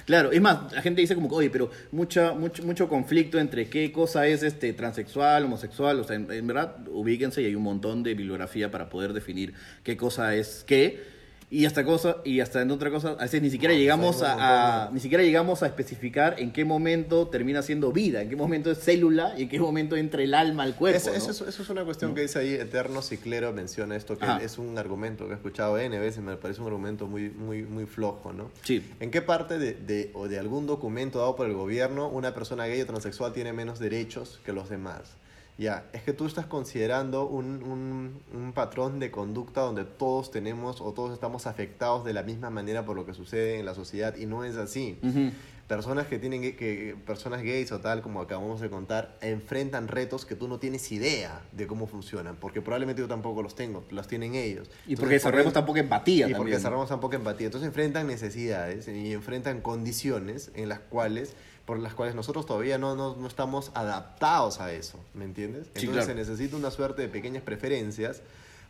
Claro, 0.06 0.30
es 0.30 0.40
más, 0.40 0.72
la 0.72 0.82
gente 0.82 1.00
dice 1.00 1.16
como 1.16 1.28
que, 1.28 1.34
oye, 1.34 1.50
pero 1.50 1.68
mucha, 1.90 2.32
mucho, 2.32 2.62
mucho 2.62 2.88
conflicto 2.88 3.40
entre 3.40 3.68
qué 3.68 3.90
cosa 3.90 4.24
es 4.28 4.44
este 4.44 4.72
transexual, 4.72 5.44
homosexual, 5.46 5.98
o 5.98 6.04
sea, 6.04 6.14
en, 6.14 6.30
en 6.30 6.46
verdad, 6.46 6.76
ubíquense 6.88 7.42
y 7.42 7.46
hay 7.46 7.56
un 7.56 7.64
montón 7.64 8.04
de 8.04 8.14
bibliografía 8.14 8.70
para 8.70 8.88
poder 8.88 9.12
definir 9.12 9.54
qué 9.82 9.96
cosa 9.96 10.36
es 10.36 10.62
qué. 10.64 11.15
Y 11.48 11.64
hasta 11.64 11.84
cosa, 11.84 12.16
y 12.24 12.40
hasta 12.40 12.60
en 12.60 12.72
otra 12.72 12.90
cosa, 12.90 13.10
a 13.10 13.22
veces 13.22 13.40
ni 13.40 13.50
siquiera 13.50 13.72
No, 13.72 13.78
llegamos 13.78 14.20
a, 14.24 14.90
ni 14.92 14.98
siquiera 14.98 15.22
llegamos 15.22 15.62
a 15.62 15.66
especificar 15.66 16.34
en 16.40 16.52
qué 16.52 16.64
momento 16.64 17.28
termina 17.28 17.62
siendo 17.62 17.92
vida, 17.92 18.20
en 18.22 18.28
qué 18.28 18.34
momento 18.34 18.68
es 18.70 18.78
célula 18.80 19.32
y 19.38 19.42
en 19.42 19.48
qué 19.48 19.60
momento 19.60 19.94
entra 19.96 20.22
el 20.24 20.34
alma 20.34 20.64
al 20.64 20.74
cuerpo. 20.74 20.96
Eso, 20.98 21.10
¿no? 21.10 21.16
eso 21.16 21.30
es, 21.30 21.40
eso 21.42 21.62
es 21.62 21.68
una 21.70 21.84
cuestión 21.84 22.16
que 22.16 22.22
dice 22.22 22.40
ahí, 22.40 22.54
Eterno 22.54 23.00
Ciclero 23.00 23.52
menciona 23.52 23.94
esto, 23.94 24.18
que 24.18 24.24
Ajá. 24.24 24.42
es 24.42 24.58
un 24.58 24.76
argumento 24.76 25.26
que 25.26 25.34
he 25.34 25.36
escuchado 25.36 25.78
N 25.78 25.96
veces, 26.00 26.20
me 26.20 26.36
parece 26.36 26.60
un 26.62 26.66
argumento 26.66 27.06
muy, 27.06 27.30
muy, 27.30 27.62
muy 27.62 27.86
flojo, 27.86 28.32
¿no? 28.32 28.50
Sí. 28.64 28.84
¿En 28.98 29.12
qué 29.12 29.22
parte 29.22 29.56
de, 29.58 29.74
de- 29.74 30.10
o 30.14 30.26
de 30.26 30.40
algún 30.40 30.66
documento 30.66 31.20
dado 31.20 31.36
por 31.36 31.46
el 31.46 31.54
gobierno 31.54 32.08
una 32.08 32.34
persona 32.34 32.66
gay 32.66 32.80
o 32.80 32.86
transexual 32.86 33.32
tiene 33.32 33.52
menos 33.52 33.78
derechos 33.78 34.40
que 34.44 34.52
los 34.52 34.68
demás? 34.68 35.02
Ya, 35.58 35.86
es 35.94 36.02
que 36.02 36.12
tú 36.12 36.26
estás 36.26 36.44
considerando 36.46 37.26
un, 37.26 37.62
un- 37.62 38.20
un 38.34 38.52
patrón 38.52 38.98
de 38.98 39.10
conducta 39.10 39.62
donde 39.62 39.84
todos 39.84 40.30
tenemos 40.30 40.82
o 40.82 40.92
todos 40.92 41.14
estamos 41.14 41.46
afectados 41.46 42.04
de 42.04 42.12
la 42.12 42.22
misma 42.22 42.50
manera 42.50 42.84
por 42.84 42.94
lo 42.94 43.06
que 43.06 43.14
sucede 43.14 43.58
en 43.58 43.64
la 43.64 43.74
sociedad 43.74 44.14
y 44.16 44.26
no 44.26 44.44
es 44.44 44.56
así. 44.56 44.98
Ujú. 45.02 45.30
Personas 45.66 46.06
que 46.06 46.18
tienen 46.18 46.42
que, 46.42 46.54
que- 46.56 46.94
personas 47.06 47.42
gays 47.42 47.72
o 47.72 47.80
tal, 47.80 48.02
como 48.02 48.20
acabamos 48.20 48.60
de 48.60 48.68
contar, 48.70 49.16
enfrentan 49.22 49.88
retos 49.88 50.24
que 50.26 50.36
tú 50.36 50.46
no 50.46 50.58
tienes 50.58 50.92
idea 50.92 51.40
de 51.52 51.66
cómo 51.66 51.86
funcionan, 51.88 52.36
porque 52.36 52.60
probablemente 52.60 53.00
yo 53.02 53.08
tampoco 53.08 53.42
los 53.42 53.56
tengo, 53.56 53.82
los 53.90 54.06
tienen 54.06 54.34
ellos. 54.36 54.68
Y 54.86 54.90
Entonces, 54.92 54.98
porque 55.00 55.14
desarrollamos 55.14 55.52
por- 55.54 55.60
tampoco 55.60 55.78
empatía 55.78 56.26
y 56.26 56.28
porque 56.30 56.34
también. 56.36 56.58
desarrollamos 56.58 56.88
tan 56.90 57.00
poca 57.00 57.16
empatía. 57.16 57.46
Entonces 57.46 57.66
enfrentan 57.66 58.06
necesidades 58.06 58.86
y 58.88 59.12
enfrentan 59.14 59.60
condiciones 59.62 60.52
en 60.54 60.68
las 60.68 60.78
cuales, 60.80 61.34
por 61.66 61.78
las 61.80 61.94
cuales 61.94 62.14
nosotros 62.14 62.46
todavía 62.46 62.78
no, 62.78 62.94
no, 62.94 63.16
no 63.16 63.26
estamos 63.26 63.72
adaptados 63.74 64.60
a 64.60 64.72
eso, 64.72 64.98
¿me 65.14 65.24
entiendes? 65.24 65.64
Sí, 65.74 65.80
Entonces 65.86 66.04
claro. 66.04 66.06
se 66.06 66.14
necesita 66.14 66.56
una 66.56 66.70
suerte 66.70 67.02
de 67.02 67.08
pequeñas 67.08 67.42
preferencias 67.42 68.22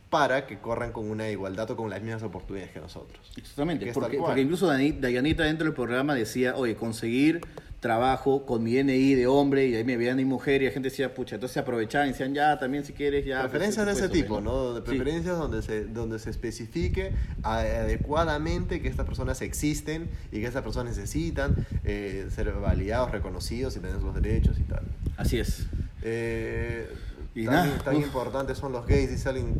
para 0.09 0.45
que 0.47 0.59
corran 0.59 0.91
con 0.91 1.09
una 1.09 1.29
igualdad 1.29 1.69
o 1.71 1.75
con 1.75 1.89
las 1.89 2.01
mismas 2.01 2.23
oportunidades 2.23 2.71
que 2.71 2.79
nosotros. 2.79 3.19
Exactamente, 3.35 3.91
porque, 3.93 4.17
porque 4.17 4.41
incluso 4.41 4.67
Dayanita 4.67 5.43
dentro 5.43 5.65
del 5.65 5.73
programa 5.73 6.15
decía, 6.15 6.55
oye, 6.55 6.75
conseguir 6.75 7.41
trabajo 7.79 8.45
con 8.45 8.63
mi 8.63 8.73
DNI 8.75 9.13
de 9.13 9.27
hombre 9.27 9.67
y 9.67 9.75
ahí 9.75 9.83
me 9.83 9.97
veían 9.97 10.17
de 10.17 10.25
mujer 10.25 10.63
y 10.63 10.65
la 10.65 10.71
gente 10.71 10.89
decía, 10.89 11.13
pucha, 11.13 11.35
entonces 11.35 11.53
se 11.53 11.59
aprovechaban 11.59 12.07
y 12.07 12.11
decían, 12.11 12.33
ya, 12.33 12.57
también 12.57 12.83
si 12.83 12.91
quieres, 12.93 13.23
ya. 13.25 13.41
pues, 13.41 13.51
preferencias 13.51 13.85
de 13.85 13.91
ese 13.91 14.09
tipo, 14.09 14.35
pues, 14.35 14.43
¿no? 14.45 14.73
De 14.73 14.79
Sí. 14.79 14.97
preferencias 14.97 15.37
donde 15.37 15.61
se 15.61 15.85
donde 15.85 16.17
se 16.17 16.29
especifique 16.31 17.11
adecuadamente 17.43 18.81
que 18.81 18.87
estas 18.87 19.05
personas 19.05 19.41
existen 19.41 20.09
y 20.31 20.39
que 20.39 20.47
estas 20.47 20.63
personas 20.63 20.95
necesitan 20.97 21.55
eh, 21.83 22.27
ser 22.33 22.51
validados, 22.53 23.11
reconocidos 23.11 23.75
y 23.77 23.79
tener 23.79 23.99
sus 23.99 24.13
derechos 24.15 24.57
y 24.59 24.63
tal. 24.63 24.83
Así 25.17 25.39
es. 25.39 25.67
Eh, 26.01 26.87
Y 27.41 27.45
tan, 27.45 27.53
nada, 27.53 27.77
tan 27.83 27.95
importantes 27.95 28.57
son 28.57 28.71
los 28.71 28.85
gays, 28.87 29.09
dice 29.09 29.29
alguien. 29.29 29.53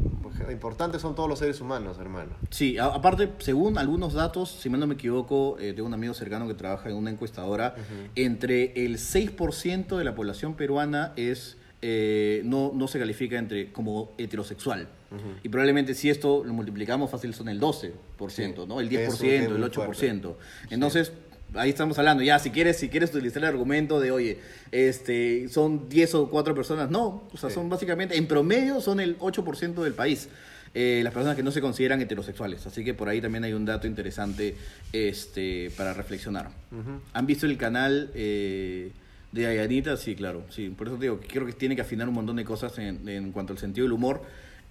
Importantes 0.52 1.02
son 1.02 1.16
todos 1.16 1.30
los 1.30 1.40
seres 1.40 1.62
humanos, 1.62 1.98
hermano. 2.00 2.32
Sí, 2.50 2.78
a- 2.78 2.86
aparte, 2.86 3.30
según 3.40 3.78
algunos 3.78 4.14
datos, 4.14 4.50
si 4.50 4.70
mal 4.70 4.80
no 4.80 4.88
me 4.88 4.96
equivoco, 4.96 5.58
eh, 5.60 5.74
tengo 5.74 5.88
un 5.88 5.94
amigo 5.94 6.14
cercano 6.14 6.48
que 6.48 6.54
trabaja 6.54 6.90
en 6.90 6.96
una 6.96 7.10
encuestadora, 7.12 7.76
entre 8.16 8.86
el 8.86 8.98
6% 8.98 9.98
de 9.98 10.04
la 10.04 10.16
población 10.16 10.56
peruana 10.56 11.14
es 11.16 11.58
eh, 11.84 12.42
no, 12.44 12.72
no 12.74 12.88
se 12.88 12.98
califica 12.98 13.38
entre 13.38 13.72
como 13.72 14.12
heterosexual. 14.18 14.88
Y 15.44 15.48
probablemente 15.50 15.94
si 15.94 16.10
esto 16.10 16.44
lo 16.44 16.52
multiplicamos 16.54 17.10
fácil 17.10 17.34
son 17.34 17.48
el 17.48 17.62
12%, 17.62 17.92
Sí, 18.30 18.54
¿no? 18.68 18.80
El 18.82 18.90
que 18.90 19.06
es 19.06 19.10
un 19.10 19.16
10%, 19.16 19.20
tema 19.30 19.44
el 19.56 19.60
muy 19.62 19.70
8%. 19.70 20.36
Entonces, 20.72 21.14
ahí 21.56 21.70
estamos 21.70 21.98
hablando, 22.00 22.24
ya, 22.24 22.40
si 22.40 22.52
quieres, 22.52 22.78
si 22.78 22.90
quieres 22.90 23.10
utilizar 23.14 23.44
el 23.44 23.50
argumento 23.50 24.00
de, 24.00 24.12
oye, 24.12 24.40
este, 24.72 25.48
son 25.50 25.90
10 25.90 26.16
o 26.16 26.30
4 26.30 26.54
personas, 26.56 26.90
no, 26.92 27.24
o 27.32 27.38
sea, 27.38 27.50
Sí. 27.50 27.56
son 27.56 27.70
básicamente, 27.70 28.18
en 28.18 28.28
promedio 28.28 28.82
son 28.82 29.00
el 29.00 29.18
8% 29.20 29.84
del 29.84 29.94
país. 29.94 30.30
eh, 30.74 31.00
las 31.04 31.12
personas 31.14 31.36
que 31.36 31.42
no 31.42 31.50
se 31.50 31.60
consideran 31.62 32.02
heterosexuales. 32.02 32.68
Así 32.68 32.84
que 32.84 32.94
por 32.94 33.10
ahí 33.10 33.20
también 33.20 33.44
hay 33.46 33.54
un 33.54 33.66
dato 33.66 33.88
interesante 33.88 34.56
este, 34.94 35.72
para 35.76 35.94
reflexionar. 35.94 36.50
¿Han 37.14 37.26
visto 37.26 37.48
el 37.48 37.58
canal 37.58 38.12
eh, 38.14 38.92
de 39.32 39.48
Ayanita? 39.48 39.98
Sí, 39.98 40.14
claro. 40.14 40.44
Sí, 40.50 40.70
por 40.70 40.88
eso 40.88 40.98
te 40.98 41.04
digo, 41.04 41.20
creo 41.28 41.48
que 41.48 41.54
tiene 41.54 41.76
que 41.76 41.82
afinar 41.82 42.08
un 42.10 42.14
montón 42.14 42.36
de 42.36 42.44
cosas 42.44 42.78
en, 42.78 43.08
en 43.10 43.32
cuanto 43.32 43.54
al 43.54 43.60
sentido 43.60 43.86
del 43.86 43.94
humor 43.94 44.22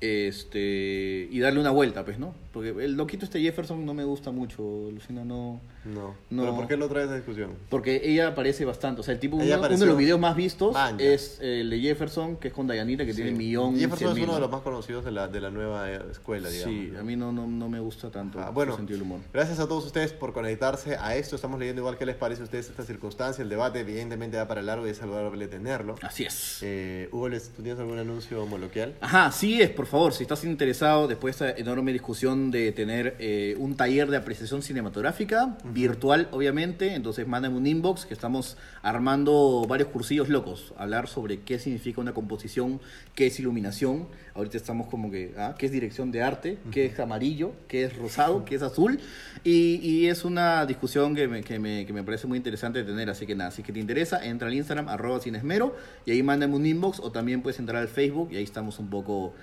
este 0.01 1.29
y 1.31 1.39
darle 1.41 1.59
una 1.61 1.71
vuelta, 1.71 2.05
pues, 2.05 2.19
¿no? 2.19 2.35
Porque 2.53 2.71
el 2.85 2.93
loquito 2.93 3.25
este 3.25 3.41
Jefferson 3.41 3.85
no 3.85 3.95
me 3.95 4.05
gusta 4.05 4.31
mucho, 4.31 4.91
Lucina, 4.93 5.25
no... 5.25 5.61
No. 5.87 6.15
No. 6.31 6.43
¿Pero 6.43 6.57
por 6.57 6.67
qué 6.67 6.77
lo 6.77 6.89
traes 6.89 7.09
a 7.11 7.15
discusión? 7.17 7.53
Porque 7.69 8.01
ella 8.05 8.29
aparece 8.29 8.65
bastante, 8.65 9.01
o 9.01 9.05
sea, 9.05 9.15
el 9.15 9.21
tipo, 9.21 9.37
uno, 9.37 9.45
uno 9.45 9.69
de 9.69 9.87
los 9.87 9.97
videos 9.99 10.19
más 10.21 10.37
vistos 10.37 10.77
es 10.99 11.39
el 11.41 11.71
de 11.71 11.81
Jefferson, 11.81 12.37
que 12.37 12.49
es 12.49 12.55
con 12.55 12.67
Dayanita, 12.67 13.05
que 13.07 13.15
tiene 13.15 13.31
un 13.31 13.39
millón 13.39 13.77
Jefferson 13.79 14.09
es 14.09 14.15
mil, 14.15 14.25
uno 14.25 14.35
de 14.35 14.41
los 14.41 14.51
más 14.51 14.63
conocidos 14.63 15.05
de 15.05 15.11
la, 15.13 15.29
de 15.29 15.41
la 15.41 15.51
nueva 15.51 15.91
eh, 15.91 16.01
escuela, 16.11 16.49
digamos. 16.49 16.75
Sí, 16.75 16.93
a 16.99 17.03
mí 17.03 17.17
no, 17.17 17.33
no, 17.33 17.47
no 17.47 17.69
me 17.69 17.81
gusta 17.81 18.11
tanto 18.11 18.39
Ah, 18.41 18.49
el 18.49 18.55
bueno, 18.55 18.77
sentido 18.77 18.99
del 18.99 19.07
humor. 19.07 19.21
gracias 19.33 19.59
a 19.61 19.67
todos 19.69 19.85
ustedes 19.87 20.13
por 20.13 20.33
conectarse 20.33 20.97
a 20.97 21.17
esto. 21.17 21.37
Estamos 21.37 21.59
leyendo 21.59 21.81
igual 21.83 21.97
qué 21.99 22.07
les 22.07 22.17
parece 22.17 22.41
a 22.43 22.45
ustedes 22.45 22.69
esta 22.69 22.83
circunstancia. 22.85 23.43
El 23.43 23.49
debate 23.49 23.81
evidentemente 23.81 24.37
va 24.37 24.49
para 24.49 24.63
largo 24.63 24.87
y 24.87 24.91
es 24.91 24.97
saludable 24.99 25.47
tenerlo. 25.49 25.95
Así 26.03 26.25
es. 26.25 26.59
Eh, 26.63 27.09
Hugo, 27.13 27.29
¿les- 27.29 27.51
¿tú 27.51 27.63
tienes 27.63 27.79
algún 27.81 27.99
anuncio 27.99 28.45
moloquial? 28.47 28.95
Ajá, 29.01 29.31
sí 29.33 29.61
es, 29.63 29.71
por 29.71 29.87
favor, 29.87 30.13
si 30.13 30.23
estás 30.25 30.43
interesado 30.45 31.07
después 31.09 31.39
de 31.39 31.49
esta 31.51 31.61
enorme 31.61 31.93
discusión 31.93 32.51
de 32.51 32.73
tener 32.73 33.17
eh, 33.19 33.55
un 33.59 33.77
taller 33.77 34.09
de 34.11 34.17
apreciación 34.17 34.63
cinematográfica, 34.63 35.59
virtual 35.77 36.29
obviamente, 36.33 36.95
entonces 36.95 37.29
mándame 37.29 37.57
un 37.57 37.67
inbox 37.67 38.07
que 38.07 38.15
estamos 38.15 38.57
armando 38.83 39.67
varios 39.69 39.91
cursillos 39.91 40.31
locos, 40.31 40.73
hablar 40.79 41.07
sobre 41.07 41.41
qué 41.41 41.59
significa 41.59 42.01
una 42.01 42.15
composición, 42.15 42.81
qué 43.15 43.27
es 43.27 43.39
iluminación, 43.39 44.09
ahorita 44.35 44.57
estamos 44.57 44.87
como 44.87 45.11
que, 45.11 45.35
ah, 45.37 45.55
qué 45.59 45.67
es 45.67 45.73
dirección 45.73 46.11
de 46.13 46.23
arte, 46.23 46.59
qué 46.71 46.87
es 46.87 46.99
amarillo, 46.99 47.53
qué 47.69 47.85
es 47.85 47.97
rosado, 47.97 48.47
qué 48.47 48.55
es 48.55 48.63
azul, 48.63 48.99
y, 49.45 49.77
y 49.83 50.07
es 50.07 50.25
una 50.25 50.65
discusión 50.65 51.15
que 51.15 51.29
me, 51.29 51.43
que, 51.43 51.59
me, 51.59 51.85
que 51.85 51.93
me 51.93 52.03
parece 52.03 52.27
muy 52.27 52.39
interesante 52.39 52.79
de 52.79 52.85
tener, 52.85 53.11
así 53.11 53.27
que 53.27 53.35
nada, 53.35 53.51
si 53.51 53.63
que 53.63 53.73
te 53.73 53.79
interesa, 53.79 54.25
entra 54.25 54.49
al 54.49 54.55
Instagram, 54.55 54.89
arroba 54.89 55.21
sin 55.21 55.35
esmero, 55.35 55.77
y 56.07 56.13
ahí 56.13 56.23
mándame 56.23 56.57
un 56.57 56.65
inbox, 56.65 57.01
o 57.01 57.13
también 57.13 57.43
puedes 57.43 57.59
entrar 57.59 57.83
al 57.83 57.89
Facebook, 57.89 58.31
y 58.33 58.37
ahí 58.37 58.45
estamos 58.45 58.79
un 58.79 58.89
poco 58.89 59.35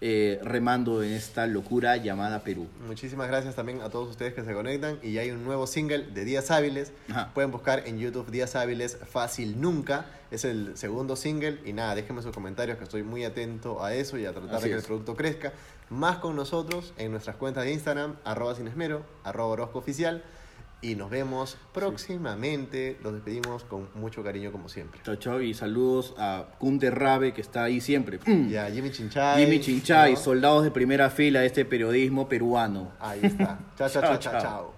eh, 0.00 0.38
remando 0.42 1.02
en 1.02 1.12
esta 1.12 1.46
locura 1.46 1.96
llamada 1.96 2.44
Perú. 2.44 2.68
Muchísimas 2.86 3.28
gracias 3.28 3.56
también 3.56 3.80
a 3.82 3.90
todos 3.90 4.08
ustedes 4.08 4.32
que 4.34 4.44
se 4.44 4.52
conectan. 4.52 4.98
Y 5.02 5.12
ya 5.12 5.22
hay 5.22 5.30
un 5.32 5.44
nuevo 5.44 5.66
single 5.66 6.06
de 6.14 6.24
Días 6.24 6.50
Hábiles. 6.50 6.92
Ajá. 7.10 7.32
Pueden 7.34 7.50
buscar 7.50 7.82
en 7.86 7.98
YouTube 7.98 8.30
Días 8.30 8.54
Hábiles 8.54 8.98
Fácil 9.10 9.60
Nunca. 9.60 10.06
Es 10.30 10.44
el 10.44 10.76
segundo 10.76 11.16
single. 11.16 11.58
Y 11.64 11.72
nada, 11.72 11.94
déjenme 11.94 12.22
sus 12.22 12.32
comentarios 12.32 12.78
que 12.78 12.84
estoy 12.84 13.02
muy 13.02 13.24
atento 13.24 13.82
a 13.82 13.94
eso 13.94 14.18
y 14.18 14.26
a 14.26 14.32
tratar 14.32 14.54
Así 14.56 14.64
de 14.64 14.70
que 14.70 14.76
es. 14.76 14.82
el 14.82 14.86
producto 14.86 15.16
crezca. 15.16 15.52
Más 15.90 16.18
con 16.18 16.36
nosotros 16.36 16.92
en 16.98 17.10
nuestras 17.10 17.36
cuentas 17.36 17.64
de 17.64 17.72
Instagram, 17.72 18.16
arroba 18.24 18.54
sin 18.54 18.68
esmero, 18.68 19.02
arroba 19.24 19.48
Orozco 19.48 19.78
Oficial. 19.78 20.22
Y 20.80 20.94
nos 20.94 21.10
vemos 21.10 21.56
próximamente. 21.74 22.98
Los 23.02 23.12
despedimos 23.14 23.64
con 23.64 23.88
mucho 23.94 24.22
cariño 24.22 24.52
como 24.52 24.68
siempre. 24.68 25.00
Chao, 25.04 25.16
chao, 25.16 25.40
y 25.40 25.52
saludos 25.54 26.14
a 26.18 26.46
Kunte 26.58 26.90
Rabe, 26.90 27.34
que 27.34 27.40
está 27.40 27.64
ahí 27.64 27.80
siempre. 27.80 28.20
Y 28.26 28.54
a 28.54 28.70
Jimmy 28.70 28.90
Chinchay. 28.90 29.44
Jimmy 29.44 29.60
Chinchay, 29.60 30.14
¿no? 30.14 30.18
soldados 30.20 30.64
de 30.64 30.70
primera 30.70 31.10
fila 31.10 31.40
de 31.40 31.46
este 31.46 31.64
periodismo 31.64 32.28
peruano. 32.28 32.92
Ahí 33.00 33.20
está. 33.22 33.58
Chao, 33.76 33.88
chao, 33.88 34.02
chao. 34.02 34.18
chao. 34.18 34.40
chao. 34.40 34.77